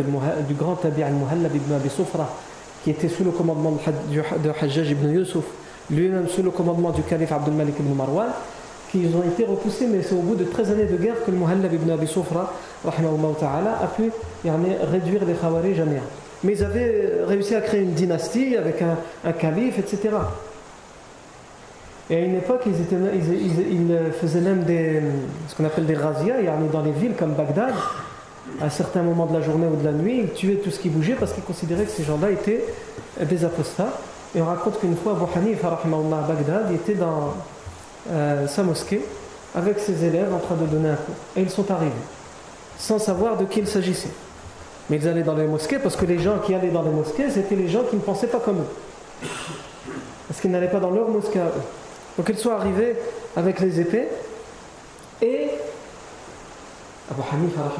du 0.47 0.55
grand 0.55 0.77
Tabi 0.77 1.03
al-Muhallab 1.03 1.55
ibn 1.55 1.73
Abi 1.75 1.89
Soufra, 1.89 2.29
qui 2.85 2.91
était 2.91 3.09
sous 3.09 3.25
le 3.25 3.33
commandement 3.33 3.73
de, 3.73 4.51
Hajjaj 4.51 4.91
ibn 4.91 5.11
Yusuf, 5.11 5.45
lui-même 5.91 6.29
sous 6.29 6.43
le 6.43 6.51
commandement 6.51 6.91
du 6.91 7.03
calife 7.03 7.33
Abdul 7.33 7.55
Malik 7.55 7.75
ibn 7.81 7.93
Marwan, 7.95 8.29
qu'ils 8.93 9.17
ont 9.17 9.25
été 9.25 9.45
repoussés, 9.45 9.89
mais 9.89 10.03
c'est 10.03 10.15
au 10.15 10.21
bout 10.21 10.37
de 10.37 10.45
13 10.45 10.71
années 10.71 10.87
de 10.87 10.97
guerre 10.97 11.17
que 11.27 11.31
le 11.33 11.37
Muhallab 11.37 11.73
ibn 11.73 11.91
Abi 11.91 12.07
Soufra 12.07 12.53
a 12.87 13.87
pu 13.97 14.13
réduire 14.93 15.25
les 15.25 15.35
Khawarij 15.35 15.81
à 15.81 15.85
Mais 16.45 16.53
ils 16.53 16.63
avaient 16.63 17.21
réussi 17.27 17.57
à 17.57 17.63
créer 17.63 17.81
une 17.81 17.95
dynastie 17.95 18.57
avec 18.57 18.81
un, 18.81 18.97
un 19.29 19.33
calife, 19.33 19.79
etc. 19.81 20.11
Et 22.11 22.17
à 22.17 22.21
une 22.21 22.37
époque, 22.37 22.63
ils, 22.67 22.75
faisaient 24.21 24.41
même 24.41 24.65
des, 24.65 25.01
ce 25.49 25.55
qu'on 25.55 25.65
appelle 25.65 25.87
des 25.87 25.95
razzias, 25.95 26.35
dans 26.73 26.83
les 26.83 26.93
villes 26.93 27.15
comme 27.19 27.33
Bagdad, 27.33 27.73
à 28.61 28.69
certains 28.69 29.03
moments 29.03 29.27
de 29.27 29.35
la 29.35 29.41
journée 29.41 29.67
ou 29.67 29.77
de 29.77 29.85
la 29.85 29.93
nuit, 29.93 30.21
ils 30.25 30.33
tuaient 30.33 30.57
tout 30.57 30.71
ce 30.71 30.79
qui 30.79 30.91
bougeait 30.91 31.17
parce 31.19 31.33
qu'ils 31.33 31.45
considéraient 31.45 31.85
que 31.85 31.91
ces 31.91 32.05
gens-là 32.05 32.31
étaient 32.31 32.65
des 33.23 33.45
apostats. 33.45 33.99
Et 34.35 34.43
on 34.43 34.47
raconte 34.47 34.81
qu'une 34.81 34.97
fois, 34.97 35.13
Abu 35.13 35.25
Hanif, 35.39 35.65
à 35.65 35.81
Bagdad, 36.29 36.73
était 36.73 36.95
dans 36.95 37.35
euh, 38.11 38.47
sa 38.49 38.63
mosquée 38.63 39.01
avec 39.55 39.79
ses 39.79 40.05
élèves 40.05 40.33
en 40.35 40.39
train 40.39 40.57
de 40.57 40.67
donner 40.67 40.91
un 40.91 40.97
cours. 40.97 41.15
Et 41.37 41.43
ils 41.43 41.51
sont 41.51 41.71
arrivés, 41.71 41.93
sans 42.77 42.99
savoir 42.99 43.37
de 43.39 43.45
qui 43.45 43.61
il 43.61 43.67
s'agissait. 43.67 44.11
Mais 44.91 44.97
ils 44.97 45.09
allaient 45.09 45.23
dans 45.23 45.35
les 45.35 45.47
mosquées 45.47 45.79
parce 45.79 45.97
que 45.97 46.05
les 46.05 46.19
gens 46.19 46.39
qui 46.45 46.55
allaient 46.55 46.71
dans 46.71 46.83
les 46.83 46.91
mosquées, 46.91 47.31
c'était 47.31 47.55
les 47.55 47.69
gens 47.69 47.85
qui 47.89 47.97
ne 47.97 48.03
pensaient 48.03 48.27
pas 48.27 48.41
comme 48.41 48.59
eux. 48.59 49.29
Parce 50.29 50.41
qu'ils 50.41 50.51
n'allaient 50.51 50.69
pas 50.69 50.81
dans 50.81 50.91
leur 50.91 51.09
mosquée 51.09 51.41
à 51.41 51.47
eux. 51.47 51.84
Donc 52.17 52.29
ils 52.29 52.39
sont 52.39 52.51
arrivés 52.51 52.97
avec 53.37 53.61
les 53.61 53.81
épées 53.81 54.09
et 55.21 55.49
Abu 57.11 57.21
Hanifa, 57.33 57.73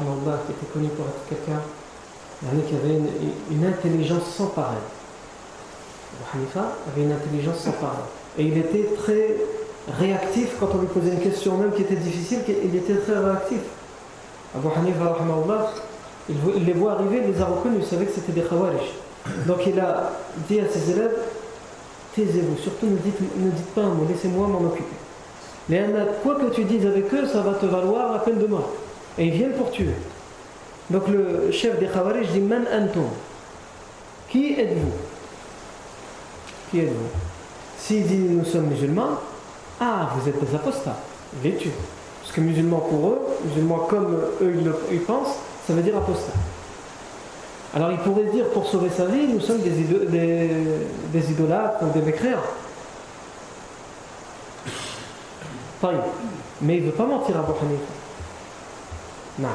qui 0.45 0.51
était 0.51 0.71
connu 0.73 0.89
pour 0.89 1.05
être 1.05 1.27
quelqu'un 1.29 1.61
qui 2.67 2.75
avait 2.75 2.99
une, 3.51 3.65
intelligence 3.65 4.23
sans 4.35 4.47
pareil. 4.47 4.77
Abu 6.13 6.37
Hanifa 6.37 6.75
avait 6.87 7.03
une 7.03 7.13
intelligence 7.13 7.59
sans 7.59 7.71
pareil. 7.71 8.03
Et 8.37 8.43
il 8.43 8.57
était 8.57 8.89
très 8.97 9.35
réactif 9.99 10.55
quand 10.59 10.69
on 10.73 10.79
lui 10.79 10.87
posait 10.87 11.13
une 11.13 11.21
question 11.21 11.57
même 11.57 11.71
qui 11.71 11.83
était 11.83 11.95
difficile, 11.95 12.39
il 12.47 12.75
était 12.75 12.95
très 12.95 13.17
réactif. 13.17 13.59
Abu 14.53 14.67
Hanifa, 14.75 15.17
il, 16.27 16.35
il 16.57 16.65
les 16.65 16.73
voit 16.73 16.93
arriver, 16.93 17.21
il 17.25 17.33
les 17.33 17.41
a 17.41 17.45
reconnus, 17.45 17.79
il 17.81 17.85
savait 17.85 18.05
que 18.05 18.13
c'était 18.13 18.33
des 18.33 18.41
Khawarij. 18.41 18.81
Donc 19.47 19.65
il 19.65 19.79
a 19.79 20.11
dit 20.47 20.59
à 20.59 20.69
ses 20.69 20.91
élèves 20.91 21.15
taisez-vous, 22.15 22.57
surtout 22.57 22.87
ne 22.87 22.97
dites, 22.97 23.65
pas 23.73 23.81
un 23.81 23.89
mot, 23.89 24.05
laissez-moi 24.07 24.47
m'en 24.47 24.65
occuper. 24.67 24.95
Mais 25.67 25.83
quoi 26.23 26.35
que 26.35 26.53
tu 26.53 26.63
dises 26.63 26.85
avec 26.85 27.13
eux, 27.13 27.27
ça 27.27 27.41
va 27.41 27.53
te 27.53 27.65
valoir 27.65 28.13
la 28.13 28.19
peine 28.19 28.37
de 28.39 28.47
mort. 28.47 28.71
Et 29.17 29.27
ils 29.27 29.33
viennent 29.33 29.53
pour 29.53 29.71
tuer. 29.71 29.95
Donc 30.89 31.07
le 31.07 31.51
chef 31.51 31.79
des 31.79 31.87
Khawarij 31.87 32.27
dit 32.31 32.39
Man 32.39 32.65
antum? 32.71 33.05
Qui 34.29 34.53
êtes-vous? 34.53 34.91
Qui 36.69 36.79
êtes-vous? 36.79 37.09
S'il 37.79 38.05
dit 38.05 38.17
nous 38.17 38.45
sommes 38.45 38.67
musulmans, 38.67 39.19
ah, 39.79 40.11
vous 40.15 40.29
êtes 40.29 40.39
des 40.39 40.55
apostats, 40.55 40.97
les 41.43 41.55
tue. 41.55 41.69
Parce 42.21 42.33
que 42.33 42.41
musulmans 42.41 42.79
pour 42.79 43.09
eux, 43.09 43.19
musulmans 43.45 43.87
comme 43.89 44.15
eux 44.41 44.55
ils, 44.91 44.99
pensent, 45.01 45.35
ça 45.67 45.73
veut 45.73 45.81
dire 45.81 45.97
apostat. 45.97 46.33
Alors 47.75 47.91
il 47.91 47.97
pourrait 47.97 48.23
dire 48.31 48.45
pour 48.51 48.65
sauver 48.65 48.89
sa 48.89 49.05
vie, 49.05 49.27
nous 49.27 49.41
sommes 49.41 49.59
des, 49.59 51.31
idolâtres 51.31 51.83
ou 51.83 51.89
des 51.93 52.01
mécréants. 52.01 52.39
Mais 56.61 56.77
il 56.77 56.85
ne 56.85 56.85
veut 56.87 56.95
pas 56.95 57.05
mentir 57.05 57.35
à 57.35 57.39
Abu 57.39 57.51
Hanifa. 57.51 57.83
Non. 59.39 59.49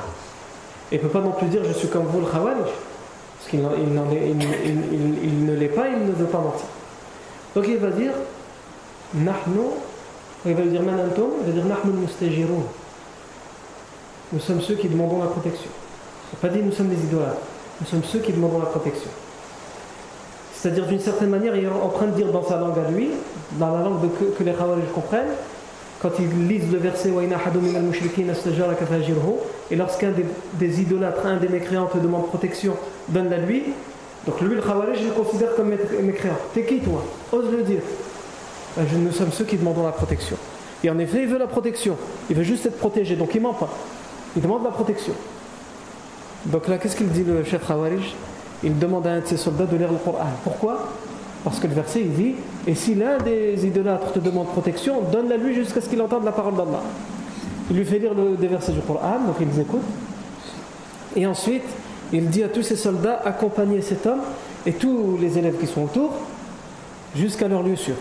Il 0.92 0.98
ne 0.98 1.02
peut 1.02 1.08
pas 1.08 1.20
non 1.20 1.32
plus 1.32 1.46
dire 1.48 1.62
je 1.64 1.72
suis 1.72 1.88
comme 1.88 2.04
vous 2.04 2.20
le 2.20 2.26
Khawarij. 2.26 2.56
Parce 3.38 3.48
qu'il 3.48 3.60
il, 3.60 5.44
ne 5.46 5.54
l'est 5.54 5.68
pas, 5.68 5.88
il 5.88 6.06
ne 6.06 6.12
veut 6.12 6.26
pas 6.26 6.38
mentir. 6.38 6.66
Donc 7.54 7.64
il 7.66 7.78
va 7.78 7.90
dire 7.90 8.12
Nahnu, 9.14 9.70
il 10.44 10.54
va 10.54 10.62
dire 10.62 10.82
Manantum, 10.82 11.30
il 11.40 11.46
va 11.46 11.52
dire 11.52 11.64
Nahnu. 11.64 12.06
Nous 14.32 14.40
sommes 14.40 14.60
ceux 14.60 14.74
qui 14.74 14.88
demandons 14.88 15.20
la 15.20 15.28
protection. 15.28 15.70
Il 16.32 16.36
n'a 16.36 16.48
pas 16.48 16.54
dit 16.54 16.62
nous 16.62 16.72
sommes 16.72 16.90
des 16.90 17.02
idolâtres. 17.02 17.49
Nous 17.80 17.86
sommes 17.86 18.04
ceux 18.04 18.18
qui 18.18 18.32
demandons 18.32 18.58
la 18.58 18.66
protection. 18.66 19.10
C'est-à-dire 20.54 20.86
d'une 20.86 21.00
certaine 21.00 21.30
manière, 21.30 21.56
il 21.56 21.64
est 21.64 21.68
en 21.68 21.88
train 21.88 22.06
de 22.06 22.12
dire 22.12 22.30
dans 22.32 22.46
sa 22.46 22.58
langue 22.58 22.78
à 22.78 22.90
lui, 22.90 23.10
dans 23.52 23.74
la 23.74 23.82
langue 23.82 24.00
que, 24.36 24.42
les 24.42 24.52
Khawarij 24.52 24.84
comprennent, 24.94 25.32
quand 26.02 26.10
ils 26.18 26.48
lisent 26.48 26.70
le 26.70 26.78
verset 26.78 27.10
et 29.70 29.76
lorsqu'un 29.76 30.12
des, 30.58 30.80
idolâtres, 30.80 31.26
un 31.26 31.36
des 31.36 31.48
mécréants 31.48 31.86
te 31.86 31.98
demande 31.98 32.26
protection, 32.26 32.76
donne-la 33.08 33.38
lui. 33.38 33.64
Donc 34.26 34.40
lui, 34.42 34.54
le 34.54 34.60
Khawarij, 34.60 34.98
je 34.98 35.04
le 35.04 35.12
considère 35.12 35.54
comme 35.54 35.68
mécréant. 35.68 36.36
T'es 36.52 36.64
qui 36.64 36.80
toi? 36.80 37.02
Ose 37.32 37.50
le 37.50 37.62
dire. 37.62 37.82
Ben, 38.76 38.84
nous 38.98 39.12
sommes 39.12 39.32
ceux 39.32 39.44
qui 39.44 39.56
demandons 39.56 39.84
la 39.84 39.92
protection. 39.92 40.36
Et 40.84 40.90
en 40.90 40.98
effet, 40.98 41.22
il 41.22 41.28
veut 41.28 41.38
la 41.38 41.46
protection. 41.46 41.96
Il 42.28 42.36
veut 42.36 42.42
juste 42.42 42.66
être 42.66 42.78
protégé, 42.78 43.16
donc 43.16 43.34
il 43.34 43.40
ment 43.40 43.54
pas. 43.54 43.70
Il 44.36 44.42
demande 44.42 44.64
la 44.64 44.70
protection. 44.70 45.14
Donc 46.46 46.68
là, 46.68 46.78
qu'est-ce 46.78 46.96
qu'il 46.96 47.08
dit 47.08 47.24
le 47.24 47.44
chef 47.44 47.66
Khawarij? 47.66 48.14
Il 48.62 48.78
demande 48.78 49.06
à 49.06 49.10
un 49.12 49.20
de 49.20 49.26
ses 49.26 49.36
soldats 49.36 49.66
de 49.66 49.76
lire 49.76 49.90
le 49.90 49.98
Coran. 49.98 50.26
Pourquoi? 50.44 50.88
Parce 51.44 51.58
que 51.58 51.66
le 51.66 51.74
verset 51.74 52.00
il 52.00 52.12
dit 52.12 52.34
Et 52.66 52.74
si 52.74 52.94
l'un 52.94 53.18
des 53.18 53.66
idolâtres 53.66 54.12
te 54.12 54.18
demande 54.18 54.48
protection, 54.48 55.02
donne-la 55.12 55.36
lui 55.36 55.54
jusqu'à 55.54 55.80
ce 55.80 55.88
qu'il 55.88 56.00
entende 56.02 56.24
la 56.24 56.32
parole 56.32 56.54
d'Allah. 56.54 56.82
Il 57.70 57.76
lui 57.76 57.84
fait 57.84 57.98
lire 57.98 58.14
le, 58.14 58.36
des 58.36 58.48
versets 58.48 58.72
du 58.72 58.80
Coran, 58.80 59.20
donc 59.26 59.36
ils 59.40 59.60
écoutent. 59.60 59.80
Et 61.16 61.26
ensuite, 61.26 61.64
il 62.12 62.28
dit 62.28 62.42
à 62.42 62.48
tous 62.48 62.62
ses 62.62 62.76
soldats 62.76 63.20
accompagnez 63.24 63.80
cet 63.82 64.06
homme 64.06 64.20
et 64.66 64.72
tous 64.72 65.16
les 65.20 65.38
élèves 65.38 65.56
qui 65.58 65.66
sont 65.66 65.84
autour 65.84 66.12
jusqu'à 67.14 67.48
leur 67.48 67.62
lieu 67.62 67.76
sûr. 67.76 67.94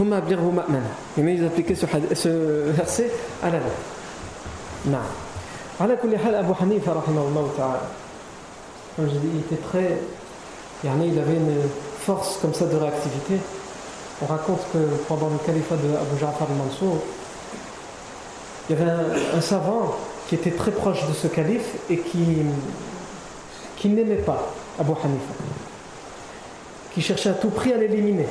Et 0.00 1.22
mais 1.22 1.34
ils 1.34 1.44
appliquaient 1.44 1.74
ce, 1.74 1.86
ce 2.14 2.70
verset 2.70 3.10
à 3.42 3.46
la 3.46 3.58
lettre. 3.58 4.98
Abu 5.82 6.52
Hanifa, 6.60 6.92
comme 8.94 9.08
je 9.08 9.18
dis. 9.18 9.42
Il 10.84 11.18
avait 11.18 11.34
une 11.34 11.62
force 11.98 12.38
comme 12.40 12.54
ça 12.54 12.66
de 12.66 12.76
réactivité. 12.76 13.34
On 14.22 14.26
raconte 14.26 14.60
que 14.72 14.78
pendant 15.08 15.28
le 15.28 15.38
califat 15.44 15.74
de 15.76 15.88
Abu 15.96 16.20
Ja'far 16.20 16.46
al-Mansour, 16.48 16.98
il 18.68 18.76
y 18.76 18.80
avait 18.80 18.90
un, 19.34 19.40
savant 19.40 19.96
qui 20.28 20.36
était 20.36 20.52
très 20.52 20.70
proche 20.70 21.04
de 21.08 21.14
ce 21.14 21.26
calife 21.26 21.74
et 21.90 21.98
qui, 21.98 22.42
qui 23.76 23.88
n'aimait 23.88 24.16
pas 24.16 24.52
Abu 24.78 24.92
Hanifa, 24.92 25.34
qui 26.94 27.00
cherchait 27.00 27.30
à 27.30 27.34
tout 27.34 27.50
prix 27.50 27.72
à 27.72 27.76
l'éliminer. 27.76 28.28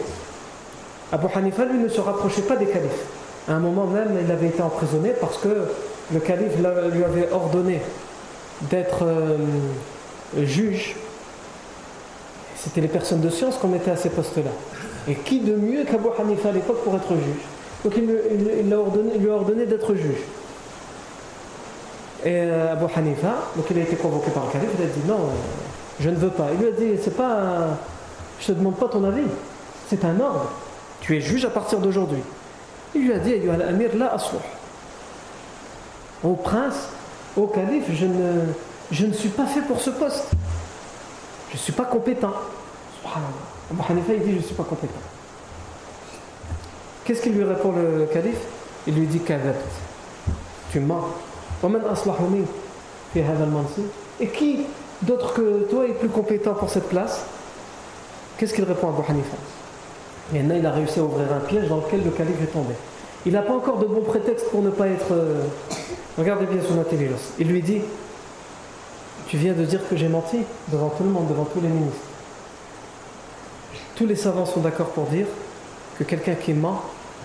Abu 1.11 1.27
Hanifa, 1.35 1.65
lui, 1.65 1.79
ne 1.79 1.89
se 1.89 1.99
rapprochait 1.99 2.43
pas 2.43 2.55
des 2.55 2.67
califes. 2.67 3.05
À 3.49 3.53
un 3.53 3.59
moment 3.59 3.87
même, 3.87 4.17
il 4.23 4.31
avait 4.31 4.47
été 4.47 4.61
emprisonné 4.61 5.09
parce 5.19 5.37
que 5.37 5.67
le 6.13 6.19
calife 6.19 6.57
lui 6.57 7.03
avait 7.03 7.31
ordonné 7.31 7.81
d'être 8.69 9.03
euh, 9.03 9.37
juge. 10.43 10.95
C'était 12.55 12.81
les 12.81 12.87
personnes 12.87 13.21
de 13.21 13.29
science 13.29 13.57
qu'on 13.57 13.69
mettait 13.69 13.91
à 13.91 13.95
ces 13.95 14.09
postes-là. 14.09 14.51
Et 15.07 15.15
qui 15.15 15.39
de 15.39 15.55
mieux 15.55 15.83
qu'Abu 15.83 16.09
Hanifa 16.19 16.49
à 16.49 16.51
l'époque 16.51 16.83
pour 16.83 16.95
être 16.95 17.09
juge? 17.09 17.45
Donc 17.83 17.93
il, 17.97 18.05
lui 18.65 19.29
a 19.29 19.33
ordonné 19.33 19.65
d'être 19.65 19.95
juge. 19.95 20.21
Et 22.23 22.35
euh, 22.35 22.73
Abu 22.73 22.85
Hanifa, 22.95 23.35
donc 23.55 23.65
il 23.71 23.79
a 23.79 23.81
été 23.81 23.95
convoqué 23.95 24.29
par 24.29 24.45
le 24.45 24.51
calife, 24.51 24.69
il 24.77 24.83
a 24.83 24.87
dit 24.87 25.07
non, 25.07 25.29
je 25.99 26.09
ne 26.09 26.15
veux 26.15 26.29
pas. 26.29 26.49
Il 26.53 26.59
lui 26.59 26.67
a 26.67 26.71
dit, 26.71 27.01
c'est 27.01 27.17
pas, 27.17 27.77
je 28.39 28.47
te 28.47 28.51
demande 28.51 28.75
pas 28.75 28.87
ton 28.87 29.03
avis, 29.03 29.25
c'est 29.89 30.05
un 30.05 30.19
ordre. 30.19 30.51
Tu 31.01 31.17
es 31.17 31.21
juge 31.21 31.45
à 31.45 31.49
partir 31.49 31.79
d'aujourd'hui. 31.79 32.21
Il 32.93 33.07
lui 33.07 33.13
a 33.13 33.17
dit, 33.17 33.33
amir 33.67 33.89
la 33.95 34.13
Au 36.23 36.33
prince, 36.33 36.89
au 37.35 37.47
calife, 37.47 37.85
je 37.91 39.05
ne, 39.05 39.13
suis 39.13 39.29
pas 39.29 39.45
fait 39.45 39.61
pour 39.61 39.79
ce 39.79 39.89
poste. 39.89 40.31
Je 41.49 41.55
ne 41.55 41.59
suis 41.59 41.73
pas 41.73 41.85
compétent. 41.85 42.33
Abu 43.05 43.81
il 44.09 44.23
dit, 44.23 44.31
je 44.31 44.37
ne 44.37 44.41
suis 44.41 44.55
pas 44.55 44.63
compétent. 44.63 44.93
Qu'est-ce 47.03 47.21
qu'il 47.21 47.33
lui 47.33 47.43
répond 47.43 47.71
le 47.71 48.05
calife? 48.05 48.39
Il 48.87 48.95
lui 48.95 49.07
dit, 49.07 49.19
Kadabt, 49.19 49.59
tu 50.71 50.79
mens. 50.79 51.07
Et 54.19 54.27
qui 54.27 54.65
d'autre 55.01 55.33
que 55.33 55.67
toi 55.69 55.85
est 55.85 55.93
plus 55.93 56.09
compétent 56.09 56.53
pour 56.53 56.69
cette 56.69 56.89
place? 56.89 57.21
Qu'est-ce 58.37 58.53
qu'il 58.53 58.63
répond 58.63 58.87
à 58.87 58.89
Abu 58.91 59.01
Hanifa? 59.07 59.37
Et 60.33 60.41
là, 60.41 60.57
il 60.57 60.65
a 60.65 60.71
réussi 60.71 60.99
à 60.99 61.03
ouvrir 61.03 61.27
un 61.33 61.39
piège 61.39 61.67
dans 61.67 61.77
lequel 61.77 62.03
le 62.03 62.11
calife 62.11 62.41
est 62.41 62.53
tombé. 62.53 62.73
Il 63.25 63.33
n'a 63.33 63.41
pas 63.41 63.53
encore 63.53 63.77
de 63.77 63.85
bons 63.85 64.01
prétextes 64.01 64.49
pour 64.49 64.61
ne 64.61 64.69
pas 64.69 64.87
être. 64.87 65.11
Euh, 65.11 65.43
regardez 66.17 66.45
bien 66.45 66.61
son 66.67 66.79
intelligence. 66.79 67.33
Il 67.39 67.47
lui 67.47 67.61
dit 67.61 67.81
Tu 69.27 69.37
viens 69.37 69.53
de 69.53 69.63
dire 69.63 69.87
que 69.87 69.95
j'ai 69.95 70.07
menti 70.07 70.39
devant 70.69 70.89
tout 70.89 71.03
le 71.03 71.09
monde, 71.09 71.27
devant 71.27 71.45
tous 71.45 71.61
les 71.61 71.67
ministres. 71.67 71.99
Tous 73.95 74.07
les 74.07 74.15
savants 74.15 74.45
sont 74.45 74.61
d'accord 74.61 74.87
pour 74.87 75.05
dire 75.05 75.27
que 75.99 76.03
quelqu'un 76.03 76.33
qui 76.33 76.53
ment 76.53 76.81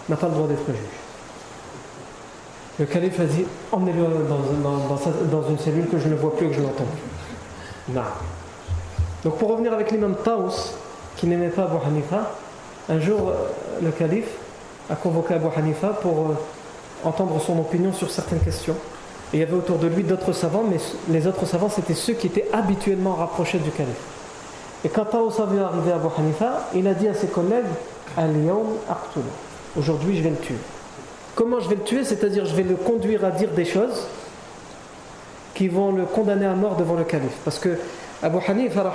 n'a 0.09 0.17
pas 0.17 0.29
le 0.29 0.35
droit 0.35 0.47
d'être 0.47 0.67
juge. 0.67 0.77
Le 2.79 2.85
calife 2.85 3.19
a 3.19 3.25
dit 3.25 3.47
Emmenez-le 3.73 4.05
dans, 4.29 5.41
dans, 5.41 5.49
une 5.49 5.59
cellule 5.59 5.89
que 5.89 5.99
je 5.99 6.09
ne 6.09 6.15
vois 6.15 6.37
plus 6.37 6.47
et 6.47 6.51
que 6.51 6.57
je 6.57 6.61
n'entends 6.61 6.85
plus. 6.85 7.95
Non. 7.95 8.03
Donc 9.25 9.39
pour 9.39 9.51
revenir 9.51 9.73
avec 9.73 9.91
l'imam 9.91 10.15
Taous, 10.23 10.75
qui 11.17 11.27
n'aimait 11.27 11.49
pas 11.49 11.65
Abu 11.65 11.77
Hanifa, 11.87 12.35
un 12.91 13.01
jour 13.01 13.31
euh, 13.31 13.49
le 13.83 13.91
calife 13.91 14.29
a 14.91 14.95
convoqué 14.95 15.35
Abu 15.35 15.47
Hanifa 15.57 15.89
pour 15.89 16.31
euh, 16.31 17.09
entendre 17.09 17.41
son 17.41 17.59
opinion 17.59 17.93
sur 17.93 18.11
certaines 18.11 18.41
questions. 18.41 18.77
Il 19.33 19.41
y 19.41 19.43
avait 19.43 19.55
autour 19.55 19.79
de 19.79 19.89
lui 19.89 20.05
d'autres 20.05 20.33
savants, 20.33 20.65
mais 20.69 20.79
les 21.09 21.27
autres 21.27 21.47
savants 21.47 21.69
c'était 21.69 21.95
ceux 21.95 22.15
qui 22.15 22.29
étaient 22.29 22.49
habituellement 22.53 23.15
rapprochés 23.15 23.59
du 23.59 23.71
calife. 23.71 23.97
Et 24.85 24.89
quand 24.89 25.07
Taous 25.07 25.41
a 25.41 25.47
vu 25.47 25.59
arriver 25.61 25.93
Abu 25.93 26.09
Hanifa, 26.17 26.69
il 26.75 26.87
a 26.87 26.95
dit 26.95 27.09
à 27.09 27.15
ses 27.15 27.27
collègues 27.27 27.65
Aujourd'hui 29.77 30.17
je 30.17 30.23
vais 30.23 30.31
le 30.31 30.37
tuer. 30.37 30.57
Comment 31.35 31.61
je 31.61 31.69
vais 31.69 31.75
le 31.75 31.83
tuer? 31.83 32.05
C'est-à-dire, 32.05 32.47
je 32.47 32.55
vais 32.55 32.63
le 32.63 32.77
conduire 32.77 33.25
à 33.25 33.31
dire 33.31 33.51
des 33.51 33.67
choses 33.67 34.07
qui 35.55 35.69
vont 35.69 35.93
le 35.93 36.05
condamner 36.05 36.47
à 36.47 36.55
mort 36.55 36.77
devant 36.77 36.95
le 36.95 37.05
calife. 37.05 37.37
Parce 37.45 37.59
que 37.59 37.77
Abu 38.23 38.39
Hanifa, 38.47 38.93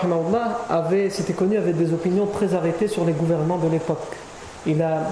avait, 0.69 1.09
c'était 1.09 1.33
connu, 1.33 1.57
avait 1.57 1.73
des 1.73 1.93
opinions 1.93 2.25
très 2.25 2.55
arrêtées 2.55 2.87
sur 2.87 3.05
les 3.05 3.13
gouvernements 3.13 3.57
de 3.57 3.69
l'époque. 3.69 3.99
Il 4.65 4.81
a 4.81 5.03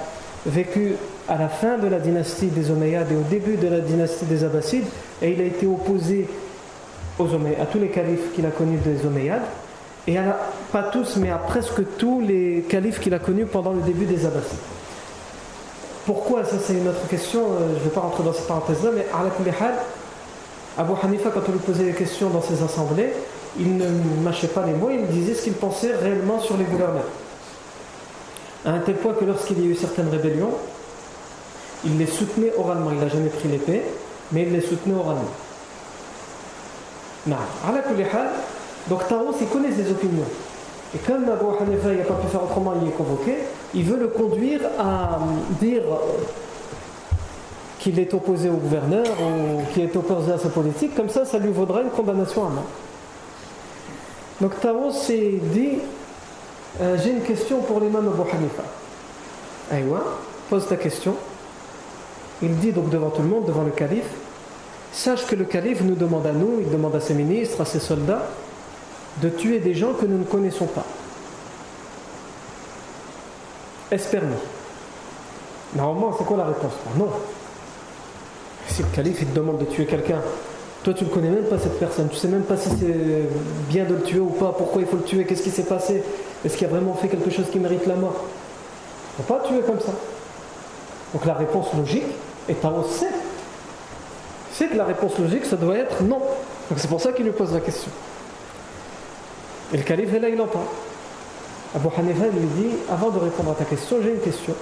vécu 0.45 0.95
à 1.27 1.37
la 1.37 1.49
fin 1.49 1.77
de 1.77 1.87
la 1.87 1.99
dynastie 1.99 2.47
des 2.47 2.71
Omeyyades 2.71 3.11
et 3.11 3.15
au 3.15 3.29
début 3.29 3.57
de 3.57 3.67
la 3.67 3.79
dynastie 3.79 4.25
des 4.25 4.43
Abbassides, 4.43 4.87
et 5.21 5.31
il 5.31 5.41
a 5.41 5.45
été 5.45 5.67
opposé 5.67 6.27
aux 7.17 7.25
à 7.25 7.65
tous 7.65 7.79
les 7.79 7.89
califes 7.89 8.33
qu'il 8.33 8.45
a 8.45 8.51
connus 8.51 8.79
des 8.79 9.05
Omeyyades, 9.05 9.43
et 10.07 10.17
à, 10.17 10.39
pas 10.71 10.83
tous, 10.83 11.17
mais 11.17 11.29
à 11.29 11.37
presque 11.37 11.81
tous 11.97 12.21
les 12.21 12.63
califes 12.67 12.99
qu'il 12.99 13.13
a 13.13 13.19
connus 13.19 13.45
pendant 13.45 13.73
le 13.73 13.81
début 13.81 14.05
des 14.05 14.25
Abbassides. 14.25 14.57
Pourquoi? 16.05 16.43
Ça, 16.45 16.55
c'est 16.59 16.73
une 16.73 16.87
autre 16.87 17.07
question. 17.07 17.41
Euh, 17.41 17.73
je 17.73 17.79
ne 17.79 17.83
vais 17.83 17.89
pas 17.89 18.01
rentrer 18.01 18.23
dans 18.23 18.33
cette 18.33 18.47
parenthèse-là, 18.47 18.91
mais 18.95 19.05
à 19.13 19.23
la 19.23 19.29
Abu 20.77 20.93
Hanifa, 21.03 21.29
quand 21.29 21.41
on 21.47 21.51
lui 21.51 21.59
posait 21.59 21.83
des 21.83 21.93
questions 21.93 22.29
dans 22.29 22.41
ses 22.41 22.63
assemblées, 22.63 23.11
il 23.59 23.77
ne 23.77 23.85
mâchait 24.23 24.47
pas 24.47 24.65
les 24.65 24.73
mots, 24.73 24.89
il 24.89 25.05
disait 25.07 25.33
ce 25.33 25.43
qu'il 25.43 25.53
pensait 25.53 25.93
réellement 25.93 26.39
sur 26.39 26.55
les 26.57 26.63
gouverneurs. 26.63 27.03
À 28.65 28.71
un 28.71 28.79
tel 28.79 28.95
point 28.95 29.13
que 29.13 29.25
lorsqu'il 29.25 29.59
y 29.63 29.67
a 29.67 29.71
eu 29.71 29.75
certaines 29.75 30.09
rébellions, 30.09 30.51
il 31.85 31.97
les 31.97 32.07
soutenait 32.07 32.51
oralement. 32.57 32.91
Il 32.91 32.99
n'a 32.99 33.07
jamais 33.07 33.29
pris 33.29 33.47
l'épée, 33.47 33.83
mais 34.31 34.43
il 34.43 34.51
les 34.51 34.61
soutenait 34.61 34.95
oralement. 34.95 35.31
Non. 37.27 37.37
Donc 38.89 39.07
Taros, 39.07 39.35
il 39.39 39.47
connaît 39.47 39.71
ses 39.71 39.91
opinions. 39.91 40.25
Et 40.95 40.97
comme 40.99 41.23
Abu 41.25 41.45
Hanifa 41.61 41.89
n'a 41.89 42.03
pas 42.03 42.15
pu 42.15 42.27
faire 42.27 42.43
autrement, 42.43 42.73
il 42.81 42.87
est 42.87 42.91
convoqué, 42.91 43.35
il 43.75 43.83
veut 43.83 43.97
le 43.97 44.07
conduire 44.07 44.61
à 44.79 45.19
dire 45.59 45.83
qu'il 47.79 47.99
est 47.99 48.13
opposé 48.13 48.49
au 48.49 48.55
gouverneur 48.55 49.05
ou 49.21 49.61
qu'il 49.73 49.83
est 49.83 49.95
opposé 49.95 50.31
à 50.31 50.37
sa 50.37 50.49
politique, 50.49 50.95
comme 50.95 51.09
ça, 51.09 51.25
ça 51.25 51.37
lui 51.37 51.51
vaudra 51.51 51.81
une 51.81 51.89
condamnation 51.89 52.45
à 52.45 52.49
mort. 52.49 52.63
Donc 54.41 54.59
Taro 54.59 54.91
s'est 54.91 55.39
dit 55.53 55.77
euh, 56.81 56.97
J'ai 57.03 57.11
une 57.11 57.21
question 57.21 57.61
pour 57.61 57.79
l'imam 57.79 58.07
Abu 58.07 58.29
Hanifa. 58.29 58.63
Aïwa, 59.71 60.03
pose 60.49 60.67
ta 60.67 60.75
question. 60.75 61.15
Il 62.41 62.57
dit 62.57 62.71
donc 62.71 62.89
devant 62.89 63.09
tout 63.09 63.21
le 63.21 63.27
monde, 63.27 63.45
devant 63.45 63.63
le 63.63 63.71
calife 63.71 64.09
Sache 64.91 65.25
que 65.27 65.35
le 65.35 65.45
calife 65.45 65.81
nous 65.81 65.95
demande 65.95 66.25
à 66.25 66.31
nous, 66.31 66.59
il 66.61 66.69
demande 66.69 66.95
à 66.95 66.99
ses 66.99 67.13
ministres, 67.13 67.61
à 67.61 67.65
ses 67.65 67.79
soldats, 67.79 68.27
de 69.21 69.29
tuer 69.29 69.59
des 69.59 69.73
gens 69.73 69.93
que 69.93 70.05
nous 70.05 70.17
ne 70.17 70.23
connaissons 70.23 70.65
pas. 70.65 70.85
Est-ce 73.91 74.09
permis 74.09 74.35
Normalement, 75.75 76.15
c'est 76.17 76.25
quoi 76.25 76.37
la 76.37 76.45
réponse? 76.45 76.73
Non. 76.97 77.09
Si 78.67 78.81
le 78.81 78.87
calife 78.89 79.19
il 79.21 79.27
te 79.27 79.35
demande 79.35 79.59
de 79.59 79.65
tuer 79.65 79.85
quelqu'un, 79.85 80.21
toi 80.83 80.93
tu 80.93 81.03
ne 81.03 81.09
connais 81.09 81.29
même 81.29 81.45
pas 81.45 81.59
cette 81.59 81.79
personne, 81.79 82.07
tu 82.09 82.17
sais 82.17 82.27
même 82.27 82.43
pas 82.43 82.57
si 82.57 82.69
c'est 82.69 83.29
bien 83.67 83.85
de 83.85 83.95
le 83.95 84.01
tuer 84.01 84.19
ou 84.19 84.29
pas, 84.29 84.53
pourquoi 84.57 84.81
il 84.81 84.87
faut 84.87 84.97
le 84.97 85.03
tuer, 85.03 85.25
qu'est-ce 85.25 85.43
qui 85.43 85.49
s'est 85.51 85.63
passé, 85.63 86.03
est-ce 86.45 86.57
qu'il 86.57 86.67
a 86.67 86.69
vraiment 86.69 86.93
fait 86.93 87.09
quelque 87.09 87.29
chose 87.29 87.45
qui 87.51 87.59
mérite 87.59 87.85
la 87.85 87.95
mort 87.95 88.25
Il 89.17 89.21
ne 89.21 89.27
faut 89.27 89.33
pas 89.33 89.47
tuer 89.47 89.61
comme 89.65 89.79
ça. 89.79 89.93
Donc 91.13 91.25
la 91.25 91.33
réponse 91.33 91.73
logique 91.73 92.05
est 92.47 92.63
à 92.63 92.71
sait. 92.89 93.07
C'est 94.53 94.67
que 94.67 94.77
la 94.77 94.85
réponse 94.85 95.17
logique, 95.17 95.45
ça 95.45 95.55
doit 95.55 95.77
être 95.77 96.03
non. 96.03 96.19
Donc 96.69 96.77
c'est 96.77 96.87
pour 96.87 97.01
ça 97.01 97.11
qu'il 97.11 97.25
lui 97.25 97.31
pose 97.31 97.53
la 97.53 97.59
question. 97.59 97.91
Et 99.73 99.77
le 99.77 99.83
calife 99.83 100.11
là, 100.13 100.29
il 100.29 100.39
entend. 100.41 100.63
Abu 101.75 101.87
Hanifa 101.95 102.25
lui 102.25 102.47
dit 102.57 102.75
Avant 102.89 103.09
de 103.09 103.19
répondre 103.19 103.51
à 103.51 103.55
ta 103.55 103.65
question, 103.65 103.97
j'ai 104.01 104.11
une 104.11 104.21
question. 104.21 104.55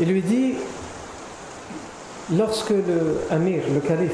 Il 0.00 0.08
lui 0.08 0.22
dit 0.22 0.54
Lorsque 2.36 2.70
le 2.70 3.20
Amir, 3.30 3.62
le 3.72 3.80
calife, 3.80 4.12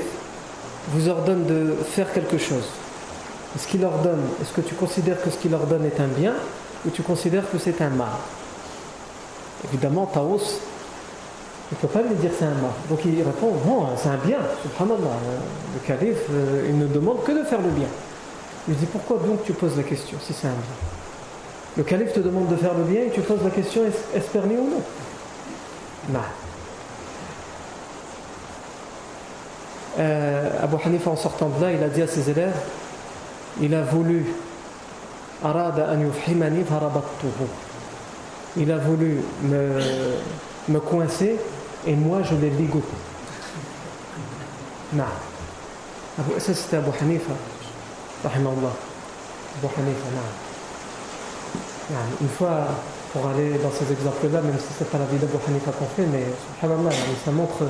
vous 0.88 1.08
ordonne 1.08 1.44
de 1.46 1.76
faire 1.90 2.12
quelque 2.12 2.38
chose, 2.38 2.68
est-ce 3.56 3.66
qu'il 3.66 3.84
ordonne, 3.84 4.22
est-ce 4.42 4.52
que 4.52 4.60
tu 4.60 4.74
considères 4.74 5.20
que 5.22 5.30
ce 5.30 5.38
qu'il 5.38 5.54
ordonne 5.54 5.84
est 5.84 6.00
un 6.00 6.06
bien 6.06 6.34
ou 6.86 6.90
tu 6.90 7.02
considères 7.02 7.50
que 7.50 7.58
c'est 7.58 7.80
un 7.82 7.90
mal? 7.90 8.08
Évidemment, 9.64 10.06
Taos 10.06 10.60
il 11.70 11.74
ne 11.74 11.80
peut 11.80 11.88
pas 11.88 12.02
lui 12.02 12.14
dire 12.14 12.30
c'est 12.38 12.46
un 12.46 12.54
mal. 12.54 12.70
Donc 12.88 13.00
il 13.04 13.22
répond 13.22 13.52
non, 13.66 13.88
c'est 13.96 14.08
un 14.08 14.16
bien, 14.16 14.38
subhanallah. 14.62 15.16
Le 15.74 15.86
calife, 15.86 16.16
euh, 16.30 16.66
il 16.66 16.78
ne 16.78 16.86
demande 16.86 17.22
que 17.24 17.32
de 17.32 17.44
faire 17.44 17.60
le 17.60 17.68
bien. 17.68 17.88
Il 18.68 18.74
dit 18.74 18.86
pourquoi 18.86 19.18
donc 19.18 19.44
tu 19.44 19.52
poses 19.52 19.76
la 19.76 19.82
question 19.82 20.16
si 20.22 20.32
c'est 20.32 20.46
un 20.46 20.50
bien? 20.50 20.76
Le 21.76 21.82
calife 21.82 22.14
te 22.14 22.20
demande 22.20 22.48
de 22.48 22.56
faire 22.56 22.72
le 22.74 22.84
bien 22.84 23.02
et 23.02 23.10
tu 23.10 23.20
poses 23.20 23.42
la 23.44 23.50
question 23.50 23.82
est-ce 23.84 24.28
permis 24.30 24.56
ou 24.56 24.70
non? 24.70 24.82
Non. 26.10 26.20
Euh, 29.98 30.50
Abu 30.62 30.76
Hanifa 30.84 31.10
en 31.10 31.16
sortant 31.16 31.50
de 31.50 31.62
là, 31.62 31.72
il 31.72 31.82
a 31.82 31.88
dit 31.88 32.02
à 32.02 32.06
ses 32.06 32.30
élèves 32.30 32.54
il 33.60 33.74
a 33.74 33.82
voulu 33.82 34.24
il 38.56 38.72
a 38.72 38.78
voulu 38.78 39.20
me, 39.42 39.80
me 40.68 40.80
coincer 40.80 41.38
et 41.86 41.94
moi 41.94 42.22
je 42.22 42.34
l'ai 42.34 42.50
ligoté. 42.50 42.86
Non. 44.94 45.04
Ça 46.38 46.54
c'était 46.54 46.78
Abu 46.78 46.90
Hanifa. 47.00 47.32
Abu 48.24 48.34
Hanifa. 48.34 48.58
Une 52.20 52.28
fois, 52.28 52.66
pour 53.12 53.28
aller 53.28 53.52
dans 53.58 53.70
ces 53.70 53.90
exemples-là, 53.92 54.40
même 54.42 54.58
si 54.58 54.66
c'est 54.76 54.90
pas 54.90 54.98
la 54.98 55.04
vie 55.06 55.18
d'Abu 55.18 55.36
Hanifa 55.46 55.70
qu'on 55.70 55.86
fait, 55.86 56.06
mais 56.06 56.24
ça 57.24 57.30
montre 57.30 57.64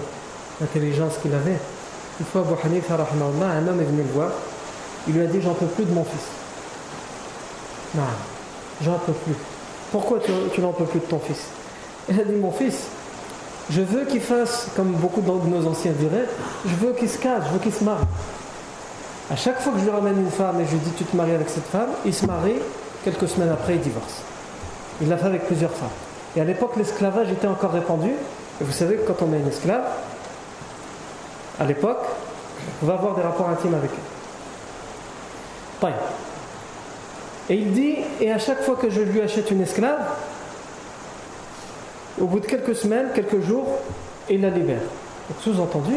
l'intelligence 0.61 1.19
qu'il 1.21 1.35
avait. 1.35 1.59
Une 2.19 2.27
fois, 2.27 2.41
Abu 2.41 2.55
Hanifa, 2.65 2.95
un 2.95 3.69
homme 3.69 3.81
est 3.81 3.85
venu 3.85 4.03
le 4.03 4.13
voir, 4.13 4.31
il 5.09 5.15
lui 5.15 5.23
a 5.23 5.27
dit 5.27 5.41
J'en 5.43 5.55
peux 5.55 5.67
plus 5.67 5.85
de 5.85 5.93
mon 5.93 6.05
fils. 6.05 6.27
Non, 7.95 8.03
j'en 8.85 8.99
peux 8.99 9.13
plus. 9.13 9.35
Pourquoi 9.91 10.19
tu, 10.21 10.61
n'en 10.61 10.73
peux 10.73 10.85
plus 10.85 11.01
de 11.01 11.07
ton 11.07 11.19
fils? 11.19 11.47
Il 12.09 12.21
a 12.21 12.25
dit 12.25 12.35
Mon 12.35 12.53
fils, 12.53 12.85
je 13.71 13.81
veux 13.81 14.05
qu'il 14.05 14.21
fasse, 14.21 14.69
comme 14.77 14.93
beaucoup 14.93 15.21
de 15.21 15.29
nos 15.29 15.67
anciens 15.67 15.93
diraient, 15.93 16.27
je 16.67 16.75
veux 16.75 16.93
qu'il 16.93 17.09
se 17.09 17.19
casse, 17.19 17.45
je 17.47 17.53
veux 17.53 17.59
qu'il 17.59 17.73
se 17.73 17.85
marie. 17.85 18.05
À 19.31 19.37
chaque 19.37 19.61
fois 19.61 19.73
que 19.73 19.79
je 19.79 19.85
lui 19.85 19.91
ramène 19.91 20.19
une 20.19 20.31
femme 20.31 20.61
et 20.61 20.65
je 20.65 20.73
lui 20.73 20.79
dis 20.79 20.91
tu 20.97 21.05
te 21.05 21.17
maries 21.17 21.35
avec 21.35 21.51
cette 21.51 21.67
femme, 21.67 21.91
il 22.07 22.15
se 22.15 22.25
marie, 22.25 22.57
quelques 23.05 23.29
semaines 23.29 23.51
après 23.51 23.75
il 23.75 23.81
divorce. 23.81 24.23
Il 25.01 25.09
l'a 25.09 25.17
fait 25.17 25.27
avec 25.27 25.47
plusieurs 25.47 25.71
femmes. 25.71 25.89
Et 26.37 26.41
à 26.41 26.45
l'époque, 26.45 26.77
l'esclavage 26.77 27.31
était 27.31 27.47
encore 27.47 27.73
répandu. 27.73 28.11
Et 28.61 28.65
vous 28.65 28.73
savez 28.73 28.97
que 28.97 29.07
quand 29.07 29.23
on 29.23 29.33
a 29.33 29.37
une 29.37 29.49
esclave, 29.49 29.85
à 31.61 31.65
l'époque, 31.65 32.05
on 32.83 32.87
va 32.87 32.95
avoir 32.95 33.15
des 33.15 33.23
rapports 33.23 33.49
intimes 33.49 33.75
avec 33.75 33.91
elle. 33.93 34.08
Et 37.51 37.55
il 37.55 37.73
dit, 37.73 37.97
et 38.21 38.31
à 38.33 38.39
chaque 38.39 38.63
fois 38.63 38.77
que 38.77 38.91
je 38.91 39.01
lui 39.01 39.21
achète 39.21 39.51
une 39.51 39.63
esclave, 39.63 40.01
au 42.21 42.27
bout 42.27 42.41
de 42.41 42.47
quelques 42.47 42.75
semaines, 42.75 43.09
quelques 43.15 43.41
jours, 43.41 43.67
il 44.29 44.43
la 44.43 44.51
libère. 44.51 44.83
Sous-entendu, 45.41 45.95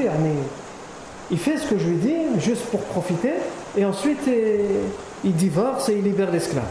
il 1.29 1.39
fait 1.39 1.57
ce 1.57 1.67
que 1.67 1.77
je 1.77 1.87
lui 1.87 1.97
dis, 1.97 2.15
juste 2.39 2.65
pour 2.65 2.81
profiter, 2.81 3.33
et 3.77 3.85
ensuite 3.85 4.19
il 5.23 5.35
divorce 5.35 5.89
et 5.89 5.93
il 5.93 6.03
libère 6.03 6.31
l'esclave. 6.31 6.65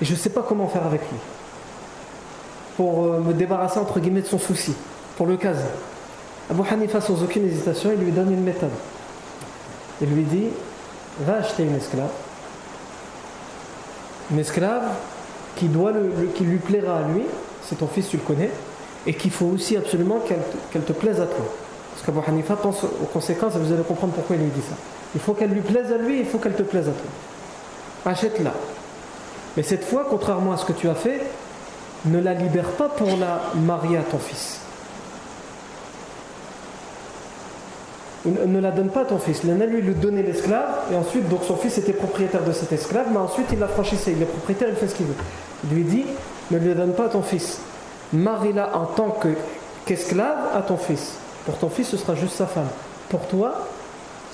Et 0.00 0.04
je 0.04 0.12
ne 0.12 0.16
sais 0.16 0.30
pas 0.30 0.44
comment 0.46 0.68
faire 0.68 0.86
avec 0.86 1.00
lui. 1.00 1.18
Pour 2.76 3.04
euh, 3.04 3.20
me 3.20 3.32
débarrasser 3.32 3.80
entre 3.80 3.98
guillemets 3.98 4.20
de 4.22 4.26
son 4.26 4.38
souci, 4.38 4.72
pour 5.16 5.26
le 5.26 5.36
cas. 5.36 5.54
Abu 6.48 6.60
Hanifa, 6.70 7.00
sans 7.00 7.22
aucune 7.22 7.44
hésitation, 7.44 7.90
il 7.92 8.04
lui 8.04 8.12
donne 8.12 8.32
une 8.32 8.44
méthode. 8.44 8.70
Il 10.00 10.08
lui 10.10 10.22
dit 10.22 10.46
Va 11.20 11.36
acheter 11.36 11.64
une 11.64 11.74
esclave. 11.74 12.10
Une 14.30 14.38
esclave 14.38 14.84
qui, 15.56 15.66
doit 15.66 15.92
qui 16.34 16.44
lui 16.44 16.58
plaira 16.58 16.98
à 16.98 17.02
lui, 17.02 17.22
c'est 17.62 17.76
ton 17.76 17.86
fils, 17.86 18.08
tu 18.08 18.16
le 18.16 18.22
connais, 18.22 18.50
et 19.06 19.14
qu'il 19.14 19.30
faut 19.30 19.46
aussi 19.46 19.76
absolument 19.76 20.20
qu'elle 20.70 20.82
te 20.82 20.92
plaise 20.92 21.20
à 21.20 21.26
toi. 21.26 21.44
Parce 21.92 22.04
qu'Abu 22.04 22.18
Hanifa 22.26 22.56
pense 22.56 22.84
aux 22.84 23.06
conséquences 23.12 23.56
et 23.56 23.58
vous 23.58 23.72
allez 23.72 23.82
comprendre 23.82 24.12
pourquoi 24.12 24.36
il 24.36 24.42
lui 24.42 24.50
dit 24.50 24.60
ça. 24.60 24.76
Il 25.14 25.20
faut 25.20 25.32
qu'elle 25.32 25.50
lui 25.50 25.62
plaise 25.62 25.90
à 25.92 25.96
lui, 25.96 26.20
il 26.20 26.26
faut 26.26 26.38
qu'elle 26.38 26.54
te 26.54 26.62
plaise 26.62 26.88
à 26.88 26.92
toi. 26.92 28.12
Achète-la. 28.12 28.52
Mais 29.56 29.62
cette 29.62 29.84
fois, 29.84 30.06
contrairement 30.08 30.52
à 30.52 30.56
ce 30.56 30.64
que 30.64 30.72
tu 30.72 30.88
as 30.88 30.94
fait, 30.94 31.20
ne 32.04 32.20
la 32.20 32.34
libère 32.34 32.70
pas 32.72 32.88
pour 32.88 33.16
la 33.16 33.42
marier 33.56 33.96
à 33.96 34.02
ton 34.02 34.18
fils. 34.18 34.60
Ne 38.46 38.60
la 38.60 38.70
donne 38.70 38.90
pas 38.90 39.02
à 39.02 39.04
ton 39.04 39.18
fils. 39.18 39.44
L'un 39.44 39.54
lui 39.66 39.80
lui 39.80 39.94
donnait 39.94 40.22
l'esclave, 40.22 40.68
et 40.92 40.96
ensuite, 40.96 41.28
donc 41.28 41.40
son 41.46 41.56
fils 41.56 41.78
était 41.78 41.92
propriétaire 41.92 42.44
de 42.44 42.52
cet 42.52 42.72
esclave, 42.72 43.06
mais 43.10 43.18
ensuite 43.18 43.46
il 43.52 43.58
l'a 43.58 43.68
franchissé. 43.68 44.12
Il 44.16 44.22
est 44.22 44.26
propriétaire, 44.26 44.68
il 44.70 44.76
fait 44.76 44.88
ce 44.88 44.94
qu'il 44.94 45.06
veut. 45.06 45.14
Il 45.64 45.76
lui 45.76 45.84
dit 45.84 46.04
Ne 46.50 46.58
lui 46.58 46.74
donne 46.74 46.92
pas 46.92 47.06
à 47.06 47.08
ton 47.08 47.22
fils. 47.22 47.60
Marie-la 48.12 48.76
en 48.76 48.86
tant 48.86 49.16
qu'esclave 49.84 50.38
à 50.54 50.62
ton 50.62 50.76
fils. 50.76 51.14
Pour 51.44 51.56
ton 51.58 51.68
fils, 51.68 51.88
ce 51.88 51.96
sera 51.96 52.14
juste 52.14 52.34
sa 52.34 52.46
femme. 52.46 52.68
Pour 53.08 53.26
toi, 53.26 53.66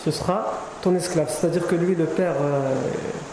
ce 0.04 0.10
sera 0.10 0.60
ton 0.82 0.94
esclave. 0.94 1.28
C'est-à-dire 1.28 1.66
que 1.66 1.74
lui, 1.74 1.94
le 1.94 2.04
père, 2.04 2.34
euh, 2.40 2.72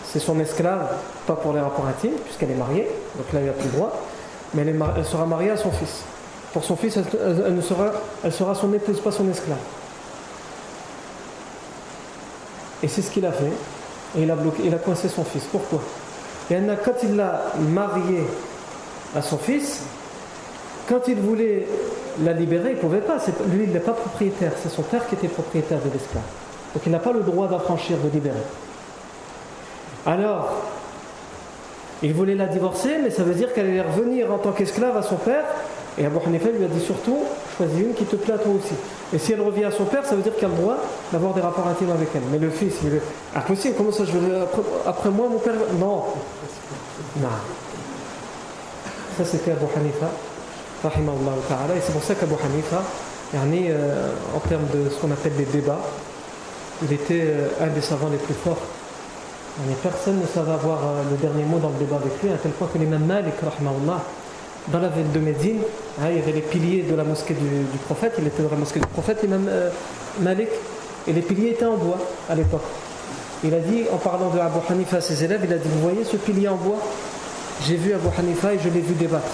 c'est 0.05 0.19
son 0.19 0.39
esclave, 0.39 0.87
pas 1.27 1.35
pour 1.35 1.53
les 1.53 1.59
rapports 1.59 1.87
intimes, 1.87 2.17
puisqu'elle 2.25 2.51
est 2.51 2.55
mariée, 2.55 2.87
donc 3.17 3.31
là, 3.33 3.39
il 3.41 3.45
n'a 3.45 3.53
plus 3.53 3.69
le 3.69 3.75
droit, 3.75 4.01
mais 4.53 4.63
elle, 4.65 5.05
sera 5.05 5.25
mariée 5.25 5.51
à 5.51 5.57
son 5.57 5.71
fils. 5.71 6.03
Pour 6.53 6.63
son 6.63 6.75
fils, 6.75 6.97
elle, 6.97 7.55
ne 7.55 7.61
sera, 7.61 7.91
elle 8.23 8.33
sera 8.33 8.55
son 8.55 8.73
épouse, 8.73 8.99
pas 8.99 9.11
son 9.11 9.29
esclave. 9.29 9.57
Et 12.83 12.87
c'est 12.87 13.01
ce 13.01 13.11
qu'il 13.11 13.25
a 13.25 13.31
fait. 13.31 13.51
Et 14.17 14.23
il 14.23 14.31
a 14.31 14.35
bloqué, 14.35 14.63
il 14.65 14.73
a 14.73 14.77
coincé 14.77 15.07
son 15.07 15.23
fils. 15.23 15.43
Pourquoi? 15.51 15.81
Et 16.49 16.55
quand 16.83 17.03
il 17.03 17.15
l'a 17.15 17.43
mariée 17.69 18.23
à 19.15 19.21
son 19.21 19.37
fils, 19.37 19.83
quand 20.89 21.07
il 21.07 21.15
voulait 21.15 21.65
la 22.21 22.33
libérer, 22.33 22.71
il 22.71 22.75
ne 22.75 22.81
pouvait 22.81 22.99
pas. 22.99 23.17
Lui, 23.47 23.63
il 23.63 23.71
n'est 23.71 23.79
pas 23.79 23.93
propriétaire. 23.93 24.51
C'est 24.61 24.69
son 24.69 24.81
père 24.81 25.07
qui 25.07 25.15
était 25.15 25.29
propriétaire 25.29 25.79
de 25.79 25.89
l'esclave. 25.93 26.23
Donc 26.73 26.83
il 26.85 26.91
n'a 26.91 26.99
pas 26.99 27.13
le 27.13 27.21
droit 27.21 27.47
d'affranchir, 27.47 27.97
de 27.97 28.09
libérer. 28.09 28.35
Alors, 30.05 30.51
il 32.03 32.13
voulait 32.13 32.35
la 32.35 32.47
divorcer, 32.47 32.97
mais 33.01 33.11
ça 33.11 33.23
veut 33.23 33.35
dire 33.35 33.53
qu'elle 33.53 33.67
allait 33.67 33.81
revenir 33.81 34.33
en 34.33 34.39
tant 34.39 34.51
qu'esclave 34.51 34.97
à 34.97 35.03
son 35.03 35.17
père. 35.17 35.45
Et 35.97 36.05
Abu 36.05 36.17
Hanifa 36.25 36.49
lui 36.49 36.63
a 36.63 36.67
dit 36.67 36.79
surtout, 36.79 37.19
choisis 37.57 37.79
une 37.79 37.93
qui 37.93 38.05
te 38.05 38.15
plaît 38.15 38.33
à 38.33 38.37
toi 38.37 38.53
aussi. 38.53 38.73
Et 39.13 39.19
si 39.19 39.33
elle 39.33 39.41
revient 39.41 39.65
à 39.65 39.71
son 39.71 39.83
père, 39.85 40.05
ça 40.05 40.15
veut 40.15 40.21
dire 40.21 40.35
qu'elle 40.35 40.49
a 40.49 40.55
le 40.55 40.61
droit 40.61 40.77
d'avoir 41.11 41.33
des 41.33 41.41
rapports 41.41 41.67
intimes 41.67 41.91
avec 41.91 42.09
elle. 42.15 42.21
Mais 42.31 42.39
le 42.39 42.49
fils, 42.49 42.75
il 42.83 42.95
est 42.95 43.01
impossible. 43.35 43.75
Comment 43.77 43.91
ça, 43.91 44.05
je 44.05 44.11
veux 44.11 44.37
après, 44.85 45.09
moi, 45.09 45.27
mon 45.29 45.39
père 45.39 45.53
Non. 45.79 46.03
Non. 47.17 47.27
Ça, 49.17 49.25
c'était 49.25 49.51
Abu 49.51 49.65
Hanifa. 49.75 50.07
Et 50.83 51.81
c'est 51.85 51.91
pour 51.91 52.01
ça 52.01 52.15
qu'Abu 52.15 52.33
Hanifa, 52.43 52.81
euh, 53.35 54.11
en 54.35 54.39
termes 54.39 54.65
de 54.73 54.89
ce 54.89 54.95
qu'on 54.99 55.11
appelle 55.11 55.35
des 55.35 55.45
débats, 55.45 55.79
il 56.81 56.91
était 56.91 57.21
euh, 57.25 57.49
un 57.61 57.67
des 57.67 57.81
savants 57.81 58.09
les 58.09 58.17
plus 58.17 58.33
forts. 58.33 58.57
personne 59.83 60.19
ne 60.19 60.25
savait 60.25 60.53
avoir 60.53 60.79
euh, 60.79 61.03
le 61.11 61.17
dernier 61.17 61.43
mot 61.43 61.59
dans 61.59 61.69
le 61.69 61.77
débat 61.77 61.97
avec 61.97 62.13
lui, 62.23 62.31
à 62.31 62.37
tel 62.37 62.51
point 62.53 62.67
que 62.73 62.79
l'imam 62.79 63.05
Malik, 63.05 63.35
dans 64.67 64.79
la 64.79 64.89
ville 64.89 65.11
de 65.11 65.19
Médine, 65.19 65.59
hein, 65.99 66.05
il 66.09 66.17
y 66.17 66.19
avait 66.19 66.31
les 66.31 66.41
piliers 66.41 66.83
de 66.83 66.95
la 66.95 67.03
mosquée 67.03 67.33
du, 67.33 67.77
prophète, 67.85 68.13
il 68.19 68.27
était 68.27 68.43
dans 68.43 68.49
la 68.49 68.57
mosquée 68.57 68.79
du 68.79 68.87
prophète, 68.87 69.21
l'imam 69.23 69.45
euh, 69.49 69.69
Malik, 70.19 70.49
et 71.07 71.13
les 71.13 71.21
piliers 71.21 71.51
étaient 71.51 71.65
en 71.65 71.77
bois 71.77 71.97
à 72.29 72.35
l'époque. 72.35 72.63
Il 73.43 73.53
a 73.55 73.59
dit, 73.59 73.85
en 73.91 73.97
parlant 73.97 74.29
de 74.29 74.39
Abu 74.39 74.59
Hanifa 74.69 74.97
à 74.97 75.01
ses 75.01 75.23
élèves, 75.23 75.41
il 75.43 75.53
a 75.53 75.57
dit, 75.57 75.67
vous 75.67 75.81
voyez 75.81 76.03
ce 76.03 76.15
pilier 76.15 76.47
en 76.47 76.57
bois? 76.57 76.79
J'ai 77.65 77.75
vu 77.75 77.93
Abu 77.93 78.07
Hanifa 78.17 78.53
et 78.53 78.59
je 78.59 78.69
l'ai 78.69 78.81
vu 78.81 78.93
débattre. 78.93 79.31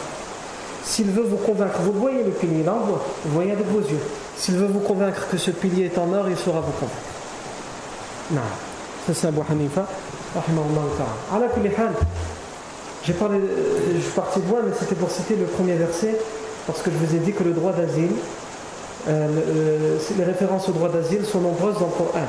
S'il 0.84 1.08
veut 1.08 1.24
vous 1.24 1.38
convaincre, 1.38 1.80
vous 1.82 1.92
voyez 1.92 2.24
le 2.24 2.32
pilier, 2.32 2.63
là 2.63 2.74
en 2.74 2.86
bois, 2.86 3.06
vous 3.26 3.34
voyez 3.34 3.52
avec 3.52 3.68
vos 3.68 3.82
yeux. 3.82 4.00
S'il 4.38 4.56
veut 4.56 4.68
vous 4.68 4.80
convaincre 4.80 5.28
que 5.30 5.38
ce 5.38 5.52
pilier 5.52 5.86
est 5.86 5.98
en 5.98 6.13
or, 6.13 6.30
il 6.30 6.38
saura 6.38 6.62
vous 6.62 6.72
convaincre. 6.72 6.96
Non. 8.32 8.42
Ça 9.06 9.13
c'est 9.13 9.28
Abu 9.28 9.40
Hanifa. 9.50 9.86
J'ai 13.07 13.12
parlé, 13.14 13.38
je 13.95 14.01
suis 14.01 14.12
parti 14.12 14.40
de 14.40 14.49
loin, 14.49 14.61
mais 14.64 14.73
c'était 14.79 14.95
pour 14.95 15.11
citer 15.11 15.35
le 15.35 15.47
premier 15.47 15.75
verset, 15.75 16.16
parce 16.66 16.83
que 16.83 16.90
je 16.90 17.05
vous 17.05 17.16
ai 17.16 17.18
dit 17.18 17.33
que 17.33 17.42
le 17.42 17.53
droit 17.53 17.73
d'asile, 17.73 18.12
euh, 19.09 19.27
euh, 19.49 19.99
les 20.16 20.25
références 20.25 20.68
au 20.68 20.73
droit 20.73 20.88
d'asile 20.88 21.25
sont 21.25 21.40
nombreuses 21.40 21.79
dans 21.79 21.87
le 21.87 21.92
Coran. 21.92 22.27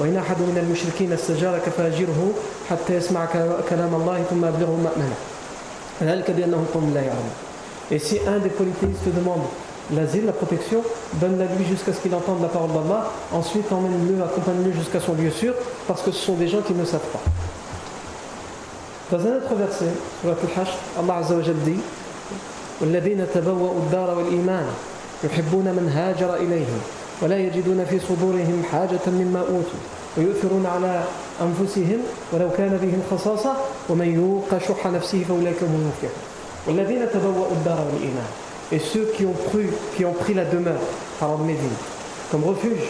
وإن 0.00 0.16
أحد 0.16 0.36
من 0.38 0.58
المشركين 0.58 1.12
استجارك 1.12 1.62
فأجره 1.78 2.32
حتى 2.70 2.94
يسمع 2.96 3.26
كلام 3.70 3.94
الله 3.94 4.22
ثم 4.30 4.44
أبلغه 4.44 4.76
مأمنه 4.84 5.16
ذلك 6.02 6.30
بأنهم 6.30 6.66
قوم 6.74 6.94
لا 6.94 7.00
يعلمون 7.00 7.34
Et 7.90 7.98
si 7.98 8.18
un 8.26 8.38
des 8.38 8.48
polythéistes 8.48 9.04
te 9.04 9.10
demande 9.10 9.42
l'asile, 9.94 10.24
la 10.24 10.32
protection, 10.32 10.82
donne-la 11.20 11.44
lui 11.44 11.64
jusqu'à 11.66 11.92
ce 11.92 12.00
qu'il 12.00 12.14
entende 12.14 12.40
la 12.40 12.48
parole 12.48 12.72
d'Allah, 12.72 13.10
ensuite 13.30 13.70
emmène-le, 13.70 14.24
accompagne-le 14.24 14.72
jusqu'à 14.72 15.00
son 15.00 15.12
lieu 15.12 15.30
sûr, 15.30 15.52
parce 15.86 16.00
que 16.00 16.10
ce 16.10 16.18
sont 16.18 16.34
des 16.34 16.48
gens 16.48 16.62
qui 16.62 16.72
ne 16.72 16.84
savent 16.84 17.00
pas. 17.12 17.20
Dans 19.11 19.17
un 19.17 19.37
autre 19.37 19.55
verset, 19.55 19.89
sur 20.21 20.29
Al-Hashr, 20.29 20.77
Allah 20.99 21.15
Azza 21.17 21.35
wa 21.35 21.41
Jal 21.41 21.55
dit 21.65 21.79
والذين 22.81 23.25
تبوأوا 23.33 23.79
الدار 23.79 24.17
والإيمان 24.17 24.65
يحبون 25.23 25.65
من 25.65 25.91
هاجر 25.95 26.35
إليهم 26.35 26.79
ولا 27.21 27.37
يجدون 27.37 27.85
في 27.85 27.99
صدورهم 27.99 28.63
حاجة 28.71 29.05
مما 29.07 29.39
أوتوا 29.39 29.81
ويؤثرون 30.17 30.65
على 30.65 31.03
أنفسهم 31.41 31.99
ولو 32.33 32.49
كان 32.57 32.77
بهم 32.81 33.01
خصاصة 33.11 33.53
ومن 33.89 34.15
يوق 34.15 34.61
شح 34.67 34.87
نفسه 34.87 35.23
فأولئك 35.29 35.63
هم 35.63 35.75
المفلحون 35.75 36.23
والذين 36.67 37.09
تبوأوا 37.13 37.51
الدار 37.51 37.79
والإيمان 37.93 38.29
et 38.71 38.79
ceux 38.79 39.11
qui 39.15 39.25
ont, 39.25 39.33
pris, 39.33 39.65
qui 39.97 40.05
ont 40.05 40.13
pris 40.13 40.35
la 40.35 40.45
demeure, 40.45 40.79
par 41.19 41.37
Médine, 41.39 41.77
comme 42.31 42.43
refuge, 42.43 42.85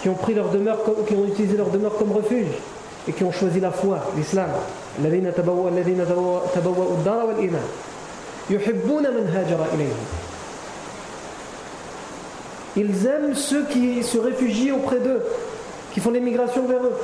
qui 0.00 0.08
ont 0.08 0.14
pris 0.14 0.32
leur 0.32 0.48
demeure, 0.50 0.78
qui 1.08 1.14
ont 1.16 1.24
utilisé 1.24 1.56
leur 1.56 1.70
demeure 1.70 1.96
comme 1.98 2.12
refuge 2.12 2.46
et 3.08 3.12
qui 3.12 3.24
ont 3.24 3.32
choisi 3.32 3.60
la 3.60 3.70
foi, 3.70 3.98
l'islam. 4.16 4.50
Ils 12.76 13.06
aiment 13.06 13.34
ceux 13.34 13.64
qui 13.66 14.02
se 14.02 14.18
réfugient 14.18 14.72
auprès 14.72 14.98
d'eux, 14.98 15.22
qui 15.92 16.00
font 16.00 16.10
l'émigration 16.10 16.66
vers 16.66 16.82
eux. 16.82 16.96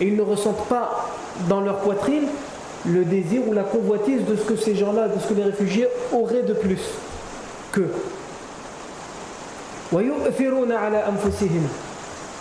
Et 0.00 0.06
ils 0.06 0.16
ne 0.16 0.22
ressentent 0.22 0.68
pas 0.68 1.10
dans 1.48 1.60
leur 1.60 1.78
poitrine 1.78 2.26
le 2.86 3.04
désir 3.04 3.42
ou 3.46 3.52
la 3.52 3.64
convoitise 3.64 4.24
de 4.24 4.36
ce 4.36 4.42
que 4.42 4.56
ces 4.56 4.76
gens-là, 4.76 5.08
de 5.08 5.18
ce 5.20 5.28
que 5.28 5.34
les 5.34 5.42
réfugiés 5.42 5.88
auraient 6.12 6.42
de 6.42 6.52
plus 6.52 6.80
que. 7.72 7.86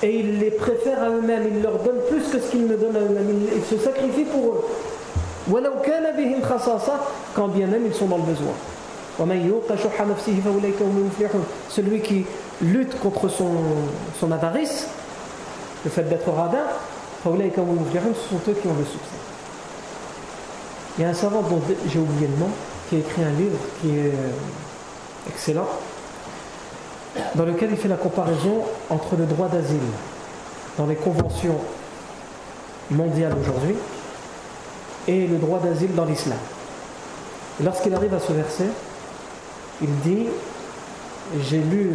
Et 0.03 0.19
ils 0.19 0.39
les 0.39 0.51
préfèrent 0.51 1.01
à 1.01 1.09
eux-mêmes, 1.09 1.47
ils 1.55 1.61
leur 1.61 1.79
donnent 1.79 2.01
plus 2.09 2.23
que 2.29 2.39
ce 2.39 2.51
qu'ils 2.51 2.67
ne 2.67 2.75
donnent 2.75 2.95
à 2.95 2.99
eux-mêmes, 2.99 3.47
ils 3.55 3.65
se 3.65 3.83
sacrifient 3.83 4.25
pour 4.25 4.53
eux. 4.53 4.63
Quand 7.33 7.47
bien 7.47 7.67
même 7.67 7.85
ils 7.85 7.93
sont 7.93 8.07
dans 8.07 8.17
le 8.17 8.23
besoin. 8.23 8.53
Celui 11.69 12.01
qui 12.01 12.25
lutte 12.61 12.99
contre 12.99 13.29
son, 13.29 13.51
son 14.19 14.31
avarice, 14.31 14.87
le 15.83 15.89
fait 15.89 16.03
d'être 16.03 16.29
radin, 16.29 16.65
ce 17.23 17.29
sont 17.29 17.35
eux 17.35 18.55
qui 18.61 18.67
ont 18.67 18.75
le 18.77 18.85
succès. 18.85 19.17
Il 20.97 21.03
y 21.03 21.05
a 21.05 21.09
un 21.09 21.13
savant 21.13 21.41
dont 21.41 21.61
j'ai 21.87 21.99
oublié 21.99 22.27
le 22.27 22.39
nom, 22.39 22.49
qui 22.89 22.95
a 22.95 22.99
écrit 22.99 23.23
un 23.23 23.31
livre 23.31 23.57
qui 23.81 23.89
est 23.89 24.11
euh, 24.11 25.29
excellent, 25.29 25.67
dans 27.35 27.45
lequel 27.45 27.69
il 27.71 27.77
fait 27.77 27.87
la 27.87 27.95
comparaison 27.95 28.63
entre 28.89 29.15
le 29.17 29.25
droit 29.25 29.47
d'asile 29.47 29.79
dans 30.77 30.85
les 30.85 30.95
conventions 30.95 31.59
mondial 32.91 33.33
aujourd'hui 33.41 33.75
et 35.07 35.27
le 35.27 35.37
droit 35.37 35.59
d'asile 35.59 35.93
dans 35.95 36.05
l'islam. 36.05 36.37
Lorsqu'il 37.63 37.93
arrive 37.93 38.13
à 38.13 38.19
ce 38.19 38.31
verset, 38.33 38.67
il 39.81 39.93
dit 39.99 40.27
j'ai 41.43 41.57
lu, 41.57 41.89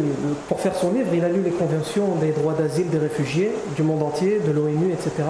pour 0.47 0.59
faire 0.59 0.75
son 0.75 0.91
livre, 0.91 1.09
il 1.13 1.23
a 1.23 1.29
lu 1.29 1.41
les 1.41 1.51
conventions 1.51 2.15
des 2.21 2.31
droits 2.31 2.53
d'asile 2.53 2.89
des 2.89 2.99
réfugiés 2.99 3.51
du 3.75 3.81
monde 3.81 4.03
entier, 4.03 4.39
de 4.45 4.51
l'ONU, 4.51 4.91
etc. 4.91 5.23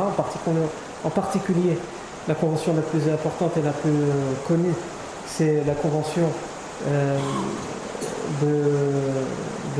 En 1.05 1.09
particulier, 1.09 1.77
la 2.27 2.35
convention 2.35 2.73
la 2.75 2.81
plus 2.81 3.11
importante 3.11 3.55
et 3.57 3.61
la 3.61 3.71
plus 3.71 3.91
connue, 4.47 4.73
c'est 5.25 5.63
la 5.65 5.73
convention 5.73 6.23
euh, 6.87 7.17
de, 8.41 8.47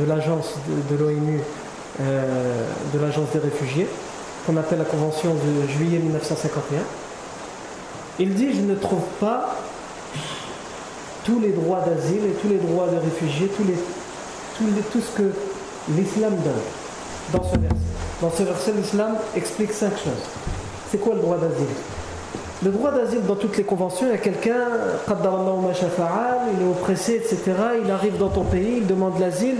l'agence 0.02 0.54
de, 0.90 0.96
l'ONU, 0.96 1.40
euh, 2.00 2.66
de 2.92 2.98
l'agence 2.98 3.30
des 3.32 3.38
réfugiés, 3.38 3.86
qu'on 4.46 4.56
appelle 4.56 4.78
la 4.78 4.84
convention 4.84 5.34
de 5.34 5.68
juillet 5.68 5.98
1951. 5.98 6.78
Il 8.18 8.34
dit, 8.34 8.52
je 8.54 8.60
ne 8.60 8.74
trouve 8.74 9.04
pas 9.20 9.56
tous 11.24 11.40
les 11.40 11.50
droits 11.50 11.80
d'asile 11.80 12.26
et 12.26 12.32
tous 12.40 12.48
les 12.48 12.58
droits 12.58 12.88
de 12.88 12.96
réfugiés, 12.96 13.48
tout, 13.48 15.00
ce 15.00 15.16
que 15.16 15.32
l'islam 15.88 16.34
donne 16.44 17.32
dans 17.32 17.44
ce 17.44 17.58
verset. 17.58 17.76
Dans 18.20 18.30
ce 18.30 18.42
verset, 18.42 18.72
l'islam 18.76 19.16
explique 19.34 19.72
cinq 19.72 19.92
choses. 19.92 20.24
C'est 20.90 20.98
quoi 20.98 21.14
le 21.14 21.20
droit 21.20 21.38
d'asile? 21.38 21.66
Le 22.62 22.70
droit 22.70 22.92
d'asile, 22.92 23.22
dans 23.26 23.34
toutes 23.34 23.56
les 23.56 23.64
conventions, 23.64 24.06
il 24.06 24.12
y 24.12 24.14
a 24.14 24.18
quelqu'un, 24.18 24.68
il 25.08 26.62
est 26.62 26.70
oppressé, 26.70 27.16
etc. 27.16 27.40
Il 27.84 27.90
arrive 27.90 28.16
dans 28.16 28.28
ton 28.28 28.44
pays, 28.44 28.78
il 28.78 28.86
demande 28.86 29.18
l'asile. 29.18 29.56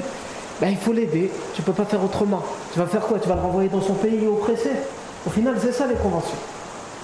Ben, 0.60 0.68
il 0.68 0.76
faut 0.76 0.92
l'aider. 0.92 1.30
Tu 1.54 1.62
ne 1.62 1.66
peux 1.66 1.72
pas 1.72 1.84
faire 1.84 2.02
autrement. 2.02 2.42
Tu 2.72 2.78
vas 2.78 2.86
faire 2.86 3.00
quoi? 3.00 3.18
Tu 3.18 3.28
vas 3.28 3.34
le 3.34 3.40
renvoyer 3.40 3.68
dans 3.68 3.82
son 3.82 3.94
pays, 3.94 4.14
il 4.18 4.24
est 4.24 4.28
oppressé. 4.28 4.70
Au 5.26 5.30
final, 5.30 5.56
c'est 5.60 5.72
ça 5.72 5.86
les 5.86 5.96
conventions. 5.96 6.36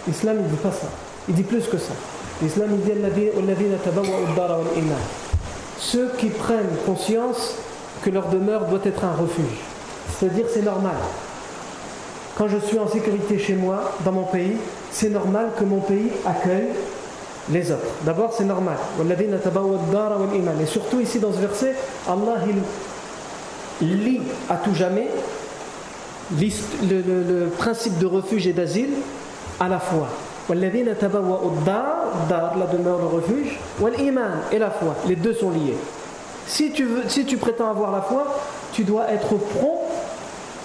L'islam, 0.06 0.36
il 0.38 0.44
ne 0.44 0.48
dit 0.48 0.56
pas 0.56 0.70
ça. 0.70 0.86
Il 1.28 1.34
dit 1.34 1.42
plus 1.42 1.66
que 1.66 1.76
ça. 1.76 1.92
L'islam, 2.40 2.68
il 2.72 2.80
dit 2.80 2.92
ceux 5.78 6.12
qui 6.18 6.26
prennent 6.26 6.76
conscience 6.86 7.54
que 8.02 8.10
leur 8.10 8.28
demeure 8.28 8.66
doit 8.66 8.80
être 8.84 9.04
un 9.04 9.12
refuge. 9.12 9.58
C'est-à-dire 10.18 10.46
c'est 10.52 10.62
normal. 10.62 10.96
Quand 12.36 12.48
je 12.48 12.58
suis 12.58 12.78
en 12.78 12.88
sécurité 12.88 13.38
chez 13.38 13.54
moi, 13.54 13.92
dans 14.04 14.12
mon 14.12 14.24
pays, 14.24 14.56
c'est 14.92 15.10
normal 15.10 15.50
que 15.58 15.64
mon 15.64 15.80
pays 15.80 16.10
accueille 16.26 16.68
les 17.50 17.70
autres. 17.72 17.86
D'abord, 18.04 18.32
c'est 18.36 18.44
normal. 18.44 18.76
Et 20.60 20.66
surtout 20.66 21.00
ici 21.00 21.18
dans 21.18 21.32
ce 21.32 21.38
verset, 21.38 21.74
Allah 22.08 22.36
il 23.80 24.04
lit 24.04 24.20
à 24.48 24.56
tout 24.56 24.74
jamais 24.74 25.08
le, 26.38 27.46
principe 27.58 27.98
de 27.98 28.06
refuge 28.06 28.46
et 28.46 28.52
d'asile 28.52 28.90
à 29.58 29.68
la 29.68 29.78
fois. 29.78 30.08
la 30.48 30.56
demeure, 32.66 32.98
le 32.98 33.06
refuge, 33.06 33.58
et 34.52 34.58
la 34.58 34.70
foi. 34.70 34.96
Les 35.06 35.16
deux 35.16 35.34
sont 35.34 35.50
liés. 35.50 35.76
Si 36.46 36.72
tu, 36.72 36.86
si 37.08 37.24
tu 37.24 37.36
prétends 37.36 37.70
avoir 37.70 37.92
la 37.92 38.02
foi, 38.02 38.26
tu 38.72 38.84
dois 38.84 39.10
être 39.10 39.36
prompt 39.36 39.79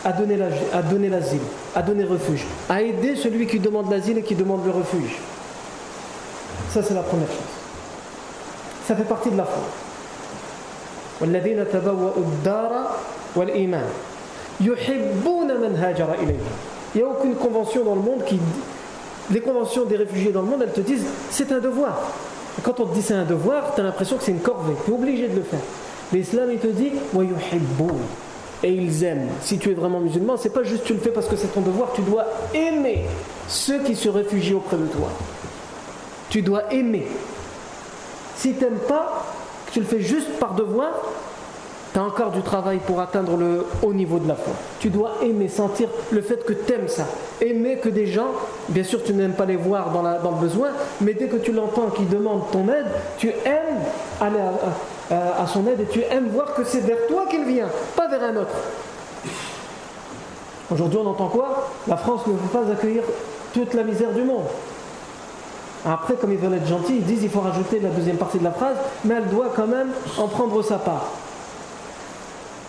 à 0.06 0.12
donner 0.14 0.38
l'asile, 0.38 1.41
à 1.76 1.82
donner 1.82 2.03
refuge, 2.03 2.45
à 2.70 2.82
aider 2.82 3.16
celui 3.16 3.47
qui 3.47 3.60
demande 3.60 3.91
l'asile 3.91 4.20
et 4.20 4.22
qui 4.22 4.36
demande 4.36 4.64
le 4.66 4.72
refuge. 4.72 5.18
Ça, 6.70 6.82
c'est 6.84 6.93
la 6.93 7.01
première 7.01 7.28
chose. 7.28 7.38
Ça 8.88 8.95
fait 8.95 9.03
partie 9.03 9.32
de 9.32 9.38
la 9.38 9.45
foi. 9.45 9.64
Il 11.22 11.30
n'y 16.95 17.01
a 17.01 17.08
aucune 17.08 17.36
convention 17.36 17.84
dans 17.84 17.95
le 17.95 18.01
monde 18.01 18.24
qui. 18.26 18.39
Les 19.32 19.41
conventions 19.41 19.86
des 19.86 19.95
réfugiés 19.95 20.32
dans 20.32 20.43
le 20.43 20.47
monde, 20.47 20.62
elles 20.62 20.72
te 20.72 20.82
disent 20.82 21.06
c'est 21.32 21.51
un 21.51 21.60
devoir 21.60 21.97
quand 22.64 22.80
on 22.80 22.86
te 22.86 22.95
dit 22.95 23.01
c'est 23.01 23.14
un 23.14 23.26
devoir, 23.26 23.76
tu 23.76 23.82
as 23.82 23.84
l'impression 23.84 24.18
que 24.18 24.24
c'est 24.24 24.32
une 24.32 24.39
corvée. 24.39 24.74
Tu 24.86 24.91
es 24.91 24.93
obligé 24.93 25.28
de 25.28 25.36
le 25.36 25.43
faire. 25.43 25.60
L'islam, 26.14 26.49
il 26.51 26.60
te 26.60 26.68
dit 26.68 26.91
et 28.64 28.72
ils 28.72 29.03
aiment. 29.03 29.28
Si 29.41 29.58
tu 29.58 29.72
es 29.72 29.74
vraiment 29.74 29.99
musulman, 29.99 30.38
c'est 30.38 30.53
pas 30.53 30.64
juste 30.64 30.84
tu 30.86 30.93
le 30.93 30.99
fais 30.99 31.12
parce 31.12 31.28
que 31.28 31.36
c'est 31.36 31.53
ton 31.53 31.62
devoir, 31.62 31.91
tu 31.93 32.01
dois 32.01 32.26
aimer 32.53 33.06
ceux 33.47 33.80
qui 33.80 33.95
se 33.95 34.10
réfugient 34.10 34.56
auprès 34.56 34.78
de 34.78 34.88
toi. 34.88 35.10
Tu 36.30 36.41
dois 36.41 36.74
aimer. 36.74 37.08
Si 38.36 38.53
tu 38.53 38.64
n'aimes 38.64 38.80
pas, 38.88 39.26
que 39.68 39.72
tu 39.72 39.80
le 39.80 39.86
fais 39.86 40.01
juste 40.01 40.39
par 40.39 40.53
devoir, 40.56 40.91
tu 41.93 41.99
as 41.99 42.03
encore 42.03 42.32
du 42.32 42.41
travail 42.41 42.80
pour 42.86 42.99
atteindre 42.99 43.38
le 43.38 43.66
haut 43.82 43.93
niveau 43.93 44.20
de 44.20 44.28
la 44.28 44.36
foi. 44.36 44.53
Tu 44.80 44.89
dois 44.89 45.14
aimer, 45.22 45.47
sentir 45.47 45.88
le 46.12 46.22
fait 46.22 46.43
que 46.43 46.51
tu 46.51 46.74
aimes 46.74 46.89
ça. 46.89 47.06
Aimer 47.39 47.78
que 47.78 47.88
des 47.88 48.08
gens, 48.08 48.32
bien 48.68 48.84
sûr 48.84 49.01
tu 49.01 49.14
n'aimes 49.14 49.34
pas 49.34 49.45
les 49.45 49.56
voir 49.56 49.91
dans, 49.91 50.01
le 50.01 50.41
besoin, 50.41 50.70
mais 50.99 51.14
dès 51.14 51.28
que 51.28 51.38
tu 51.38 51.53
l'entends 51.53 51.89
qui 51.91 52.03
demande 52.03 52.51
ton 52.51 52.68
aide, 52.68 52.88
tu 53.18 53.30
aimes 53.30 53.80
aller 54.20 54.39
à, 54.39 54.51
son 55.47 55.68
aide 55.68 55.82
et 55.82 55.86
tu 55.86 56.01
aimes 56.01 56.30
voir 56.30 56.53
que 56.53 56.64
c'est 56.64 56.80
vers 56.80 57.08
toi 57.08 57.26
qu'il 57.30 57.43
vient, 57.45 57.70
pas 57.95 58.08
vers 58.08 58.24
un 58.24 58.36
autre. 58.38 58.56
Aujourd'hui 60.72 60.99
on 61.01 61.08
entend 61.08 61.28
quoi? 61.28 61.70
La 61.88 61.97
France 61.97 62.22
ne 62.28 62.34
veut 62.34 62.49
pas 62.51 62.72
accueillir 62.72 63.03
toute 63.53 63.74
la 63.74 63.84
misère 63.84 64.12
du 64.12 64.24
monde. 64.24 64.45
Après, 65.88 66.16
comme 66.16 66.32
ils 66.32 66.39
veulent 66.39 66.56
être 66.56 66.68
gentils, 66.68 66.95
ils 66.95 67.03
disent 67.03 67.20
qu'il 67.20 67.30
faut 67.30 67.41
rajouter 67.41 67.80
la 67.80 67.89
deuxième 67.89 68.18
partie 68.18 68.39
de 68.39 68.43
la 68.43 68.51
phrase, 68.51 68.76
mais 69.03 69.14
elle 69.16 69.28
doit 69.28 69.51
quand 69.56 69.68
même 69.68 69.89
en 70.18 70.28
prendre 70.28 70.64
sa 70.64 70.78
part. 70.78 71.12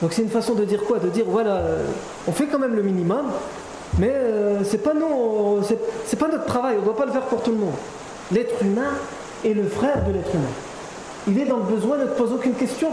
Donc 0.03 0.12
c'est 0.12 0.20
une 0.20 0.28
façon 0.28 0.55
de 0.55 0.64
dire 0.66 0.84
quoi? 0.84 0.99
De 0.99 1.09
dire 1.09 1.24
voilà, 1.26 1.62
on 2.28 2.32
fait 2.32 2.47
quand 2.47 2.59
même 2.59 2.74
le 2.74 2.82
minimum, 2.82 3.24
mais 3.99 4.12
euh, 4.12 4.62
c'est 4.64 4.82
pas 4.82 4.93
c'est 6.05 6.18
pas 6.18 6.28
notre 6.28 6.45
travail, 6.45 6.76
on 6.76 6.80
ne 6.80 6.84
doit 6.84 6.97
pas 6.97 7.07
le 7.07 7.12
faire 7.12 7.22
pour 7.22 7.43
tout 7.43 7.53
le 7.53 7.57
monde. 7.57 7.72
L'être 8.30 8.62
humain 8.62 8.91
est 9.43 9.55
le 9.55 9.66
frère 9.66 10.05
de 10.07 10.12
l'être 10.12 10.34
humain 10.34 10.45
il 11.29 11.39
est 11.39 11.45
dans 11.45 11.59
le 11.59 11.64
besoin, 11.64 11.97
ne 11.97 12.05
te 12.05 12.16
pose 12.16 12.33
aucune 12.33 12.55
question, 12.55 12.91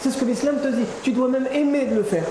c'est 0.00 0.10
ce 0.10 0.18
que 0.18 0.24
l'islam 0.24 0.56
te 0.62 0.68
dit. 0.68 0.84
Tu 1.02 1.12
dois 1.12 1.28
même 1.28 1.46
aimer 1.52 1.86
de 1.86 1.96
le 1.96 2.02
faire. 2.02 2.24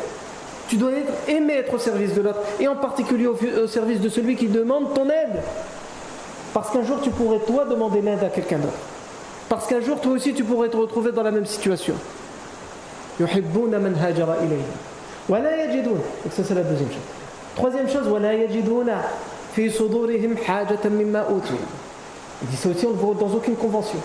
Tu 0.68 0.78
dois 0.78 0.92
aimer 1.28 1.56
être 1.56 1.74
au 1.74 1.78
service 1.78 2.14
de 2.14 2.22
l'autre, 2.22 2.40
et 2.60 2.68
en 2.68 2.76
particulier 2.76 3.28
au, 3.28 3.68
service 3.68 4.00
de 4.00 4.10
celui 4.10 4.36
qui 4.36 4.48
demande 4.48 4.94
ton 4.94 5.10
aide. 5.10 5.42
Parce 6.54 6.72
qu'un 6.72 6.84
jour, 6.84 7.00
tu 7.02 7.10
pourrais, 7.10 7.40
toi, 7.40 7.66
demander 7.66 8.02
l'aide 8.02 8.24
à 8.24 8.30
quelqu'un 8.30 8.58
d'autre. 8.58 8.78
Parce 9.50 9.68
qu'un 9.68 9.82
jour, 9.82 10.00
toi 10.00 10.14
aussi, 10.14 10.34
tu 10.34 10.44
pourrais 10.44 10.70
te 10.70 10.78
retrouver 10.78 11.12
dans 11.12 11.24
la 11.24 11.32
même 11.32 11.46
situation. 11.46 11.96
Donc 13.20 13.30
ça, 16.32 16.44
c'est 16.44 16.56
la 16.56 16.64
deuxième 16.64 16.90
chose. 16.90 16.98
Troisième 17.56 17.90
chose, 17.90 18.04
Il 19.58 19.72
dit 22.50 22.58
ça 22.58 22.70
aussi, 22.70 22.86
dans 22.86 23.34
aucune 23.34 23.56
convention 23.56 24.00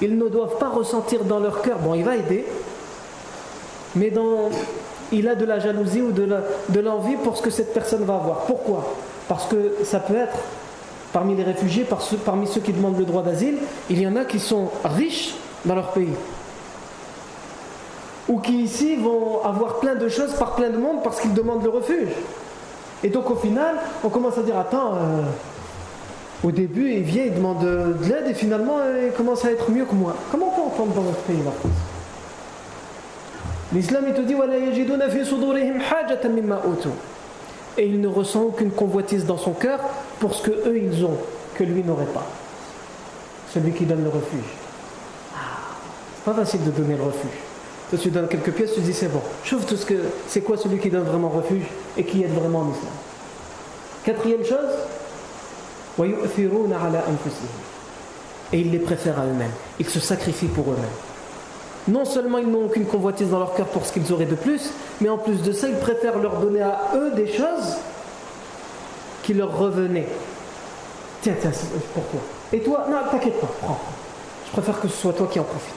ils 0.00 0.16
ne 0.16 0.28
doivent 0.28 0.58
pas 0.58 0.68
ressentir 0.68 1.24
dans 1.24 1.38
leur 1.38 1.62
cœur. 1.62 1.78
Bon 1.78 1.94
il 1.94 2.04
va 2.04 2.16
aider. 2.16 2.44
Mais 3.96 4.12
il 5.12 5.28
a 5.28 5.34
de 5.34 5.44
la 5.44 5.58
jalousie 5.58 6.00
ou 6.00 6.12
de 6.12 6.80
l'envie 6.80 7.16
pour 7.16 7.36
ce 7.36 7.42
que 7.42 7.50
cette 7.50 7.74
personne 7.74 8.04
va 8.04 8.14
avoir. 8.14 8.38
Pourquoi? 8.40 8.94
Parce 9.28 9.46
que 9.46 9.76
ça 9.84 10.00
peut 10.00 10.16
être 10.16 10.38
parmi 11.12 11.34
les 11.34 11.42
réfugiés 11.42 11.86
parmi 12.24 12.46
ceux 12.46 12.60
qui 12.60 12.72
demandent 12.72 12.98
le 12.98 13.04
droit 13.04 13.22
d'asile 13.22 13.58
il 13.88 14.00
y 14.00 14.06
en 14.06 14.16
a 14.16 14.24
qui 14.24 14.38
sont 14.38 14.70
riches 14.84 15.34
dans 15.64 15.74
leur 15.74 15.90
pays. 15.90 16.14
Ou 18.28 18.38
qui 18.38 18.62
ici 18.62 18.96
vont 18.96 19.42
avoir 19.44 19.80
plein 19.80 19.96
de 19.96 20.08
choses 20.08 20.32
par 20.34 20.54
plein 20.54 20.70
de 20.70 20.78
monde 20.78 21.02
parce 21.02 21.20
qu'ils 21.20 21.34
demandent 21.34 21.64
le 21.64 21.70
refuge. 21.70 22.10
Et 23.02 23.08
donc 23.08 23.30
au 23.30 23.34
final, 23.34 23.76
on 24.04 24.08
commence 24.08 24.38
à 24.38 24.42
dire 24.42 24.58
attends, 24.58 24.94
euh, 24.94 25.22
au 26.42 26.50
début 26.50 26.92
il 26.92 27.02
vient, 27.02 27.24
il 27.24 27.34
demande 27.34 27.60
de 27.64 28.08
l'aide 28.08 28.26
et 28.28 28.34
finalement 28.34 28.78
il 29.06 29.12
commence 29.12 29.44
à 29.44 29.50
être 29.50 29.70
mieux 29.70 29.84
que 29.84 29.94
moi. 29.94 30.14
Comment 30.30 30.48
on 30.48 30.56
peut 30.56 30.62
entendre 30.62 30.94
dans 30.94 31.02
notre 31.02 31.22
pays 31.22 31.42
là 31.44 31.52
L'islam 33.72 34.04
il 34.08 34.14
te 34.14 34.22
dit 34.22 34.34
et 37.78 37.86
il 37.86 38.00
ne 38.00 38.08
ressent 38.08 38.42
aucune 38.42 38.70
convoitise 38.70 39.24
dans 39.24 39.38
son 39.38 39.52
cœur 39.52 39.80
pour 40.18 40.34
ce 40.34 40.42
que 40.42 40.50
eux 40.50 40.76
ils 40.76 41.04
ont 41.04 41.16
que 41.54 41.64
lui 41.64 41.82
n'aurait 41.82 42.04
pas. 42.06 42.26
Celui 43.52 43.72
qui 43.72 43.84
donne 43.84 44.02
le 44.02 44.10
refuge. 44.10 44.50
Ah, 45.34 45.38
c'est 46.14 46.24
pas 46.24 46.34
facile 46.34 46.64
de 46.64 46.70
donner 46.70 46.96
le 46.96 47.02
refuge. 47.02 47.30
Toi, 47.90 47.98
tu 47.98 48.10
donnes 48.10 48.28
quelques 48.28 48.52
pièces, 48.52 48.74
tu 48.74 48.80
dis 48.80 48.92
c'est 48.92 49.08
bon. 49.08 49.20
Chauffe 49.44 49.66
tout 49.66 49.76
ce 49.76 49.84
que. 49.84 49.94
C'est 50.28 50.42
quoi 50.42 50.56
celui 50.56 50.78
qui 50.78 50.90
donne 50.90 51.04
vraiment 51.04 51.28
refuge 51.28 51.64
et 51.96 52.04
qui 52.04 52.22
aide 52.22 52.32
vraiment 52.32 52.60
en 52.60 52.70
islam? 52.70 52.92
Quatrième 54.04 54.44
chose, 54.44 54.70
et 58.52 58.60
ils 58.60 58.70
les 58.70 58.78
préfèrent 58.78 59.18
à 59.18 59.24
eux-mêmes. 59.24 59.52
Ils 59.78 59.88
se 59.88 60.00
sacrifient 60.00 60.46
pour 60.46 60.70
eux-mêmes. 60.70 60.84
Non 61.88 62.04
seulement 62.04 62.38
ils 62.38 62.48
n'ont 62.48 62.66
aucune 62.66 62.84
convoitise 62.84 63.30
dans 63.30 63.38
leur 63.38 63.54
cœur 63.54 63.66
pour 63.66 63.86
ce 63.86 63.92
qu'ils 63.92 64.12
auraient 64.12 64.26
de 64.26 64.34
plus, 64.34 64.72
mais 65.00 65.08
en 65.08 65.18
plus 65.18 65.42
de 65.42 65.52
ça, 65.52 65.68
ils 65.68 65.78
préfèrent 65.78 66.18
leur 66.18 66.36
donner 66.36 66.62
à 66.62 66.92
eux 66.94 67.12
des 67.12 67.26
choses 67.26 67.76
qui 69.22 69.34
leur 69.34 69.56
revenaient. 69.56 70.08
Tiens, 71.22 71.34
tiens, 71.40 71.50
pour 71.94 72.04
toi. 72.04 72.20
Et 72.52 72.60
toi, 72.60 72.86
non, 72.90 72.96
t'inquiète 73.10 73.40
pas, 73.40 73.48
prends. 73.60 73.80
Je 74.46 74.52
préfère 74.52 74.80
que 74.80 74.88
ce 74.88 74.96
soit 74.96 75.12
toi 75.12 75.28
qui 75.30 75.38
en 75.38 75.44
profites. 75.44 75.74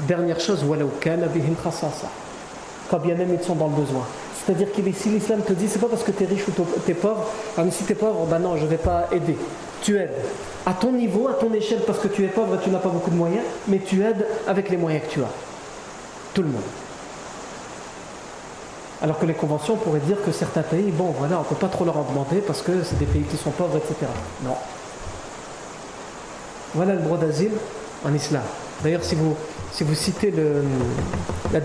Dernière 0.00 0.40
chose, 0.40 0.64
quand 2.90 2.98
bien 2.98 3.14
même 3.14 3.34
ils 3.38 3.44
sont 3.44 3.54
dans 3.54 3.68
le 3.68 3.74
besoin. 3.74 4.04
C'est-à-dire 4.44 4.72
que 4.72 4.82
si 4.92 5.08
l'islam 5.08 5.40
te 5.42 5.52
dit, 5.52 5.68
c'est 5.68 5.78
pas 5.78 5.86
parce 5.86 6.02
que 6.02 6.10
tu 6.10 6.24
es 6.24 6.26
riche 6.26 6.46
ou 6.48 6.52
tu 6.52 6.90
es 6.90 6.94
pauvre, 6.94 7.26
ah, 7.56 7.62
mais 7.64 7.70
si 7.70 7.84
tu 7.84 7.92
es 7.92 7.94
pauvre, 7.94 8.26
ben 8.26 8.40
non, 8.40 8.56
je 8.56 8.64
ne 8.64 8.68
vais 8.68 8.76
pas 8.76 9.06
aider. 9.12 9.36
Tu 9.82 9.96
aides. 9.96 10.14
À 10.66 10.74
ton 10.74 10.92
niveau, 10.92 11.28
à 11.28 11.34
ton 11.34 11.52
échelle, 11.52 11.80
parce 11.86 11.98
que 11.98 12.08
tu 12.08 12.24
es 12.24 12.28
pauvre 12.28 12.56
et 12.56 12.58
tu 12.58 12.70
n'as 12.70 12.78
pas 12.78 12.88
beaucoup 12.88 13.10
de 13.10 13.16
moyens, 13.16 13.44
mais 13.68 13.78
tu 13.78 14.02
aides 14.02 14.26
avec 14.46 14.68
les 14.68 14.76
moyens 14.76 15.04
que 15.04 15.10
tu 15.10 15.20
as. 15.20 15.30
Tout 16.34 16.42
le 16.42 16.48
monde. 16.48 16.62
Alors 19.00 19.18
que 19.18 19.26
les 19.26 19.34
conventions 19.34 19.76
pourraient 19.76 20.00
dire 20.00 20.22
que 20.24 20.30
certains 20.30 20.62
pays, 20.62 20.92
bon 20.92 21.12
voilà, 21.18 21.36
on 21.38 21.40
ne 21.40 21.44
peut 21.44 21.56
pas 21.56 21.68
trop 21.68 21.84
leur 21.84 21.96
en 21.96 22.04
demander 22.04 22.36
parce 22.38 22.62
que 22.62 22.84
c'est 22.84 22.98
des 22.98 23.06
pays 23.06 23.22
qui 23.22 23.36
sont 23.36 23.50
pauvres, 23.50 23.76
etc. 23.76 23.94
Non. 24.44 24.54
Voilà 26.74 26.94
le 26.94 27.00
droit 27.00 27.18
d'asile 27.18 27.52
en 28.04 28.14
islam. 28.14 28.42
D'ailleurs, 28.82 29.02
si 29.04 29.14
vous, 29.14 29.36
si 29.72 29.84
vous 29.84 29.94
citez 29.94 30.32
la, 31.52 31.60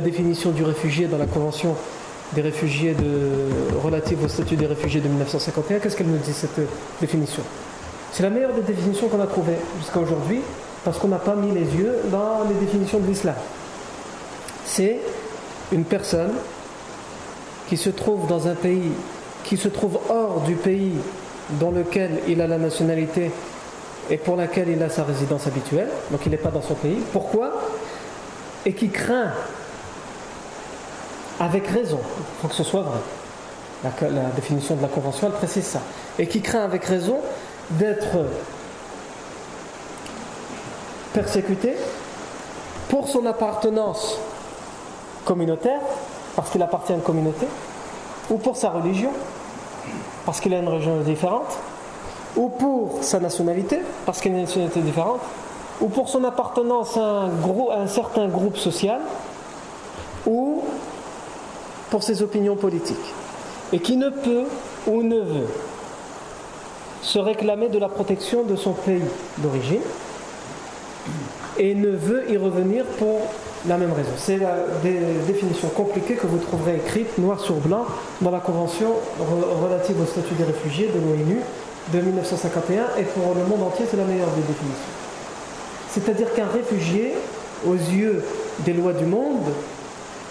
définition 0.00 0.50
du 0.50 0.62
réfugié 0.62 1.06
dans 1.06 1.18
la 1.18 1.26
Convention 1.26 1.76
des 2.32 2.42
réfugiés 2.42 2.94
de, 2.94 3.78
relative 3.82 4.22
au 4.24 4.28
statut 4.28 4.56
des 4.56 4.66
réfugiés 4.66 5.00
de 5.00 5.08
1951, 5.08 5.78
qu'est-ce 5.78 5.96
qu'elle 5.96 6.08
nous 6.08 6.18
dit 6.18 6.32
cette 6.32 6.60
définition? 7.00 7.42
C'est 8.12 8.22
la 8.22 8.30
meilleure 8.30 8.54
des 8.54 8.62
définitions 8.62 9.08
qu'on 9.08 9.20
a 9.20 9.26
trouvées 9.26 9.58
jusqu'à 9.78 10.00
aujourd'hui 10.00 10.40
parce 10.84 10.98
qu'on 10.98 11.08
n'a 11.08 11.18
pas 11.18 11.34
mis 11.34 11.52
les 11.52 11.64
yeux 11.76 11.96
dans 12.10 12.44
les 12.48 12.54
définitions 12.54 12.98
de 12.98 13.06
l'islam. 13.06 13.34
C'est 14.64 15.00
une 15.72 15.84
personne 15.84 16.32
qui 17.68 17.76
se 17.76 17.90
trouve 17.90 18.26
dans 18.28 18.48
un 18.48 18.54
pays, 18.54 18.92
qui 19.44 19.56
se 19.56 19.68
trouve 19.68 19.98
hors 20.08 20.42
du 20.42 20.54
pays 20.54 20.94
dans 21.60 21.70
lequel 21.70 22.10
il 22.28 22.40
a 22.40 22.46
la 22.46 22.58
nationalité 22.58 23.30
et 24.10 24.16
pour 24.16 24.36
laquelle 24.36 24.68
il 24.68 24.82
a 24.82 24.88
sa 24.88 25.04
résidence 25.04 25.46
habituelle, 25.46 25.88
donc 26.10 26.20
il 26.26 26.30
n'est 26.30 26.36
pas 26.36 26.50
dans 26.50 26.62
son 26.62 26.74
pays. 26.74 26.98
Pourquoi? 27.12 27.52
Et 28.64 28.72
qui 28.72 28.88
craint, 28.88 29.32
avec 31.40 31.66
raison, 31.66 32.00
il 32.00 32.40
faut 32.40 32.48
que 32.48 32.54
ce 32.54 32.64
soit 32.64 32.82
vrai, 32.82 32.98
la, 33.84 34.30
définition 34.34 34.76
de 34.76 34.82
la 34.82 34.88
Convention, 34.88 35.28
elle 35.28 35.34
précise 35.34 35.64
ça, 35.64 35.80
et 36.18 36.26
qui 36.26 36.40
craint 36.40 36.64
avec 36.64 36.84
raison 36.84 37.18
d'être 37.70 38.24
persécuté 41.12 41.74
pour 42.88 43.08
son 43.08 43.26
appartenance 43.26 44.18
communautaire, 45.24 45.80
parce 46.34 46.50
qu'il 46.50 46.62
appartient 46.62 46.92
à 46.92 46.96
une 46.96 47.02
communauté, 47.02 47.46
ou 48.30 48.38
pour 48.38 48.56
sa 48.56 48.70
religion, 48.70 49.10
parce 50.24 50.40
qu'il 50.40 50.54
a 50.54 50.58
une 50.58 50.68
religion 50.68 51.00
différente, 51.00 51.58
ou 52.36 52.48
pour 52.48 52.98
sa 53.02 53.18
nationalité, 53.18 53.80
parce 54.04 54.20
qu'il 54.20 54.32
a 54.32 54.36
une 54.36 54.42
nationalité 54.42 54.80
différente, 54.80 55.20
ou 55.80 55.88
pour 55.88 56.08
son 56.08 56.24
appartenance 56.24 56.96
à 56.96 57.28
un 57.78 57.86
certain 57.86 58.28
groupe 58.28 58.56
social, 58.56 59.00
ou 60.26 60.62
pour 61.90 62.02
ses 62.02 62.22
opinions 62.22 62.56
politiques, 62.56 63.14
et 63.72 63.78
qui 63.78 63.96
ne 63.96 64.10
peut 64.10 64.44
ou 64.86 65.02
ne 65.02 65.20
veut 65.20 65.48
se 67.02 67.18
réclamer 67.18 67.68
de 67.68 67.78
la 67.78 67.88
protection 67.88 68.42
de 68.42 68.56
son 68.56 68.72
pays 68.72 69.02
d'origine, 69.38 69.82
et 71.58 71.74
ne 71.74 71.90
veut 71.90 72.30
y 72.30 72.36
revenir 72.36 72.84
pour 72.98 73.20
la 73.66 73.78
même 73.78 73.92
raison. 73.92 74.10
C'est 74.16 74.38
la 74.38 74.56
définition 75.26 75.68
compliquée 75.68 76.14
que 76.14 76.26
vous 76.26 76.38
trouverez 76.38 76.76
écrite 76.76 77.18
noir 77.18 77.40
sur 77.40 77.54
blanc 77.54 77.86
dans 78.20 78.30
la 78.30 78.40
Convention 78.40 78.92
relative 79.62 80.00
au 80.00 80.06
statut 80.06 80.34
des 80.34 80.44
réfugiés 80.44 80.88
de 80.94 81.00
l'ONU 81.00 81.40
de 81.92 82.00
1951 82.00 82.98
et 82.98 83.04
pour 83.04 83.34
le 83.34 83.44
monde 83.44 83.62
entier 83.62 83.86
c'est 83.90 83.96
la 83.96 84.04
meilleure 84.04 84.30
des 84.30 84.42
définitions. 84.42 84.92
C'est-à-dire 85.90 86.34
qu'un 86.34 86.46
réfugié, 86.46 87.14
aux 87.66 87.74
yeux 87.74 88.22
des 88.60 88.72
lois 88.72 88.92
du 88.92 89.06
monde, 89.06 89.46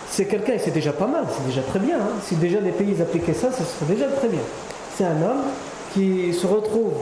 c'est 0.10 0.26
quelqu'un, 0.26 0.54
et 0.54 0.60
c'est 0.60 0.72
déjà 0.72 0.94
pas 0.94 1.08
mal, 1.08 1.26
c'est 1.36 1.46
déjà 1.46 1.62
très 1.62 1.80
bien. 1.80 1.98
Hein. 1.98 2.20
Si 2.24 2.36
déjà 2.36 2.60
les 2.60 2.72
pays 2.72 3.02
appliquaient 3.02 3.34
ça, 3.34 3.52
ce 3.52 3.64
serait 3.64 3.94
déjà 3.94 4.08
très 4.08 4.28
bien. 4.28 4.40
C'est 4.96 5.06
un 5.06 5.22
homme 5.22 5.44
qui 5.94 6.34
se 6.34 6.48
retrouve 6.48 6.94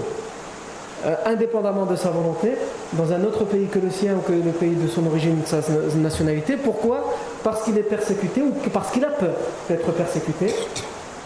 euh, 1.06 1.16
indépendamment 1.26 1.86
de 1.86 1.96
sa 1.96 2.10
volonté, 2.12 2.54
dans 2.94 3.12
un 3.12 3.24
autre 3.26 3.44
pays 3.44 3.68
que 3.68 3.80
le 3.80 3.92
sien 3.92 4.16
ou 4.16 4.20
que 4.20 4.32
le 4.32 4.52
pays 4.52 4.76
de 4.76 4.88
son 4.88 5.06
origine, 5.06 5.42
de 5.42 5.46
sa 5.46 5.60
nationalité. 5.98 6.56
Pourquoi? 6.56 7.14
Parce 7.44 7.64
qu'il 7.64 7.78
est 7.78 7.84
persécuté 7.84 8.42
ou 8.42 8.52
parce 8.70 8.92
qu'il 8.92 9.04
a 9.04 9.10
peur 9.10 9.36
d'être 9.68 9.92
persécuté. 9.92 10.54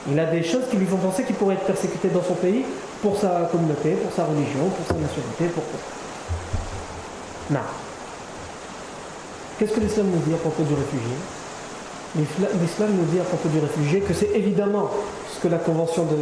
Il 0.10 0.20
a 0.20 0.26
des 0.26 0.42
choses 0.42 0.64
qui 0.72 0.78
lui 0.78 0.88
font 0.88 0.98
penser 0.98 1.24
qu'il 1.24 1.36
pourrait 1.36 1.56
être 1.56 1.66
persécuté 1.66 2.08
dans 2.08 2.24
son 2.24 2.34
pays 2.34 2.64
pour 3.02 3.18
sa 3.18 3.48
communauté, 3.52 3.92
pour 3.92 4.12
sa 4.14 4.24
religion, 4.24 4.68
pour 4.76 4.88
sa 4.88 4.94
nationalité, 4.94 5.46
pourquoi 5.54 5.80
Non. 7.52 7.60
Qu'est-ce 9.60 9.74
que 9.74 9.80
l'islam 9.80 10.08
nous 10.08 10.20
dit 10.20 10.34
à 10.34 10.38
propos 10.38 10.64
du 10.64 10.74
réfugié? 10.74 11.14
L'islam 12.16 12.90
nous 12.98 13.06
dit 13.12 13.20
à 13.20 13.24
propos 13.24 13.50
du 13.50 13.60
réfugié 13.60 14.00
que 14.00 14.14
c'est 14.14 14.32
évidemment 14.34 14.90
ce 15.34 15.42
que 15.42 15.48
la 15.48 15.58
convention 15.58 16.04
de 16.06 16.16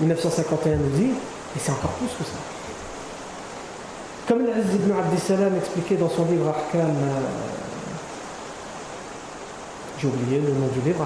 1951 0.00 0.76
nous 0.76 0.90
dit, 0.90 1.10
et 1.10 1.58
c'est 1.58 1.72
encore 1.72 1.90
plus 1.92 2.06
que 2.06 2.24
ça. 2.24 2.36
Comme 4.28 4.46
l'Aziz 4.46 4.74
ibn 4.74 4.92
Abdissalam 4.92 5.56
expliquait 5.56 5.96
dans 5.96 6.08
son 6.08 6.24
livre 6.26 6.48
Ahkam, 6.48 6.88
euh, 6.88 7.20
j'ai 9.98 10.06
oublié 10.06 10.40
le 10.40 10.52
nom 10.52 10.68
du 10.72 10.80
livre, 10.86 11.04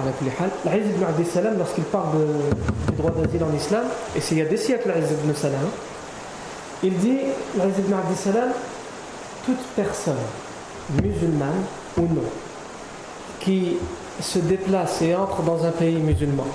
l'Aziz 0.65 0.89
ibn 0.89 1.03
Abdissalam, 1.03 1.57
lorsqu'il 1.57 1.85
parle 1.85 2.09
du 2.89 2.95
droit 2.95 3.11
d'asile 3.11 3.43
en 3.43 3.55
islam, 3.55 3.85
et 4.15 4.21
c'est 4.21 4.35
il 4.35 4.37
y 4.39 4.41
a 4.41 4.45
des 4.45 4.57
siècles 4.57 4.89
l'Aziz 4.89 5.17
ibn 5.23 5.33
Salam, 5.33 5.67
il 6.83 6.97
dit, 6.97 7.17
l'Aziz 7.57 7.79
ibn 7.79 7.93
Abdissalam, 7.93 8.49
toute 9.45 9.63
personne, 9.75 10.13
musulmane 11.01 11.63
ou 11.97 12.01
non, 12.01 12.29
qui 13.45 13.77
se 14.19 14.39
déplace 14.39 15.01
et 15.03 15.15
entre 15.15 15.43
dans 15.43 15.63
un 15.65 15.71
pays 15.71 15.97
musulman 15.97 16.47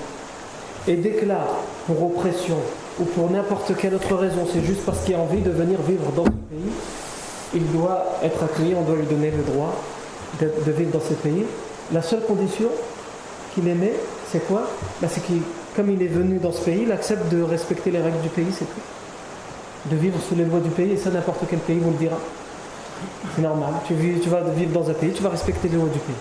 et 0.87 0.95
déclare 0.95 1.57
pour 1.87 2.03
oppression 2.03 2.57
ou 2.99 3.05
pour 3.05 3.31
n'importe 3.31 3.75
quelle 3.77 3.95
autre 3.95 4.13
raison, 4.15 4.45
c'est 4.51 4.63
juste 4.63 4.81
parce 4.85 4.99
qu'il 5.05 5.15
a 5.15 5.19
envie 5.19 5.41
de 5.41 5.51
venir 5.51 5.81
vivre 5.81 6.11
dans 6.11 6.25
ce 6.25 6.29
pays, 6.29 6.71
il 7.55 7.71
doit 7.71 8.05
être 8.23 8.43
accueilli, 8.43 8.75
on 8.75 8.83
doit 8.83 8.97
lui 8.97 9.05
donner 9.05 9.31
le 9.31 9.43
droit 9.43 9.73
de, 10.41 10.71
vivre 10.71 10.91
dans 10.91 11.01
ce 11.01 11.13
pays. 11.13 11.45
La 11.93 12.01
seule 12.01 12.21
condition 12.21 12.67
qu'il 13.53 13.67
émet, 13.67 13.93
c'est 14.31 14.45
quoi? 14.47 14.67
Ben, 15.01 15.09
C'est 15.11 15.21
qu'il, 15.21 15.41
comme 15.75 15.91
il 15.91 16.01
est 16.01 16.07
venu 16.07 16.39
dans 16.39 16.51
ce 16.51 16.61
pays, 16.61 16.83
il 16.83 16.91
accepte 16.91 17.31
de 17.31 17.41
respecter 17.41 17.91
les 17.91 18.01
règles 18.01 18.21
du 18.21 18.29
pays, 18.29 18.47
c'est 18.51 18.65
tout. 18.65 19.89
De 19.89 19.95
vivre 19.95 20.19
sous 20.27 20.35
les 20.35 20.45
lois 20.45 20.59
du 20.59 20.69
pays, 20.69 20.91
et 20.91 20.97
ça 20.97 21.09
n'importe 21.09 21.43
quel 21.49 21.59
pays 21.59 21.79
vous 21.79 21.91
le 21.91 21.97
dira. 21.97 22.17
C'est 23.35 23.41
normal. 23.41 23.73
Tu, 23.87 23.93
tu 24.21 24.29
vas 24.29 24.41
vivre 24.41 24.71
dans 24.71 24.89
un 24.89 24.93
pays, 24.93 25.11
tu 25.11 25.23
vas 25.23 25.29
respecter 25.29 25.69
les 25.69 25.77
lois 25.77 25.89
du 25.89 25.99
pays 25.99 26.15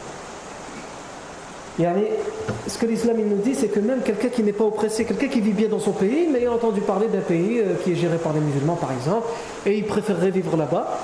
ce 2.67 2.79
que 2.79 2.87
l'islam 2.87 3.17
nous 3.17 3.37
dit, 3.37 3.55
c'est 3.55 3.69
que 3.69 3.81
même 3.81 4.03
quelqu'un 4.03 4.29
qui 4.29 4.43
n'est 4.43 4.53
pas 4.53 4.65
oppressé, 4.65 5.05
quelqu'un 5.05 5.29
qui 5.29 5.41
vit 5.41 5.53
bien 5.53 5.69
dans 5.69 5.79
son 5.79 5.93
pays, 5.93 6.29
mais 6.31 6.47
a 6.47 6.53
entendu 6.53 6.81
parler 6.81 7.09
d'un 7.09 7.21
pays 7.21 7.61
euh, 7.61 7.75
qui 7.83 7.93
est 7.93 7.97
géré 7.97 8.19
par 8.19 8.33
des 8.33 8.41
musulmans 8.41 8.77
par 8.77 8.93
exemple, 8.93 9.29
et 9.67 9.79
il 9.79 9.85
préférerait 9.85 10.31
vivre 10.31 10.57
là-bas, 10.57 10.99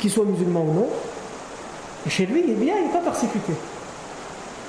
qu'il 0.00 0.10
soit 0.10 0.24
musulman 0.24 0.62
ou 0.62 0.72
non, 0.72 0.88
chez 2.08 2.26
lui, 2.26 2.40
est 2.40 2.54
bien, 2.54 2.74
il 2.78 2.86
n'est 2.86 2.92
pas 2.92 2.98
persécuté. 2.98 3.52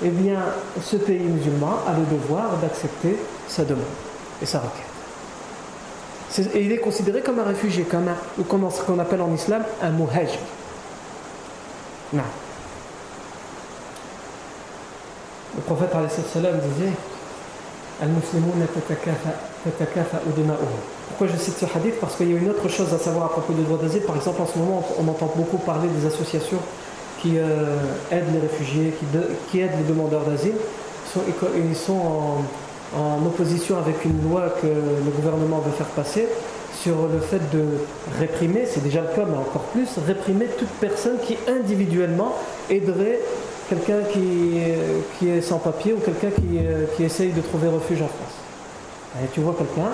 Eh 0.04 0.10
bien, 0.10 0.39
ce 0.82 0.98
pays 0.98 1.20
musulman 1.20 1.80
a 1.88 1.94
le 1.94 2.06
devoir 2.06 2.58
d'accepter 2.62 3.16
sa 3.48 3.64
demande 3.64 3.84
et 4.41 4.46
sa 4.46 4.60
requête. 4.60 4.94
Et 6.56 6.66
il 6.66 6.72
est 6.72 6.78
considéré 6.78 7.22
comme 7.22 7.39
un 7.39 7.44
réfugié, 7.44 7.84
comme 7.84 8.10
ou 8.39 8.44
comme 8.44 8.70
ce 8.72 8.82
qu'on 8.82 9.00
appelle 9.00 9.22
en 9.22 9.34
islam 9.34 9.64
un 9.82 9.89
muhajir. 9.91 10.39
Non. 12.12 12.24
Le 15.56 15.62
prophète 15.76 15.92
disait 16.76 16.92
Pourquoi 21.08 21.28
je 21.28 21.38
cite 21.38 21.58
ce 21.58 21.66
hadith? 21.66 22.00
Parce 22.00 22.16
qu'il 22.16 22.32
y 22.32 22.36
a 22.36 22.38
une 22.38 22.50
autre 22.50 22.68
chose 22.70 22.94
à 22.94 22.98
savoir 22.98 23.26
à 23.26 23.30
propos 23.30 23.54
du 23.54 23.64
droit 23.64 23.78
d'asile. 23.78 24.02
Par 24.02 24.16
exemple, 24.16 24.42
en 24.42 24.48
ce 24.48 24.58
moment, 24.58 24.84
on 25.00 25.08
entend 25.08 25.32
beaucoup 25.36 25.58
parler 25.58 25.88
des 26.00 26.06
associations 26.06 26.60
qui 27.22 27.38
euh, 27.38 27.76
aident 28.12 28.34
les 28.34 28.40
réfugiés, 28.40 28.94
qui, 29.50 29.60
aident 29.60 29.78
les 29.78 29.88
demandeurs 29.88 30.26
d'asile. 30.26 30.56
Ils 31.16 31.76
sont, 31.76 31.94
en, 31.94 33.00
en, 33.00 33.26
opposition 33.26 33.78
avec 33.78 34.04
une 34.04 34.22
loi 34.30 34.50
que 34.62 34.68
le 34.68 35.12
gouvernement 35.16 35.60
veut 35.60 35.72
faire 35.72 35.88
passer 35.88 36.28
sur 36.82 37.08
le 37.08 37.20
fait 37.20 37.40
de 37.52 37.64
réprimer, 38.20 38.66
c'est 38.66 38.84
déjà 38.84 39.02
le 39.02 39.08
cas, 39.08 39.26
mais 39.30 39.38
encore 39.38 39.62
plus, 39.72 39.88
réprimer 40.06 40.48
toute 40.58 40.72
personne 40.82 41.18
qui 41.26 41.38
individuellement 41.48 42.36
aiderait 42.70 43.20
quelqu'un 43.74 44.04
qui, 44.12 44.20
qui 45.18 45.30
est 45.30 45.42
sans 45.42 45.58
papier 45.58 45.94
ou 45.94 45.98
quelqu'un 45.98 46.30
qui, 46.30 46.58
euh, 46.58 46.86
qui 46.96 47.04
essaye 47.04 47.32
de 47.32 47.42
trouver 47.42 47.68
refuge 47.68 48.02
en 48.02 48.08
France. 48.08 49.24
Et 49.24 49.28
tu 49.34 49.42
vois 49.42 49.56
quelqu'un, 49.58 49.92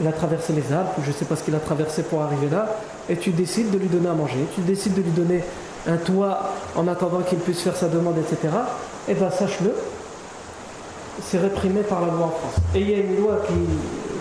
il 0.00 0.06
a 0.06 0.12
traversé 0.12 0.52
les 0.52 0.72
Alpes, 0.72 0.94
je 1.02 1.08
ne 1.08 1.12
sais 1.12 1.24
pas 1.24 1.36
ce 1.36 1.42
qu'il 1.42 1.54
a 1.54 1.58
traversé 1.58 2.02
pour 2.02 2.22
arriver 2.22 2.48
là, 2.50 2.76
et 3.08 3.16
tu 3.16 3.30
décides 3.30 3.70
de 3.70 3.78
lui 3.78 3.88
donner 3.88 4.08
à 4.08 4.14
manger, 4.14 4.44
tu 4.54 4.60
décides 4.62 4.94
de 4.94 5.02
lui 5.02 5.10
donner 5.10 5.42
un 5.86 5.96
toit 5.96 6.52
en 6.74 6.88
attendant 6.88 7.20
qu'il 7.20 7.38
puisse 7.38 7.60
faire 7.60 7.76
sa 7.76 7.88
demande, 7.88 8.16
etc. 8.18 8.52
Et 9.08 9.12
eh 9.12 9.14
bien 9.14 9.30
sache-le, 9.30 9.72
c'est 11.22 11.38
réprimé 11.38 11.82
par 11.82 12.00
la 12.00 12.08
loi 12.08 12.26
en 12.26 12.30
France. 12.30 12.56
Et 12.74 12.80
il 12.80 12.90
y 12.90 12.94
a 12.94 12.98
une 12.98 13.20
loi 13.20 13.40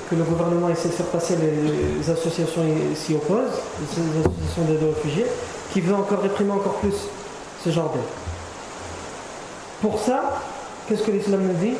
que 0.09 0.15
le 0.15 0.23
gouvernement 0.23 0.69
essaie 0.69 0.89
de 0.89 0.93
faire 0.93 1.07
passer, 1.07 1.35
les, 1.41 2.09
associations 2.09 2.61
s'y 2.93 3.15
opposent, 3.15 3.61
les 3.81 4.21
associations 4.21 4.63
d'aide 4.67 4.83
aux 4.83 4.93
réfugiés, 4.95 5.25
qui 5.73 5.81
veut 5.81 5.95
encore 5.95 6.21
réprimer 6.21 6.51
encore 6.51 6.75
plus 6.75 6.95
ce 7.63 7.71
genre 7.71 7.91
d'aide. 7.91 8.24
Pour 9.81 9.99
ça, 9.99 10.41
qu'est-ce 10.87 11.03
que 11.03 11.11
l'islam 11.11 11.41
nous 11.41 11.65
dit? 11.65 11.75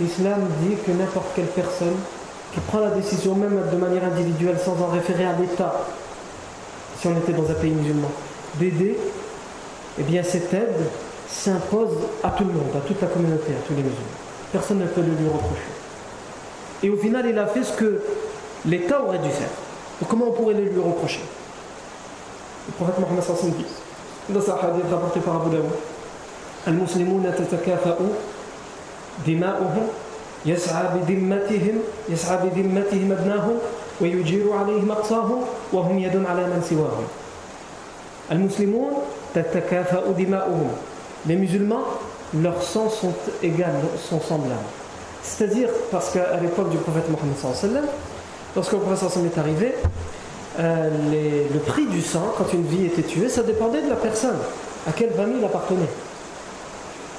L'islam 0.00 0.46
dit 0.62 0.76
que 0.76 0.92
n'importe 0.92 1.28
quelle 1.34 1.46
personne 1.46 1.96
qui 2.52 2.60
prend 2.60 2.80
la 2.80 2.90
décision, 2.90 3.34
même 3.34 3.60
de 3.70 3.76
manière 3.76 4.04
individuelle, 4.04 4.58
sans 4.62 4.80
en 4.82 4.88
référer 4.88 5.24
à 5.24 5.32
l'État, 5.32 5.86
si 7.00 7.06
on 7.08 7.16
était 7.16 7.32
dans 7.32 7.50
un 7.50 7.54
pays 7.54 7.72
musulman, 7.72 8.10
d'aider, 8.54 8.98
eh 9.98 10.02
bien 10.02 10.22
cette 10.22 10.52
aide 10.54 10.86
s'impose 11.28 11.96
à 12.22 12.30
tout 12.30 12.44
le 12.44 12.52
monde, 12.52 12.70
à 12.76 12.86
toute 12.86 13.00
la 13.00 13.08
communauté, 13.08 13.52
à 13.52 13.66
tous 13.66 13.74
les 13.74 13.82
musulmans. 13.82 14.06
Personne 14.52 14.78
ne 14.78 14.86
peut 14.86 15.00
le 15.00 15.08
lui 15.08 15.28
reprocher. 15.28 15.62
Et 16.82 16.90
au 16.90 16.96
final, 16.96 17.26
il 17.26 17.38
a 17.38 17.46
fait 17.46 17.64
ce 17.64 17.72
que 17.72 18.02
l'État 18.66 19.02
aurait 19.02 19.18
dû 19.18 19.30
faire. 19.30 19.48
comment 20.08 20.26
on 20.28 20.32
pourrait 20.32 20.54
le 20.54 20.64
lui 20.64 20.80
reprocher? 20.80 21.20
Le 22.68 22.72
prophète 22.74 22.98
Mohammed 22.98 23.56
dit, 23.56 23.64
dans 24.28 24.40
sa 24.40 24.54
hadith 24.54 24.84
rapporté 24.90 25.20
par 25.20 25.36
Abu 25.36 25.50
Daoud, 25.50 25.64
المسلمون 26.67 27.33
تتكافأ 27.37 27.97
دماؤهم 29.27 29.87
يسعى 30.45 30.85
بذمتهم 30.95 31.79
يسعى 32.09 32.37
بذمتهم 32.43 33.11
أبناهم 33.11 33.57
ويجير 34.01 34.53
عليهم 34.53 34.91
أقصاهم 34.91 35.41
وهم 35.73 35.99
يد 35.99 36.25
على 36.25 36.43
من 36.43 36.61
سواهم 36.69 37.07
المسلمون 38.31 38.91
تتكافأ 39.35 40.11
دماؤهم 40.17 40.71
Les 41.27 41.35
musulmans, 41.35 41.83
leurs 42.33 42.63
sangs 42.63 42.89
sont 42.89 43.13
égales, 43.43 43.75
sont 44.09 44.19
semblables. 44.19 44.57
C'est-à-dire, 45.21 45.69
parce 45.91 46.09
qu'à 46.09 46.37
l'époque 46.41 46.71
du 46.71 46.77
prophète 46.77 47.07
Mohammed, 47.09 47.83
lorsque 48.55 48.71
le 48.71 48.79
prophète 48.79 49.09
est 49.23 49.39
arrivé, 49.39 49.75
euh, 50.59 50.89
les, 51.11 51.47
le 51.53 51.59
prix 51.59 51.85
du 51.85 52.01
sang, 52.01 52.33
quand 52.35 52.51
une 52.53 52.65
vie 52.65 52.87
était 52.87 53.03
tuée, 53.03 53.29
ça 53.29 53.43
dépendait 53.43 53.83
de 53.83 53.89
la 53.89 53.95
personne, 53.95 54.37
à 54.87 54.91
quelle 54.91 55.11
famille 55.11 55.37
il 55.37 55.45
appartenait. 55.45 55.85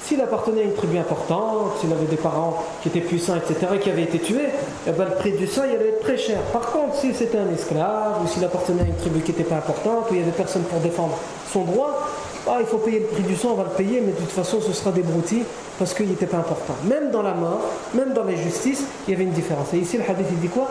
S'il 0.07 0.21
appartenait 0.21 0.61
à 0.61 0.63
une 0.63 0.73
tribu 0.73 0.97
importante, 0.97 1.79
s'il 1.81 1.91
avait 1.91 2.05
des 2.05 2.15
parents 2.15 2.63
qui 2.81 2.87
étaient 2.87 3.01
puissants, 3.01 3.35
etc., 3.35 3.73
et 3.75 3.79
qui 3.79 3.89
avaient 3.89 4.03
été 4.03 4.19
tués, 4.19 4.47
eh 4.87 4.91
ben, 4.91 5.03
le 5.03 5.15
prix 5.15 5.33
du 5.33 5.45
sang 5.47 5.63
allait 5.63 5.89
être 5.89 5.99
très 5.99 6.17
cher. 6.17 6.39
Par 6.53 6.71
contre, 6.71 6.95
si 6.95 7.13
c'était 7.13 7.39
un 7.39 7.53
esclave, 7.53 8.23
ou 8.23 8.27
s'il 8.27 8.41
appartenait 8.45 8.83
à 8.83 8.85
une 8.85 8.95
tribu 8.95 9.19
qui 9.19 9.31
n'était 9.31 9.43
pas 9.43 9.57
importante, 9.57 10.05
où 10.09 10.13
il 10.13 10.21
y 10.21 10.23
avait 10.23 10.31
personne 10.31 10.61
pour 10.61 10.79
défendre 10.79 11.17
son 11.51 11.65
droit, 11.65 12.07
ah, 12.47 12.59
il 12.61 12.65
faut 12.65 12.77
payer 12.77 12.99
le 12.99 13.07
prix 13.07 13.23
du 13.23 13.35
sang, 13.35 13.49
on 13.51 13.55
va 13.55 13.65
le 13.65 13.71
payer, 13.71 13.99
mais 13.99 14.13
de 14.13 14.17
toute 14.17 14.31
façon, 14.31 14.61
ce 14.61 14.71
sera 14.71 14.93
des 14.93 15.01
broutilles 15.01 15.43
parce 15.77 15.93
qu'il 15.93 16.07
n'était 16.07 16.25
pas 16.25 16.37
important. 16.37 16.75
Même 16.85 17.11
dans 17.11 17.21
la 17.21 17.33
mort, 17.33 17.59
même 17.93 18.13
dans 18.13 18.23
les 18.23 18.37
justices, 18.37 18.85
il 19.07 19.11
y 19.11 19.13
avait 19.13 19.25
une 19.25 19.31
différence. 19.31 19.73
Et 19.73 19.79
ici, 19.79 19.97
le 19.97 20.03
hadith, 20.09 20.27
dit 20.39 20.47
quoi? 20.47 20.69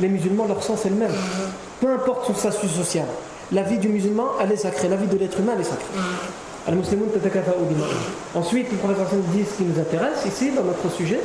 Les 0.00 0.08
musulmans, 0.08 0.46
leur 0.46 0.62
sang, 0.62 0.76
c'est 0.82 0.88
le 0.88 0.96
même. 0.96 1.12
Peu 1.82 1.92
importe 1.92 2.26
son 2.26 2.34
statut 2.34 2.68
social. 2.68 3.04
La 3.52 3.62
vie 3.62 3.76
du 3.76 3.88
musulman, 3.88 4.28
elle 4.40 4.52
est 4.52 4.56
sacrée. 4.56 4.88
La 4.88 4.96
vie 4.96 5.06
de 5.06 5.18
l'être 5.18 5.38
humain, 5.38 5.52
elle 5.54 5.60
est 5.60 5.64
sacrée. 5.64 5.84
Ensuite, 8.34 8.72
le 8.72 8.78
prophète 8.78 9.30
dit 9.32 9.44
ce 9.44 9.56
qui 9.58 9.64
nous 9.64 9.78
intéresse 9.78 10.24
ici 10.26 10.50
dans 10.52 10.64
notre 10.64 10.90
sujet. 10.90 11.20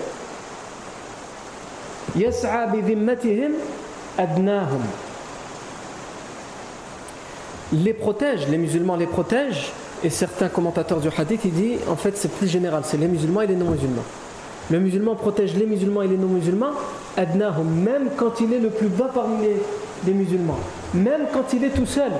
Les 7.71 7.93
protège, 7.93 8.47
les 8.47 8.57
musulmans 8.57 8.95
les 8.95 9.05
protègent, 9.05 9.71
et 10.03 10.09
certains 10.09 10.49
commentateurs 10.49 10.99
du 10.99 11.07
hadith 11.15 11.41
ils 11.45 11.51
disent 11.51 11.79
en 11.87 11.95
fait 11.95 12.17
c'est 12.17 12.31
plus 12.31 12.47
général, 12.47 12.83
c'est 12.85 12.97
les 12.97 13.07
musulmans 13.07 13.41
et 13.41 13.47
les 13.47 13.55
non-musulmans. 13.55 14.03
Le 14.71 14.79
musulman 14.79 15.15
protège 15.15 15.55
les 15.55 15.65
musulmans 15.65 16.01
et 16.01 16.07
les 16.07 16.17
non-musulmans, 16.17 16.71
adnahum, 17.15 17.67
même 17.67 18.09
quand 18.17 18.39
il 18.41 18.53
est 18.53 18.59
le 18.59 18.69
plus 18.69 18.87
bas 18.87 19.09
parmi 19.13 19.47
les 20.05 20.13
musulmans, 20.13 20.59
même 20.93 21.27
quand 21.31 21.53
il 21.53 21.63
est 21.63 21.69
tout 21.69 21.85
seul. 21.85 22.11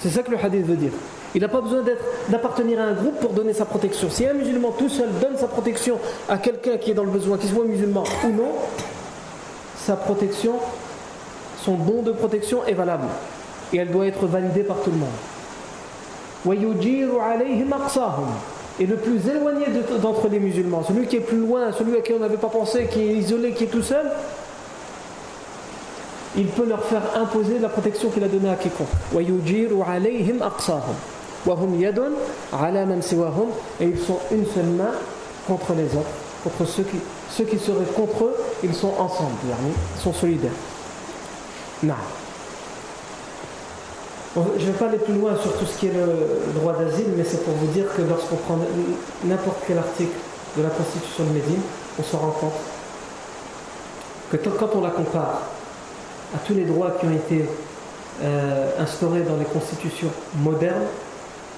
C'est 0.00 0.10
ça 0.10 0.22
que 0.22 0.30
le 0.30 0.38
hadith 0.38 0.66
veut 0.66 0.76
dire. 0.76 0.92
Il 1.34 1.42
n'a 1.42 1.48
pas 1.48 1.60
besoin 1.60 1.82
d'appartenir 2.28 2.80
à 2.80 2.84
un 2.84 2.92
groupe 2.92 3.20
pour 3.20 3.32
donner 3.32 3.52
sa 3.52 3.64
protection. 3.64 4.10
Si 4.10 4.26
un 4.26 4.32
musulman 4.32 4.72
tout 4.72 4.88
seul 4.88 5.08
donne 5.20 5.36
sa 5.36 5.46
protection 5.46 5.98
à 6.28 6.38
quelqu'un 6.38 6.76
qui 6.76 6.90
est 6.90 6.94
dans 6.94 7.04
le 7.04 7.10
besoin, 7.10 7.38
qu'il 7.38 7.50
soit 7.50 7.64
musulman 7.64 8.02
ou 8.24 8.28
non, 8.28 8.52
sa 9.78 9.94
protection, 9.94 10.54
son 11.62 11.74
don 11.74 12.02
de 12.02 12.10
protection 12.12 12.64
est 12.66 12.74
valable. 12.74 13.06
Et 13.72 13.76
elle 13.76 13.90
doit 13.90 14.06
être 14.06 14.26
validée 14.26 14.64
par 14.64 14.80
tout 14.80 14.90
le 14.90 14.96
monde. 14.96 15.08
Et 18.80 18.86
le 18.86 18.96
plus 18.96 19.28
éloigné 19.28 19.66
d'entre 20.00 20.28
les 20.28 20.40
musulmans, 20.40 20.82
celui 20.82 21.06
qui 21.06 21.16
est 21.16 21.20
plus 21.20 21.38
loin, 21.38 21.70
celui 21.72 21.96
à 21.96 22.00
qui 22.00 22.12
on 22.12 22.18
n'avait 22.18 22.38
pas 22.38 22.48
pensé, 22.48 22.88
qui 22.90 23.00
est 23.00 23.14
isolé, 23.14 23.52
qui 23.52 23.64
est 23.64 23.68
tout 23.68 23.82
seul, 23.82 24.10
il 26.36 26.46
peut 26.46 26.66
leur 26.66 26.84
faire 26.84 27.02
imposer 27.16 27.58
la 27.58 27.68
protection 27.68 28.08
qu'il 28.08 28.24
a 28.24 28.28
donnée 28.28 28.50
à 28.50 28.54
quiconque 28.54 28.88
et 33.80 33.84
ils 33.84 33.98
sont 33.98 34.18
une 34.30 34.46
seule 34.46 34.66
main 34.66 34.92
contre 35.46 35.72
les 35.74 35.86
autres 35.96 36.10
contre 36.44 36.70
ceux 36.70 36.82
qui, 36.84 36.96
ceux 37.30 37.44
qui 37.44 37.58
seraient 37.58 37.84
contre 37.96 38.24
eux 38.24 38.36
ils 38.62 38.74
sont 38.74 38.92
ensemble 38.98 39.36
ils 39.44 40.02
sont 40.02 40.12
solidaires. 40.12 40.50
Non 41.82 41.94
je 44.36 44.40
ne 44.64 44.70
vais 44.70 44.78
pas 44.78 44.86
aller 44.86 44.98
plus 44.98 45.14
loin 45.14 45.32
sur 45.42 45.56
tout 45.56 45.66
ce 45.66 45.76
qui 45.78 45.86
est 45.88 45.92
le 45.92 46.52
droit 46.54 46.74
d'asile, 46.74 47.08
mais 47.16 47.24
c'est 47.24 47.42
pour 47.44 47.54
vous 47.54 47.66
dire 47.68 47.86
que 47.96 48.02
lorsqu'on 48.02 48.36
prend 48.36 48.58
n'importe 49.24 49.58
quel 49.66 49.78
article 49.78 50.12
de 50.56 50.62
la 50.62 50.68
Constitution 50.68 51.24
de 51.24 51.30
Médine, 51.30 51.60
on 51.98 52.02
se 52.02 52.14
rend 52.14 52.30
compte 52.30 52.52
que 54.30 54.36
quand 54.36 54.68
on 54.76 54.82
la 54.82 54.90
compare 54.90 55.42
à 56.34 56.38
tous 56.46 56.54
les 56.54 56.64
droits 56.64 56.92
qui 56.92 57.06
ont 57.06 57.12
été 57.12 57.44
euh, 58.22 58.70
instaurés 58.78 59.22
dans 59.22 59.36
les 59.36 59.46
constitutions 59.46 60.10
modernes, 60.36 60.86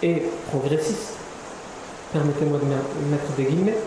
et 0.03 0.23
progressiste, 0.49 1.15
permettez-moi 2.13 2.59
de 2.59 2.67
mettre 3.11 3.33
des 3.37 3.45
guillemets, 3.45 3.79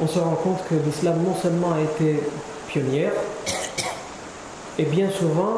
on 0.00 0.06
se 0.06 0.18
rend 0.18 0.34
compte 0.34 0.62
que 0.68 0.74
l'islam 0.74 1.22
non 1.24 1.34
seulement 1.34 1.72
a 1.72 1.80
été 1.80 2.22
pionnière, 2.68 3.12
et 4.78 4.84
bien 4.84 5.10
souvent, 5.10 5.54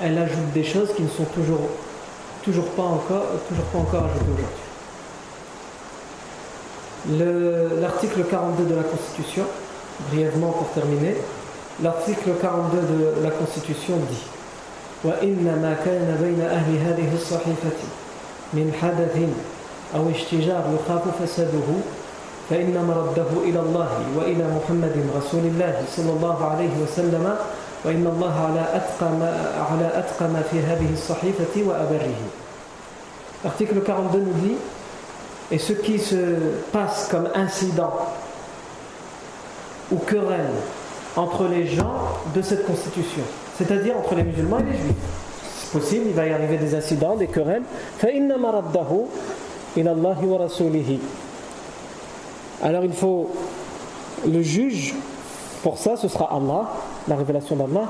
elle 0.00 0.18
ajoute 0.18 0.52
des 0.52 0.64
choses 0.64 0.92
qui 0.94 1.02
ne 1.02 1.08
sont 1.08 1.24
toujours, 1.24 1.68
toujours, 2.42 2.66
pas, 2.70 2.82
encore, 2.82 3.24
toujours 3.48 3.64
pas 3.66 3.78
encore 3.78 4.04
ajoutées 4.04 4.32
aujourd'hui. 4.34 4.46
L'article 7.80 8.24
42 8.30 8.64
de 8.64 8.74
la 8.74 8.84
Constitution, 8.84 9.44
brièvement 10.10 10.50
pour 10.50 10.68
terminer, 10.70 11.16
l'article 11.82 12.30
42 12.40 13.20
de 13.20 13.22
la 13.22 13.30
Constitution 13.30 13.96
dit 14.10 14.24
من 18.52 18.72
حدث 18.82 19.16
أو 19.94 20.10
اشتجار 20.10 20.64
يخاف 20.74 21.22
فساده 21.22 21.68
فإن 22.50 22.84
مرده 22.88 23.42
إلى 23.44 23.60
الله 23.60 23.88
وإلى 24.16 24.44
محمد 24.56 25.04
رسول 25.16 25.40
الله 25.40 25.84
صلى 25.96 26.10
الله 26.10 26.44
عليه 26.44 26.70
وسلم 26.82 27.36
وإن 27.84 28.06
الله 28.06 28.34
على 28.46 28.60
أتقى 28.76 29.10
ما, 29.10 29.30
على 29.70 29.86
أتقى 29.98 30.28
ما 30.28 30.42
في 30.50 30.60
هذه 30.60 30.92
الصحيفة 30.92 31.62
وأبره 31.68 32.14
L'article 33.44 33.78
42 33.78 34.20
nous 34.20 34.32
dit 34.34 34.56
Et 35.50 35.58
ce 35.58 35.72
qui 35.72 35.98
se 35.98 36.36
passe 36.72 37.08
comme 37.10 37.28
incident 37.34 37.92
ou 39.90 39.96
querelle 39.96 40.54
entre 41.16 41.48
les 41.48 41.66
gens 41.66 42.08
de 42.34 42.40
cette 42.40 42.64
constitution, 42.64 43.22
c'est-à-dire 43.58 43.96
entre 43.98 44.14
les 44.14 44.22
musulmans 44.22 44.60
et 44.60 44.62
les 44.62 44.78
juifs. 44.78 45.21
Possible, 45.72 46.04
il 46.06 46.12
va 46.12 46.26
y 46.26 46.30
arriver 46.30 46.58
des 46.58 46.74
incidents, 46.74 47.16
des 47.16 47.26
querelles. 47.26 47.62
Alors 52.62 52.84
il 52.84 52.92
faut 52.92 53.30
le 54.30 54.42
juge, 54.42 54.94
pour 55.62 55.78
ça 55.78 55.96
ce 55.96 56.08
sera 56.08 56.32
Allah, 56.32 56.70
la 57.08 57.16
révélation 57.16 57.56
d'Allah, 57.56 57.88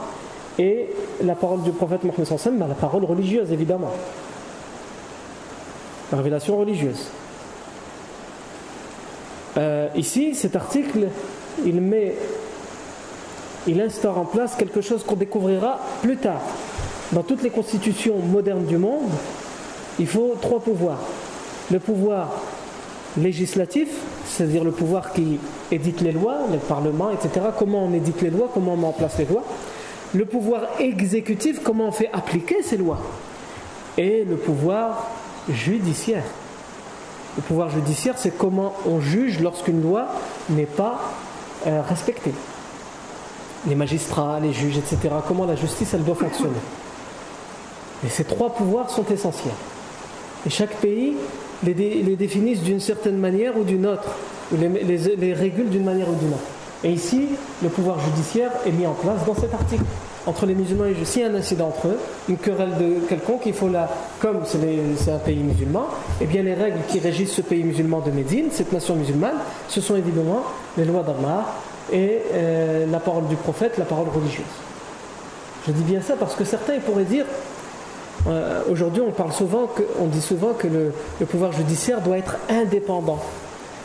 et 0.59 0.91
la 1.23 1.35
parole 1.35 1.63
du 1.63 1.73
prophète 1.73 2.05
Mohammed 2.05 2.27
sallam, 2.39 2.61
la 2.61 2.75
parole 2.75 3.05
religieuse 3.05 3.53
évidemment. 3.53 3.91
La 6.11 6.19
révélation 6.19 6.59
religieuse. 6.59 7.09
Euh, 9.57 9.89
ici, 9.97 10.35
cet 10.35 10.57
article, 10.57 11.09
il 11.65 11.81
met, 11.81 12.15
il 13.67 13.81
instaure 13.81 14.19
en 14.19 14.25
place 14.25 14.55
quelque 14.55 14.81
chose 14.81 15.05
qu'on 15.05 15.17
découvrira 15.17 15.79
plus 16.03 16.17
tard 16.17 16.41
dans 17.13 17.23
toutes 17.23 17.43
les 17.43 17.51
constitutions 17.51 18.19
modernes 18.19 18.65
du 18.65 18.79
monde, 18.79 19.11
il 19.99 20.07
faut 20.07 20.35
trois 20.41 20.61
pouvoirs. 20.61 21.01
Le 21.71 21.79
pouvoir 21.79 22.31
législatif, 23.19 23.89
c'est-à-dire 24.27 24.65
le 24.65 24.73
pouvoir 24.73 25.13
qui 25.13 25.39
édite 25.71 26.01
les 26.01 26.13
lois, 26.13 26.39
le 26.51 26.59
Parlement, 26.59 27.11
etc. 27.11 27.47
Comment 27.59 27.85
on 27.85 27.93
édite 27.93 28.23
les 28.23 28.31
lois, 28.31 28.51
comment 28.53 28.73
on 28.73 28.77
met 28.77 28.87
en 28.87 28.93
place 28.93 29.19
les 29.19 29.27
lois. 29.27 29.45
Le 30.15 30.25
pouvoir 30.25 30.63
exécutif, 30.79 31.63
comment 31.63 31.89
on 31.89 31.93
fait 31.93 32.11
appliquer 32.13 32.63
ces 32.63 32.77
lois. 32.77 32.99
Et 33.99 34.25
le 34.25 34.37
pouvoir 34.37 35.11
judiciaire. 35.49 36.25
Le 37.37 37.43
pouvoir 37.43 37.71
judiciaire, 37.71 38.15
c'est 38.17 38.37
comment 38.37 38.75
on 38.87 39.01
juge 39.01 39.41
lorsqu'une 39.41 39.83
loi 39.83 40.09
n'est 40.51 40.67
pas 40.67 41.01
euh, 41.67 41.81
respectée. 41.83 42.33
Les 43.67 43.75
magistrats, 43.75 44.41
les 44.41 44.53
juges, 44.53 44.77
etc. 44.77 44.99
Comment 45.27 45.47
la 45.47 45.57
justice, 45.57 45.95
elle 45.95 46.05
doit 46.05 46.15
fonctionner. 46.15 46.59
Et 48.05 48.09
ces 48.09 48.25
trois 48.25 48.51
pouvoirs 48.51 48.91
sont 48.91 49.05
essentiels. 49.11 49.55
Et 50.47 50.51
chaque 50.51 50.75
pays 50.77 51.15
les, 51.65 51.75
les 51.75 52.17
définissent 52.17 52.63
d'une 52.63 52.81
certaine 52.81 53.19
manière 53.19 53.57
ou 53.57 53.65
d'une 53.65 53.87
autre, 53.87 54.17
ou 54.53 54.57
les, 54.57 54.97
les, 55.17 55.33
régulent 55.33 55.71
d'une 55.71 55.85
manière 55.85 56.09
ou 56.09 56.15
d'une 56.15 56.31
autre. 56.31 56.43
Et 56.85 56.91
ici, 56.91 57.29
le 57.63 57.69
pouvoir 57.69 58.01
judiciaire 58.01 58.51
est 58.67 58.73
mis 58.73 58.87
en 58.87 58.95
place 58.95 59.25
dans 59.25 59.35
cet 59.35 59.55
article. 59.55 59.85
Entre 60.27 60.47
les 60.47 60.55
musulmans 60.55 60.85
et 60.85 60.91
les 60.91 60.95
juifs, 60.95 61.09
s'il 61.09 61.23
y 61.23 61.25
a 61.25 61.29
un 61.29 61.35
incident 61.35 61.69
entre 61.69 61.89
eux, 61.89 61.99
une 62.29 62.37
querelle 62.37 62.75
de 62.79 63.07
quelconque, 63.09 63.43
il 63.47 63.55
faut 63.55 63.69
la, 63.69 63.89
comme 64.21 64.41
c'est 64.45 65.11
un 65.11 65.19
pays 65.19 65.39
musulman, 65.39 65.87
et 66.21 66.25
eh 66.25 66.27
bien 66.27 66.43
les 66.43 66.55
règles 66.55 66.79
qui 66.89 67.01
régissent 67.01 67.33
ce 67.33 67.43
pays 67.43 67.65
musulman 67.65 68.01
de 68.01 68.13
Médine, 68.13 68.47
cette 68.53 68.73
nation 68.73 68.95
musulmane, 68.95 69.39
ce 69.69 69.81
sont 69.81 69.97
évidemment 69.97 70.45
les 70.77 70.85
lois 70.85 71.03
d'Allah 71.03 71.55
et 71.93 72.21
euh, 72.33 72.87
la 72.87 73.01
parole 73.01 73.27
du 73.27 73.35
prophète, 73.35 73.79
la 73.79 73.85
parole 73.85 74.09
religieuse. 74.15 74.45
Je 75.67 75.73
dis 75.73 75.83
bien 75.83 76.01
ça 76.01 76.15
parce 76.15 76.37
que 76.37 76.45
certains 76.45 76.79
pourraient 76.79 77.05
dire, 77.05 77.25
euh, 78.29 78.63
aujourd'hui 78.71 79.03
on 79.07 79.11
parle 79.11 79.33
souvent, 79.33 79.67
que, 79.67 79.83
on 80.01 80.07
dit 80.07 80.21
souvent 80.21 80.53
que 80.53 80.67
le 80.69 81.27
pouvoir 81.27 81.53
judiciaire 81.53 82.01
doit 82.01 82.19
être 82.19 82.37
indépendant. 82.49 83.19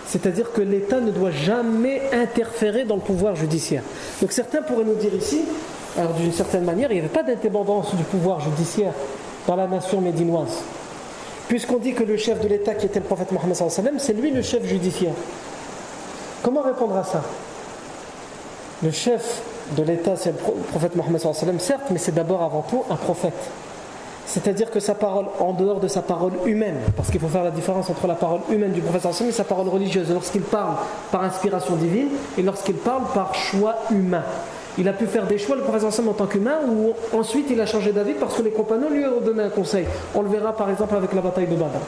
C'est-à-dire 0.07 0.53
que 0.53 0.61
l'État 0.61 1.01
ne 1.01 1.11
doit 1.11 1.31
jamais 1.31 2.01
interférer 2.13 2.85
dans 2.85 2.95
le 2.95 3.01
pouvoir 3.01 3.35
judiciaire. 3.35 3.83
Donc 4.21 4.31
certains 4.31 4.61
pourraient 4.61 4.85
nous 4.85 4.95
dire 4.95 5.13
ici, 5.13 5.41
alors 5.97 6.13
d'une 6.13 6.31
certaine 6.31 6.63
manière, 6.63 6.91
il 6.91 6.95
n'y 6.95 6.99
avait 7.01 7.09
pas 7.09 7.23
d'indépendance 7.23 7.93
du 7.93 8.03
pouvoir 8.03 8.39
judiciaire 8.39 8.93
dans 9.47 9.55
la 9.55 9.67
nation 9.67 9.99
médinoise. 9.99 10.61
Puisqu'on 11.49 11.77
dit 11.77 11.93
que 11.93 12.03
le 12.03 12.17
chef 12.17 12.41
de 12.41 12.47
l'État 12.47 12.73
qui 12.73 12.85
était 12.85 12.99
le 12.99 13.05
prophète 13.05 13.31
Mohammed 13.31 13.55
c'est 13.97 14.13
lui 14.13 14.31
le 14.31 14.41
chef 14.41 14.65
judiciaire. 14.65 15.13
Comment 16.41 16.61
répondre 16.61 16.95
à 16.95 17.03
ça? 17.03 17.23
Le 18.83 18.91
chef 18.91 19.41
de 19.75 19.83
l'État, 19.83 20.15
c'est 20.15 20.31
le 20.31 20.37
prophète 20.69 20.95
Mohammed 20.95 21.19
certes, 21.59 21.87
mais 21.91 21.97
c'est 21.97 22.13
d'abord 22.13 22.43
avant 22.43 22.61
tout 22.61 22.83
un 22.89 22.95
prophète. 22.95 23.33
C'est-à-dire 24.27 24.69
que 24.69 24.81
sa 24.81 24.93
parole, 24.93 25.25
en 25.39 25.53
dehors 25.53 25.79
de 25.79 25.87
sa 25.87 26.01
parole 26.01 26.33
humaine, 26.45 26.75
parce 26.97 27.09
qu'il 27.09 27.19
faut 27.19 27.29
faire 27.29 27.45
la 27.45 27.51
différence 27.51 27.89
entre 27.89 28.07
la 28.07 28.13
parole 28.15 28.41
humaine 28.49 28.73
du 28.73 28.81
prophète 28.81 29.05
et 29.21 29.31
sa 29.31 29.45
parole 29.45 29.69
religieuse, 29.69 30.11
lorsqu'il 30.11 30.41
parle 30.41 30.75
par 31.11 31.23
inspiration 31.23 31.77
divine 31.77 32.09
et 32.37 32.41
lorsqu'il 32.41 32.75
parle 32.75 33.03
par 33.13 33.33
choix 33.33 33.75
humain. 33.89 34.23
Il 34.77 34.87
a 34.89 34.93
pu 34.93 35.07
faire 35.07 35.25
des 35.25 35.37
choix, 35.37 35.55
le 35.55 35.61
prophète 35.61 36.05
en 36.05 36.13
tant 36.13 36.25
qu'humain, 36.25 36.59
ou 36.67 36.93
ensuite 37.17 37.47
il 37.49 37.59
a 37.61 37.65
changé 37.65 37.93
d'avis 37.93 38.13
parce 38.13 38.35
que 38.35 38.41
les 38.41 38.51
compagnons 38.51 38.89
lui 38.89 39.05
ont 39.05 39.21
donné 39.21 39.43
un 39.43 39.49
conseil. 39.49 39.85
On 40.13 40.21
le 40.21 40.29
verra 40.29 40.55
par 40.55 40.69
exemple 40.69 40.95
avec 40.95 41.13
la 41.13 41.21
bataille 41.21 41.47
de 41.47 41.55
Badr. 41.55 41.79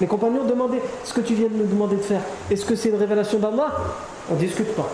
Les 0.00 0.08
compagnons 0.08 0.44
demandaient 0.44 0.82
ce 1.04 1.14
que 1.14 1.20
tu 1.20 1.34
viens 1.34 1.48
de 1.48 1.54
nous 1.54 1.66
demander 1.66 1.96
de 1.96 2.02
faire. 2.02 2.22
Est-ce 2.50 2.66
que 2.66 2.74
c'est 2.74 2.88
une 2.88 2.96
révélation 2.96 3.38
d'Allah 3.38 3.72
On 4.30 4.34
ne 4.34 4.40
discute 4.40 4.74
pas. 4.74 4.88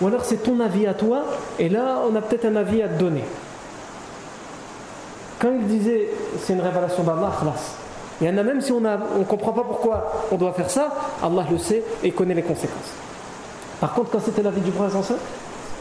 Ou 0.00 0.08
alors 0.08 0.24
c'est 0.24 0.42
ton 0.42 0.58
avis 0.58 0.88
à 0.88 0.94
toi, 0.94 1.22
et 1.60 1.68
là 1.68 2.00
on 2.10 2.14
a 2.16 2.20
peut-être 2.20 2.46
un 2.46 2.56
avis 2.56 2.82
à 2.82 2.88
te 2.88 2.98
donner. 2.98 3.22
Quand 5.38 5.50
il 5.50 5.66
disait 5.66 6.08
c'est 6.42 6.54
une 6.54 6.60
révélation 6.60 7.02
d'Allah, 7.02 7.32
il 8.20 8.26
y 8.26 8.30
en 8.30 8.38
a 8.38 8.42
même 8.42 8.60
si 8.62 8.72
on 8.72 8.80
ne 8.80 9.24
comprend 9.28 9.52
pas 9.52 9.62
pourquoi 9.62 10.26
on 10.32 10.36
doit 10.36 10.52
faire 10.52 10.70
ça, 10.70 10.94
Allah 11.22 11.44
le 11.50 11.58
sait 11.58 11.82
et 12.02 12.10
connaît 12.10 12.34
les 12.34 12.42
conséquences. 12.42 12.92
Par 13.80 13.92
contre, 13.92 14.10
quand 14.10 14.20
c'était 14.24 14.42
l'avis 14.42 14.62
du 14.62 14.70
prophète, 14.70 15.18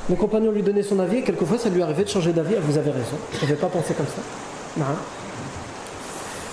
les 0.09 0.15
compagnons 0.17 0.51
lui 0.51 0.61
donnaient 0.61 0.83
son 0.83 0.99
avis 0.99 1.17
et 1.17 1.23
quelquefois 1.23 1.57
ça 1.57 1.69
lui 1.69 1.81
arrivait 1.81 2.03
de 2.03 2.09
changer 2.09 2.33
d'avis. 2.33 2.55
Ah, 2.57 2.61
vous 2.61 2.77
avez 2.77 2.91
raison, 2.91 3.15
je 3.33 3.45
n'avais 3.45 3.55
pas 3.55 3.67
pensé 3.67 3.93
comme 3.93 4.05
ça. 4.05 4.21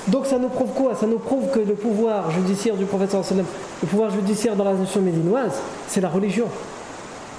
Donc 0.08 0.26
ça 0.26 0.38
nous 0.38 0.48
prouve 0.48 0.70
quoi? 0.70 0.94
Ça 0.94 1.06
nous 1.06 1.18
prouve 1.18 1.50
que 1.50 1.58
le 1.58 1.74
pouvoir 1.74 2.30
judiciaire 2.30 2.76
du 2.76 2.84
prophète, 2.84 3.16
le 3.32 3.88
pouvoir 3.88 4.10
judiciaire 4.10 4.54
dans 4.54 4.64
la 4.64 4.74
nation 4.74 5.00
médinoise, 5.00 5.60
c'est 5.88 6.00
la 6.00 6.08
religion. 6.08 6.46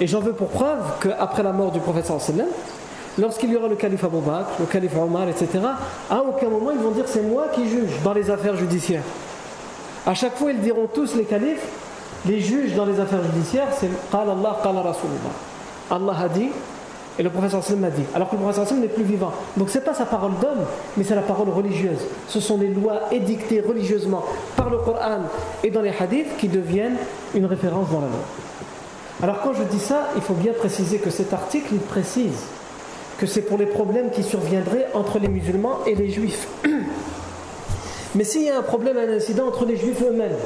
Et 0.00 0.06
j'en 0.06 0.20
veux 0.20 0.32
pour 0.32 0.48
preuve 0.48 0.82
qu'après 1.00 1.42
la 1.42 1.52
mort 1.52 1.72
du 1.72 1.80
prophète, 1.80 2.10
lorsqu'il 3.18 3.50
y 3.50 3.56
aura 3.56 3.68
le 3.68 3.76
calife 3.76 4.04
Abou 4.04 4.20
Bakr, 4.20 4.50
le 4.60 4.66
calife 4.66 4.96
Omar, 4.96 5.28
etc., 5.28 5.48
à 6.10 6.18
aucun 6.20 6.48
moment 6.48 6.70
ils 6.72 6.78
vont 6.78 6.90
dire 6.90 7.04
c'est 7.06 7.22
moi 7.22 7.46
qui 7.54 7.68
juge 7.68 7.90
dans 8.02 8.12
les 8.12 8.30
affaires 8.30 8.56
judiciaires. 8.56 9.02
À 10.06 10.14
chaque 10.14 10.36
fois, 10.36 10.52
ils 10.52 10.60
diront 10.60 10.86
tous 10.92 11.14
les 11.14 11.24
califes, 11.24 11.66
les 12.26 12.40
juges 12.40 12.74
dans 12.74 12.84
les 12.84 13.00
affaires 13.00 13.22
judiciaires, 13.24 13.68
c'est 13.78 13.88
Qal 14.10 14.28
Allah, 14.28 14.58
Qal 14.62 14.76
Rasulullah. 14.76 15.32
Allah 15.90 16.16
a 16.24 16.28
dit 16.28 16.50
et 17.18 17.22
le 17.22 17.30
professeur 17.30 17.62
Sallam 17.62 17.84
a 17.84 17.90
dit. 17.90 18.02
Alors 18.14 18.28
que 18.28 18.34
le 18.34 18.42
professeur 18.42 18.66
Sallam 18.66 18.82
n'est 18.82 18.88
plus 18.88 19.04
vivant. 19.04 19.32
Donc 19.56 19.70
ce 19.70 19.78
n'est 19.78 19.84
pas 19.84 19.94
sa 19.94 20.04
parole 20.04 20.32
d'homme, 20.40 20.64
mais 20.96 21.04
c'est 21.04 21.14
la 21.14 21.22
parole 21.22 21.48
religieuse. 21.48 22.00
Ce 22.28 22.40
sont 22.40 22.58
les 22.58 22.68
lois 22.68 23.02
édictées 23.12 23.60
religieusement 23.60 24.24
par 24.56 24.68
le 24.68 24.78
Coran 24.78 25.20
et 25.62 25.70
dans 25.70 25.82
les 25.82 25.92
hadiths 25.98 26.36
qui 26.38 26.48
deviennent 26.48 26.96
une 27.34 27.46
référence 27.46 27.88
dans 27.90 28.00
la 28.00 28.08
loi. 28.08 28.24
Alors 29.22 29.42
quand 29.42 29.54
je 29.54 29.62
dis 29.62 29.78
ça, 29.78 30.08
il 30.16 30.22
faut 30.22 30.34
bien 30.34 30.52
préciser 30.52 30.98
que 30.98 31.10
cet 31.10 31.32
article, 31.32 31.68
il 31.72 31.78
précise 31.78 32.42
que 33.18 33.26
c'est 33.26 33.42
pour 33.42 33.58
les 33.58 33.66
problèmes 33.66 34.10
qui 34.10 34.22
surviendraient 34.22 34.88
entre 34.94 35.18
les 35.18 35.28
musulmans 35.28 35.80
et 35.86 35.94
les 35.94 36.10
juifs. 36.10 36.48
Mais 38.14 38.24
s'il 38.24 38.42
y 38.42 38.50
a 38.50 38.58
un 38.58 38.62
problème, 38.62 38.96
un 38.96 39.12
incident 39.12 39.46
entre 39.46 39.64
les 39.64 39.76
juifs 39.76 40.02
eux-mêmes, 40.02 40.36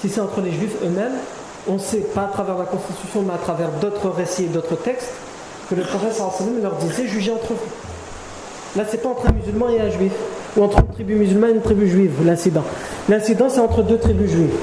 si 0.00 0.08
c'est 0.08 0.20
entre 0.20 0.40
les 0.40 0.52
juifs 0.52 0.76
eux-mêmes, 0.84 1.14
on 1.68 1.78
sait, 1.78 1.98
pas 1.98 2.24
à 2.24 2.28
travers 2.28 2.58
la 2.58 2.64
constitution, 2.64 3.22
mais 3.22 3.34
à 3.34 3.38
travers 3.38 3.70
d'autres 3.80 4.10
récits 4.10 4.44
et 4.44 4.48
d'autres 4.48 4.76
textes, 4.76 5.10
que 5.68 5.74
le 5.74 5.82
prophète 5.82 6.16
leur 6.62 6.76
disait 6.76 7.06
jugez 7.08 7.32
entre 7.32 7.54
vous. 7.54 8.76
Là, 8.76 8.84
c'est 8.88 9.02
pas 9.02 9.08
entre 9.08 9.26
un 9.26 9.32
musulman 9.32 9.70
et 9.70 9.80
un 9.80 9.90
juif, 9.90 10.12
ou 10.56 10.62
entre 10.62 10.78
une 10.78 10.92
tribu 10.92 11.14
musulmane 11.16 11.50
et 11.50 11.54
une 11.54 11.62
tribu 11.62 11.88
juive, 11.88 12.12
l'incident. 12.24 12.62
L'incident, 13.08 13.48
c'est 13.48 13.60
entre 13.60 13.82
deux 13.82 13.98
tribus 13.98 14.30
juives 14.30 14.54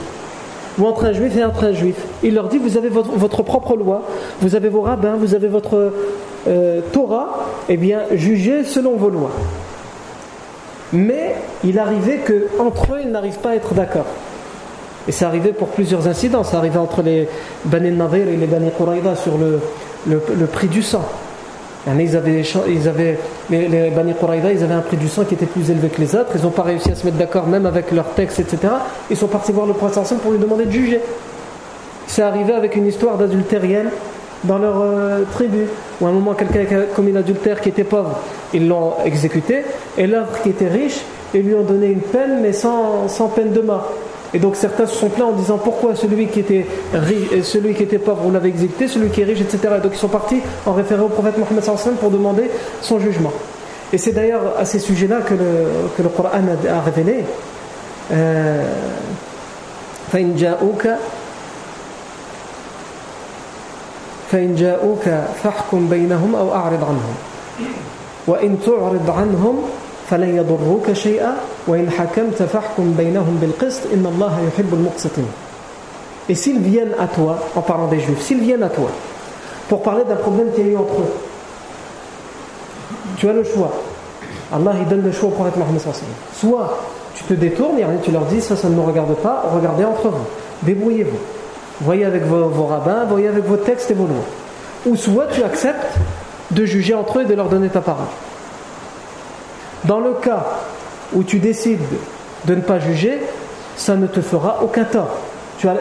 ou 0.79 0.85
entre 0.85 1.05
un 1.05 1.13
juif 1.13 1.35
et 1.37 1.43
entre 1.43 1.65
un 1.65 1.73
juif. 1.73 1.95
Il 2.23 2.33
leur 2.35 2.47
dit, 2.47 2.57
vous 2.57 2.77
avez 2.77 2.89
votre, 2.89 3.43
propre 3.43 3.75
loi, 3.75 4.03
vous 4.41 4.55
avez 4.55 4.69
vos 4.69 4.81
rabbins, 4.81 5.15
vous 5.17 5.35
avez 5.35 5.47
votre 5.47 5.93
euh, 6.47 6.81
Torah, 6.91 7.47
eh 7.69 7.77
bien, 7.77 8.01
jugez 8.13 8.63
selon 8.63 8.95
vos 8.95 9.09
lois. 9.09 9.31
Mais 10.91 11.35
il 11.63 11.79
arrivait 11.79 12.19
qu'entre 12.19 12.93
eux, 12.93 12.99
ils 13.03 13.11
n'arrivent 13.11 13.39
pas 13.39 13.51
à 13.51 13.55
être 13.55 13.73
d'accord. 13.73 14.05
Et 15.07 15.11
ça 15.11 15.27
arrivait 15.27 15.53
pour 15.53 15.69
plusieurs 15.69 16.07
incidents. 16.07 16.43
Ça 16.43 16.57
arrivait 16.57 16.77
entre 16.77 17.01
les 17.01 17.27
Bani 17.65 17.91
Nadir 17.91 18.27
et 18.27 18.37
les 18.37 18.45
Bani 18.45 18.69
Quraïda 18.71 19.15
sur 19.15 19.33
le 19.37 20.45
prix 20.45 20.67
du 20.67 20.81
sang. 20.81 21.03
Ils 21.85 22.15
avaient, 22.15 22.43
ils 22.69 22.87
avaient, 22.87 23.19
les, 23.49 23.67
les 23.67 23.89
Bani 23.89 24.13
ils 24.53 24.63
avaient 24.63 24.73
un 24.73 24.81
prix 24.81 24.95
du 24.95 25.09
sang 25.09 25.25
qui 25.25 25.33
était 25.33 25.45
plus 25.45 25.69
élevé 25.69 25.89
que 25.89 25.99
les 25.99 26.15
autres. 26.15 26.31
Ils 26.35 26.41
n'ont 26.43 26.49
pas 26.49 26.63
réussi 26.63 26.89
à 26.91 26.95
se 26.95 27.05
mettre 27.05 27.17
d'accord, 27.17 27.47
même 27.47 27.65
avec 27.65 27.91
leurs 27.91 28.09
textes, 28.13 28.39
etc. 28.39 28.73
Ils 29.09 29.17
sont 29.17 29.27
partis 29.27 29.51
voir 29.51 29.67
le 29.67 29.73
prophète 29.73 30.17
pour 30.21 30.31
lui 30.31 30.39
demander 30.39 30.65
de 30.65 30.71
juger. 30.71 31.01
C'est 32.07 32.21
arrivé 32.21 32.53
avec 32.53 32.75
une 32.75 32.87
histoire 32.87 33.17
d'adultérienne 33.17 33.89
dans 34.45 34.59
leur 34.59 34.81
euh, 34.81 35.23
tribu. 35.33 35.67
Où 35.99 36.05
à 36.05 36.09
un 36.09 36.13
moment, 36.13 36.33
quelqu'un 36.33 36.61
a 36.61 36.83
commis 36.95 37.11
l'adultère 37.11 37.59
qui 37.59 37.69
était 37.69 37.83
pauvre, 37.83 38.19
ils 38.53 38.67
l'ont 38.67 38.93
exécuté. 39.03 39.63
Et 39.97 40.07
l'autre 40.07 40.41
qui 40.41 40.49
était 40.49 40.69
riche, 40.69 41.01
ils 41.33 41.41
lui 41.41 41.55
ont 41.55 41.63
donné 41.63 41.87
une 41.87 42.01
peine, 42.01 42.39
mais 42.41 42.53
sans 42.53 43.07
peine 43.35 43.51
de 43.51 43.61
mort. 43.61 43.91
Et 44.34 44.38
donc 44.38 44.56
certains 44.56 44.86
se 44.86 44.94
sont 44.94 45.08
plaints 45.08 45.26
en 45.26 45.32
disant 45.32 45.58
pourquoi 45.58 45.94
celui 45.94 46.26
qui 46.26 46.40
était 46.40 46.66
riche, 46.92 47.32
et 47.32 47.42
celui 47.42 47.74
qui 47.74 47.82
était 47.82 47.98
pauvre, 47.98 48.22
on 48.26 48.32
l'avait 48.32 48.50
exécuté, 48.50 48.86
celui 48.86 49.08
qui 49.08 49.22
est 49.22 49.24
riche, 49.24 49.40
etc. 49.40 49.76
Et 49.78 49.80
donc 49.80 49.92
ils 49.94 49.98
sont 49.98 50.08
partis 50.08 50.40
en 50.66 50.72
référé 50.72 51.00
au 51.00 51.08
prophète 51.08 51.38
Mohammed 51.38 51.64
pour 51.98 52.10
demander 52.10 52.50
son 52.82 52.98
jugement. 52.98 53.32
Et 53.92 53.96
c'est 53.96 54.12
d'ailleurs 54.12 54.54
à 54.58 54.66
ces 54.66 54.80
sujets-là 54.80 55.20
que 55.20 55.32
le, 55.32 55.66
que 55.96 56.02
le 56.02 56.08
Coran 56.10 56.30
a, 56.68 56.80
révélé. 56.80 57.24
Euh, 58.12 58.64
فإن 60.12 60.36
جاءوك 60.36 60.88
فإن 64.32 64.54
جاءوك 64.54 65.04
فاحكم 65.42 65.88
بينهم 65.88 66.34
أو 66.34 66.54
أعرض 66.54 66.84
عنهم 66.84 67.14
وإن 68.26 68.58
تعرض 68.66 69.10
عنهم 69.10 69.62
فلن 70.10 70.36
يضروك 70.36 70.92
شيئا 70.92 71.34
et 76.28 76.34
s'ils 76.34 76.60
viennent 76.60 76.94
à 76.98 77.06
toi, 77.06 77.38
en 77.54 77.60
parlant 77.60 77.88
des 77.88 78.00
juifs, 78.00 78.22
s'ils 78.22 78.40
viennent 78.40 78.62
à 78.62 78.68
toi, 78.68 78.88
pour 79.68 79.82
parler 79.82 80.04
d'un 80.04 80.16
problème 80.16 80.48
qui 80.54 80.62
a 80.62 80.64
eu 80.64 80.76
entre 80.76 80.94
eux, 80.94 81.12
tu 83.16 83.28
as 83.28 83.32
le 83.32 83.44
choix. 83.44 83.70
Allah 84.50 84.72
il 84.80 84.88
donne 84.88 85.02
le 85.02 85.12
choix 85.12 85.28
au 85.28 85.32
prophète 85.32 85.56
Mohammed 85.56 85.80
Soit 86.34 86.78
tu 87.14 87.24
te 87.24 87.34
détournes 87.34 87.78
et 87.78 87.84
tu 88.02 88.10
leur 88.10 88.24
dis 88.24 88.40
ça, 88.40 88.56
ça 88.56 88.68
ne 88.68 88.74
me 88.74 88.80
regarde 88.80 89.14
pas, 89.16 89.44
regardez 89.54 89.84
entre 89.84 90.08
vous, 90.08 90.24
débrouillez-vous. 90.62 91.18
Voyez 91.82 92.06
avec 92.06 92.24
vos, 92.24 92.48
vos, 92.48 92.64
rabbins, 92.64 93.04
voyez 93.04 93.28
avec 93.28 93.44
vos 93.44 93.56
textes 93.56 93.90
et 93.90 93.94
vos 93.94 94.06
lois. 94.06 94.24
Ou 94.86 94.96
soit 94.96 95.26
tu 95.26 95.42
acceptes 95.42 95.98
de 96.50 96.64
juger 96.64 96.94
entre 96.94 97.18
eux 97.18 97.22
et 97.22 97.26
de 97.26 97.34
leur 97.34 97.48
donner 97.48 97.68
ta 97.68 97.80
parole. 97.80 98.06
Dans 99.85 99.99
le 99.99 100.13
cas 100.13 100.45
où 101.13 101.23
tu 101.23 101.39
décides 101.39 101.79
de 102.45 102.55
ne 102.55 102.61
pas 102.61 102.79
juger, 102.79 103.19
ça 103.75 103.95
ne 103.95 104.07
te 104.07 104.21
fera 104.21 104.59
aucun 104.63 104.83
tort. 104.83 105.09
Tu 105.57 105.67
as 105.67 105.75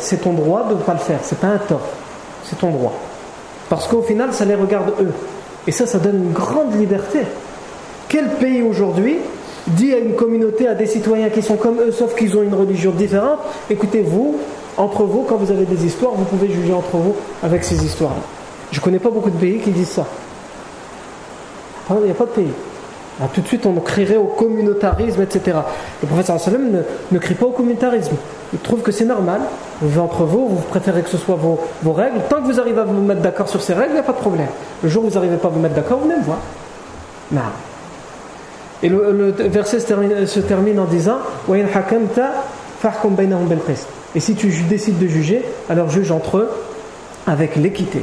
c'est 0.00 0.22
ton 0.22 0.32
droit 0.32 0.66
de 0.68 0.74
ne 0.74 0.80
pas 0.80 0.94
le 0.94 0.98
faire, 0.98 1.20
c'est 1.22 1.38
pas 1.38 1.48
un 1.48 1.58
tort, 1.58 1.86
c'est 2.44 2.58
ton 2.58 2.70
droit. 2.70 2.94
Parce 3.68 3.86
qu'au 3.86 4.02
final, 4.02 4.32
ça 4.32 4.44
les 4.44 4.54
regarde 4.54 4.92
eux. 5.00 5.12
Et 5.66 5.72
ça, 5.72 5.86
ça 5.86 5.98
donne 5.98 6.16
une 6.16 6.32
grande 6.32 6.78
liberté. 6.78 7.20
Quel 8.08 8.28
pays 8.34 8.62
aujourd'hui 8.62 9.18
dit 9.68 9.94
à 9.94 9.98
une 9.98 10.14
communauté, 10.14 10.68
à 10.68 10.74
des 10.74 10.86
citoyens 10.86 11.30
qui 11.30 11.40
sont 11.40 11.56
comme 11.56 11.78
eux, 11.78 11.92
sauf 11.92 12.14
qu'ils 12.14 12.36
ont 12.36 12.42
une 12.42 12.54
religion 12.54 12.90
différente, 12.90 13.38
écoutez, 13.70 14.02
vous, 14.02 14.36
entre 14.76 15.04
vous, 15.04 15.22
quand 15.22 15.36
vous 15.36 15.50
avez 15.50 15.64
des 15.64 15.86
histoires, 15.86 16.12
vous 16.12 16.24
pouvez 16.24 16.50
juger 16.50 16.72
entre 16.72 16.96
vous 16.96 17.14
avec 17.42 17.64
ces 17.64 17.82
histoires-là. 17.84 18.22
Je 18.72 18.80
ne 18.80 18.84
connais 18.84 18.98
pas 18.98 19.10
beaucoup 19.10 19.30
de 19.30 19.38
pays 19.38 19.58
qui 19.60 19.70
disent 19.70 19.90
ça. 19.90 20.06
Il 21.90 22.04
n'y 22.04 22.10
a 22.10 22.14
pas 22.14 22.24
de 22.24 22.30
pays. 22.30 22.52
Tout 23.28 23.40
de 23.40 23.46
suite, 23.46 23.66
on 23.66 23.74
crierait 23.74 24.16
au 24.16 24.24
communautarisme, 24.24 25.22
etc. 25.22 25.58
Le 26.02 26.08
professeur 26.08 26.40
sallam 26.40 26.70
ne, 26.70 26.80
ne 27.10 27.18
crie 27.18 27.34
pas 27.34 27.46
au 27.46 27.50
communautarisme. 27.50 28.16
Il 28.52 28.58
trouve 28.58 28.82
que 28.82 28.92
c'est 28.92 29.04
normal. 29.04 29.40
Vous 29.80 30.00
entre 30.00 30.24
vous, 30.24 30.48
vous 30.48 30.62
préférez 30.68 31.02
que 31.02 31.08
ce 31.08 31.16
soit 31.16 31.36
vos, 31.36 31.60
vos 31.82 31.92
règles. 31.92 32.18
Tant 32.28 32.36
que 32.36 32.46
vous 32.46 32.60
arrivez 32.60 32.80
à 32.80 32.84
vous 32.84 33.00
mettre 33.00 33.22
d'accord 33.22 33.48
sur 33.48 33.62
ces 33.62 33.72
règles, 33.72 33.90
il 33.90 33.94
n'y 33.94 34.00
a 34.00 34.04
pas 34.04 34.12
de 34.12 34.18
problème. 34.18 34.48
Le 34.82 34.88
jour 34.88 35.04
où 35.04 35.08
vous 35.08 35.14
n'arrivez 35.14 35.36
pas 35.36 35.48
à 35.48 35.50
vous 35.50 35.60
mettre 35.60 35.74
d'accord, 35.74 35.98
vous 35.98 36.08
venez 36.08 36.18
me. 36.18 37.40
Et 38.82 38.88
le, 38.88 39.32
verset 39.48 39.80
se 39.80 39.86
termine, 39.86 40.26
se 40.26 40.40
termine 40.40 40.78
en 40.80 40.84
disant 40.84 41.18
Et 44.14 44.20
si 44.20 44.34
tu 44.34 44.48
décides 44.68 44.98
de 44.98 45.06
juger, 45.06 45.44
alors 45.70 45.88
juge 45.88 46.10
entre 46.10 46.38
eux 46.38 46.50
avec 47.26 47.56
l'équité. 47.56 48.02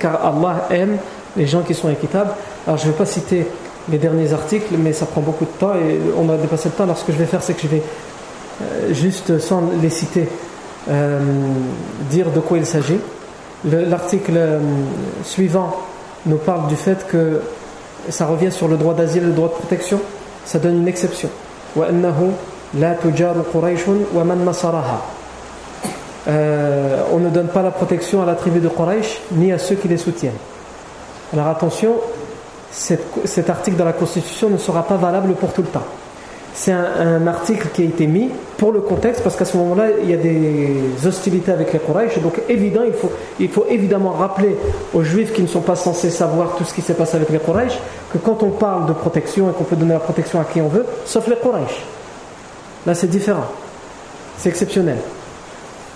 Car 0.00 0.24
Allah 0.24 0.68
aime 0.70 0.98
les 1.36 1.46
gens 1.46 1.62
qui 1.62 1.74
sont 1.74 1.90
équitables. 1.90 2.30
Alors 2.66 2.78
je 2.78 2.86
ne 2.86 2.92
vais 2.92 2.98
pas 2.98 3.06
citer 3.06 3.46
les 3.88 3.98
derniers 3.98 4.32
articles, 4.32 4.74
mais 4.78 4.92
ça 4.92 5.06
prend 5.06 5.20
beaucoup 5.20 5.44
de 5.44 5.50
temps 5.50 5.74
et 5.74 5.98
on 6.16 6.28
a 6.30 6.36
dépassé 6.36 6.68
le 6.68 6.74
temps. 6.74 6.84
Alors 6.84 6.98
ce 6.98 7.04
que 7.04 7.12
je 7.12 7.18
vais 7.18 7.26
faire, 7.26 7.42
c'est 7.42 7.54
que 7.54 7.62
je 7.62 7.68
vais 7.68 7.82
euh, 8.62 8.92
juste 8.92 9.38
sans 9.38 9.62
les 9.80 9.90
citer 9.90 10.28
euh, 10.90 11.18
dire 12.10 12.30
de 12.30 12.40
quoi 12.40 12.58
il 12.58 12.66
s'agit. 12.66 12.98
L'article 13.64 14.32
euh, 14.36 14.58
suivant 15.24 15.76
nous 16.26 16.36
parle 16.36 16.68
du 16.68 16.76
fait 16.76 17.06
que 17.08 17.40
ça 18.08 18.26
revient 18.26 18.50
sur 18.52 18.68
le 18.68 18.76
droit 18.76 18.94
d'asile 18.94 19.24
le 19.24 19.32
droit 19.32 19.48
de 19.48 19.54
protection. 19.54 20.00
Ça 20.44 20.58
donne 20.58 20.78
une 20.78 20.88
exception. 20.88 21.28
On 21.76 21.82
ne 27.18 27.30
donne 27.30 27.48
pas 27.48 27.62
la 27.62 27.70
protection 27.70 28.22
à 28.22 28.26
la 28.26 28.34
tribu 28.34 28.58
de 28.60 28.68
Quraysh 28.68 29.20
ni 29.32 29.52
à 29.52 29.58
ceux 29.58 29.76
qui 29.76 29.88
les 29.88 29.96
soutiennent. 29.96 30.32
Alors 31.32 31.46
attention, 31.48 31.94
cet 32.70 33.50
article 33.50 33.76
dans 33.76 33.84
la 33.84 33.92
Constitution 33.92 34.50
ne 34.50 34.58
sera 34.58 34.82
pas 34.82 34.96
valable 34.96 35.34
pour 35.34 35.52
tout 35.52 35.62
le 35.62 35.68
temps. 35.68 35.84
C'est 36.54 36.72
un, 36.72 37.26
article 37.26 37.68
qui 37.72 37.80
a 37.82 37.84
été 37.86 38.06
mis 38.06 38.28
pour 38.58 38.72
le 38.72 38.80
contexte 38.80 39.22
parce 39.22 39.36
qu'à 39.36 39.46
ce 39.46 39.56
moment-là, 39.56 39.86
il 40.02 40.10
y 40.10 40.12
a 40.12 40.18
des 40.18 41.06
hostilités 41.06 41.50
avec 41.50 41.72
les 41.72 41.78
Quraysh. 41.78 42.18
Donc 42.18 42.42
évident, 42.48 42.82
il 43.40 43.48
faut, 43.48 43.64
évidemment 43.70 44.10
rappeler 44.10 44.56
aux 44.92 45.02
Juifs 45.02 45.32
qui 45.32 45.40
ne 45.40 45.46
sont 45.46 45.62
pas 45.62 45.76
censés 45.76 46.10
savoir 46.10 46.56
tout 46.56 46.64
ce 46.64 46.74
qui 46.74 46.82
s'est 46.82 46.94
passé 46.94 47.16
avec 47.16 47.30
les 47.30 47.38
Quraysh 47.38 47.78
que 48.12 48.18
quand 48.18 48.42
on 48.42 48.50
parle 48.50 48.86
de 48.86 48.92
protection 48.92 49.48
et 49.48 49.54
qu'on 49.54 49.64
peut 49.64 49.76
donner 49.76 49.94
la 49.94 50.00
protection 50.00 50.40
à 50.40 50.44
qui 50.44 50.60
on 50.60 50.68
veut, 50.68 50.84
sauf 51.06 51.26
les 51.26 51.36
Quraysh. 51.36 51.84
Là, 52.86 52.94
c'est 52.94 53.08
différent. 53.08 53.46
C'est 54.36 54.50
exceptionnel. 54.50 54.98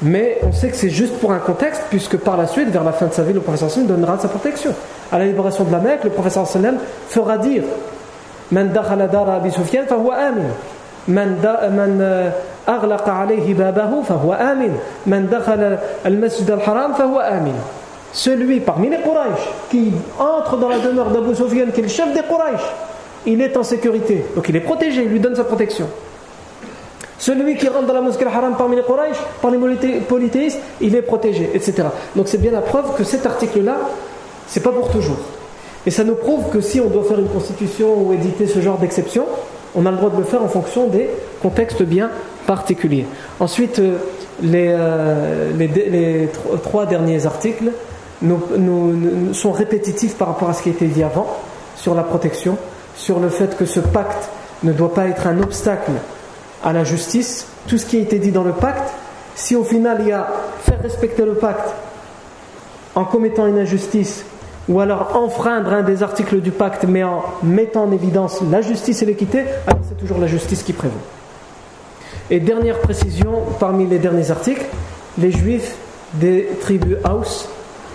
Mais 0.01 0.39
on 0.43 0.51
sait 0.51 0.69
que 0.69 0.75
c'est 0.75 0.89
juste 0.89 1.17
pour 1.19 1.31
un 1.31 1.39
contexte, 1.39 1.83
puisque 1.89 2.17
par 2.17 2.35
la 2.35 2.47
suite, 2.47 2.69
vers 2.69 2.83
la 2.83 2.91
fin 2.91 3.05
de 3.05 3.13
sa 3.13 3.21
vie, 3.23 3.33
le 3.33 3.39
professeur 3.39 3.69
sallam 3.69 3.87
donnera 3.87 4.17
sa 4.17 4.27
protection. 4.29 4.73
À 5.11 5.19
la 5.19 5.25
libération 5.25 5.63
de 5.63 5.71
la 5.71 5.79
Mecque, 5.79 6.03
le 6.03 6.09
professeur 6.09 6.47
sallam 6.47 6.77
fera 7.07 7.37
dire 7.37 7.63
Man 8.51 8.71
dakhala 8.71 9.07
dara 9.07 9.35
Abi 9.35 9.51
Sufyan 9.51 9.85
fahuwa 9.87 10.15
amin. 10.15 10.49
Man, 11.07 11.37
man 11.71 12.31
أغلق 12.69 13.09
عليه 13.09 13.53
بابه 13.53 14.01
فهو 14.01 14.33
آمن 14.33 14.77
من 15.05 15.29
دخل 15.31 15.77
المسجد 16.05 16.51
الحرام 16.51 16.93
فهو 16.93 17.19
آمن 17.19 17.55
celui 18.13 18.59
parmi 18.59 18.89
les 18.89 18.97
Quraysh 18.97 19.47
qui 19.69 19.93
entre 20.19 20.57
dans 20.57 20.67
la 20.67 20.79
demeure 20.79 21.11
d'Abu 21.11 21.33
Sufyan 21.33 21.67
qui 21.73 21.79
est 21.79 21.83
le 21.83 21.89
chef 21.89 22.13
des 22.13 22.21
Quraysh 22.21 22.61
il 23.25 23.41
est 23.41 23.55
en 23.55 23.63
sécurité 23.63 24.25
donc 24.35 24.49
il 24.49 24.55
est 24.55 24.61
protégé 24.61 25.03
il 25.03 25.09
lui 25.09 25.19
donne 25.19 25.35
sa 25.35 25.45
protection 25.45 25.87
Celui 27.18 27.56
qui 27.56 27.68
rentre 27.68 27.86
dans 27.86 27.94
la 27.94 28.02
mosquée 28.02 28.24
al-Haram 28.24 28.54
parmi 28.56 28.76
les 28.76 28.82
Quraysh, 28.82 29.16
parmi 29.40 29.58
les 29.58 30.00
polythéistes, 30.00 30.58
il 30.80 30.94
est 30.94 31.02
protégé, 31.02 31.50
etc. 31.54 31.88
Donc 32.14 32.28
c'est 32.28 32.40
bien 32.40 32.52
la 32.52 32.60
preuve 32.60 32.94
que 32.96 33.04
cet 33.04 33.24
article-là, 33.24 33.76
c'est 34.46 34.62
pas 34.62 34.70
pour 34.70 34.90
toujours. 34.90 35.18
Et 35.86 35.90
ça 35.90 36.04
nous 36.04 36.16
prouve 36.16 36.50
que 36.50 36.60
si 36.60 36.80
on 36.80 36.88
doit 36.88 37.04
faire 37.04 37.18
une 37.18 37.28
constitution 37.28 37.94
ou 38.02 38.12
éditer 38.12 38.46
ce 38.46 38.60
genre 38.60 38.76
d'exception, 38.76 39.24
on 39.74 39.86
a 39.86 39.90
le 39.90 39.96
droit 39.96 40.10
de 40.10 40.16
le 40.16 40.24
faire 40.24 40.42
en 40.42 40.48
fonction 40.48 40.88
des 40.88 41.08
contextes 41.40 41.82
bien 41.82 42.10
particuliers. 42.46 43.06
Ensuite, 43.40 43.78
euh, 43.78 43.96
euh, 44.44 45.52
les, 45.56 45.68
les, 45.68 46.28
trois 46.62 46.86
derniers 46.86 47.26
articles 47.26 47.70
sont 49.32 49.52
répétitifs 49.52 50.14
par 50.14 50.28
rapport 50.28 50.50
à 50.50 50.54
ce 50.54 50.62
qui 50.62 50.70
a 50.70 50.72
été 50.72 50.86
dit 50.86 51.02
avant 51.02 51.36
sur 51.76 51.94
la 51.94 52.02
protection, 52.02 52.56
sur 52.96 53.20
le 53.20 53.28
fait 53.28 53.56
que 53.56 53.66
ce 53.66 53.80
pacte 53.80 54.30
ne 54.62 54.72
doit 54.72 54.94
pas 54.94 55.06
être 55.06 55.26
un 55.26 55.40
obstacle 55.40 55.92
à 56.66 56.72
la 56.72 56.82
justice, 56.82 57.46
tout 57.68 57.78
ce 57.78 57.86
qui 57.86 57.96
a 57.96 58.00
été 58.00 58.18
dit 58.18 58.32
dans 58.32 58.42
le 58.42 58.50
pacte, 58.50 58.92
si 59.36 59.54
au 59.54 59.62
final 59.62 59.98
il 60.00 60.08
y 60.08 60.12
a 60.12 60.26
faire 60.62 60.82
respecter 60.82 61.24
le 61.24 61.34
pacte 61.34 61.72
en 62.96 63.04
commettant 63.04 63.46
une 63.46 63.58
injustice, 63.58 64.24
ou 64.68 64.80
alors 64.80 65.14
enfreindre 65.14 65.72
un 65.72 65.82
des 65.82 66.02
articles 66.02 66.40
du 66.40 66.50
pacte, 66.50 66.84
mais 66.88 67.04
en 67.04 67.22
mettant 67.44 67.84
en 67.84 67.92
évidence 67.92 68.40
la 68.50 68.62
justice 68.62 69.00
et 69.02 69.06
l'équité, 69.06 69.44
alors 69.66 69.80
c'est 69.88 69.96
toujours 69.96 70.18
la 70.18 70.26
justice 70.26 70.64
qui 70.64 70.72
prévaut. 70.72 70.94
Et 72.30 72.40
dernière 72.40 72.80
précision, 72.80 73.42
parmi 73.60 73.86
les 73.86 74.00
derniers 74.00 74.32
articles, 74.32 74.66
les 75.18 75.30
juifs 75.30 75.76
des 76.14 76.48
tribus 76.60 76.96
Haus 77.04 77.48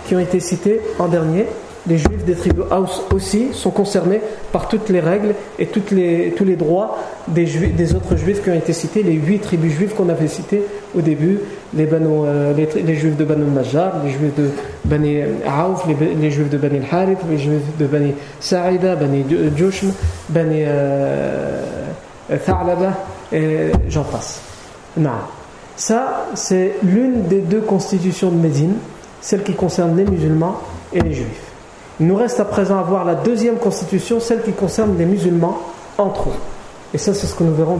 qui 0.06 0.16
ont 0.16 0.20
été 0.20 0.40
cités 0.40 0.80
en 0.98 1.08
dernier, 1.08 1.46
les 1.88 1.98
juifs 1.98 2.24
des 2.24 2.34
tribus 2.34 2.64
Haus 2.70 3.02
aussi 3.12 3.48
sont 3.52 3.70
concernés 3.70 4.20
par 4.52 4.68
toutes 4.68 4.88
les 4.88 5.00
règles 5.00 5.34
et 5.58 5.68
les, 5.90 6.32
tous 6.36 6.44
les 6.44 6.56
droits 6.56 6.98
des, 7.28 7.46
juifs, 7.46 7.74
des 7.74 7.94
autres 7.94 8.16
juifs 8.16 8.42
qui 8.42 8.50
ont 8.50 8.54
été 8.54 8.72
cités, 8.72 9.02
les 9.02 9.14
huit 9.14 9.40
tribus 9.40 9.72
juives 9.72 9.94
qu'on 9.94 10.08
avait 10.08 10.28
citées 10.28 10.62
au 10.96 11.00
début, 11.00 11.40
les, 11.74 11.88
euh, 11.92 12.94
juifs 12.94 13.16
de 13.16 13.24
Banu 13.24 13.44
Najjar, 13.50 13.94
les 14.04 14.10
juifs 14.10 14.34
de 14.36 14.50
Bani 14.84 15.22
Aouf, 15.46 15.84
les, 15.86 16.30
juifs 16.30 16.50
de 16.50 16.58
Bani 16.58 16.80
Harith, 16.90 17.18
les 17.28 17.38
juifs 17.38 17.76
de 17.78 17.86
Bani 17.86 18.14
Sa'ida, 18.38 18.94
Bani 18.94 19.24
Jushm, 19.56 19.90
Bani 20.28 20.62
euh, 20.64 21.62
Tha'laba, 22.28 22.92
et 23.32 23.72
j'en 23.88 24.04
passe. 24.04 24.40
Non. 24.96 25.10
Ça, 25.76 26.26
c'est 26.34 26.74
l'une 26.84 27.26
des 27.28 27.40
deux 27.40 27.62
constitutions 27.62 28.30
de 28.30 28.36
Médine, 28.36 28.74
celle 29.20 29.42
qui 29.42 29.54
concerne 29.54 29.96
les 29.96 30.04
musulmans 30.04 30.58
et 30.92 31.00
les 31.00 31.14
juifs. 31.14 31.51
Il 32.00 32.06
nous 32.06 32.16
reste 32.16 32.40
à 32.40 32.44
présent 32.44 32.78
à 32.78 32.82
voir 32.82 33.04
la 33.04 33.14
deuxième 33.14 33.56
constitution, 33.56 34.20
celle 34.20 34.42
qui 34.42 34.52
concerne 34.52 34.96
les 34.98 35.04
musulmans 35.04 35.58
entre 35.98 36.30
eux. 36.30 36.40
Et 36.94 36.98
ça, 36.98 37.14
c'est 37.14 37.26
ce 37.26 37.34
que 37.34 37.44
nous 37.44 37.54
verrons 37.54 37.78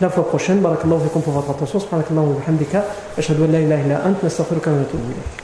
la 0.00 0.10
fois 0.10 0.26
prochaine. 0.26 0.60
Barakallahu 0.60 1.00
fikum 1.04 1.22
pour 1.22 1.32
votre 1.32 1.50
attention. 1.50 1.78
Subhanakallahu 1.78 2.28
wa 2.28 2.34
bihamdika. 2.40 2.84
Ashhadu 3.18 3.44
an 3.44 3.52
la 3.52 3.60
ilaha 3.60 3.82
illa 3.82 4.00
ant. 4.06 4.22
Nastaghfiruka 4.22 4.70
wa 4.70 4.76
natubu. 4.78 5.02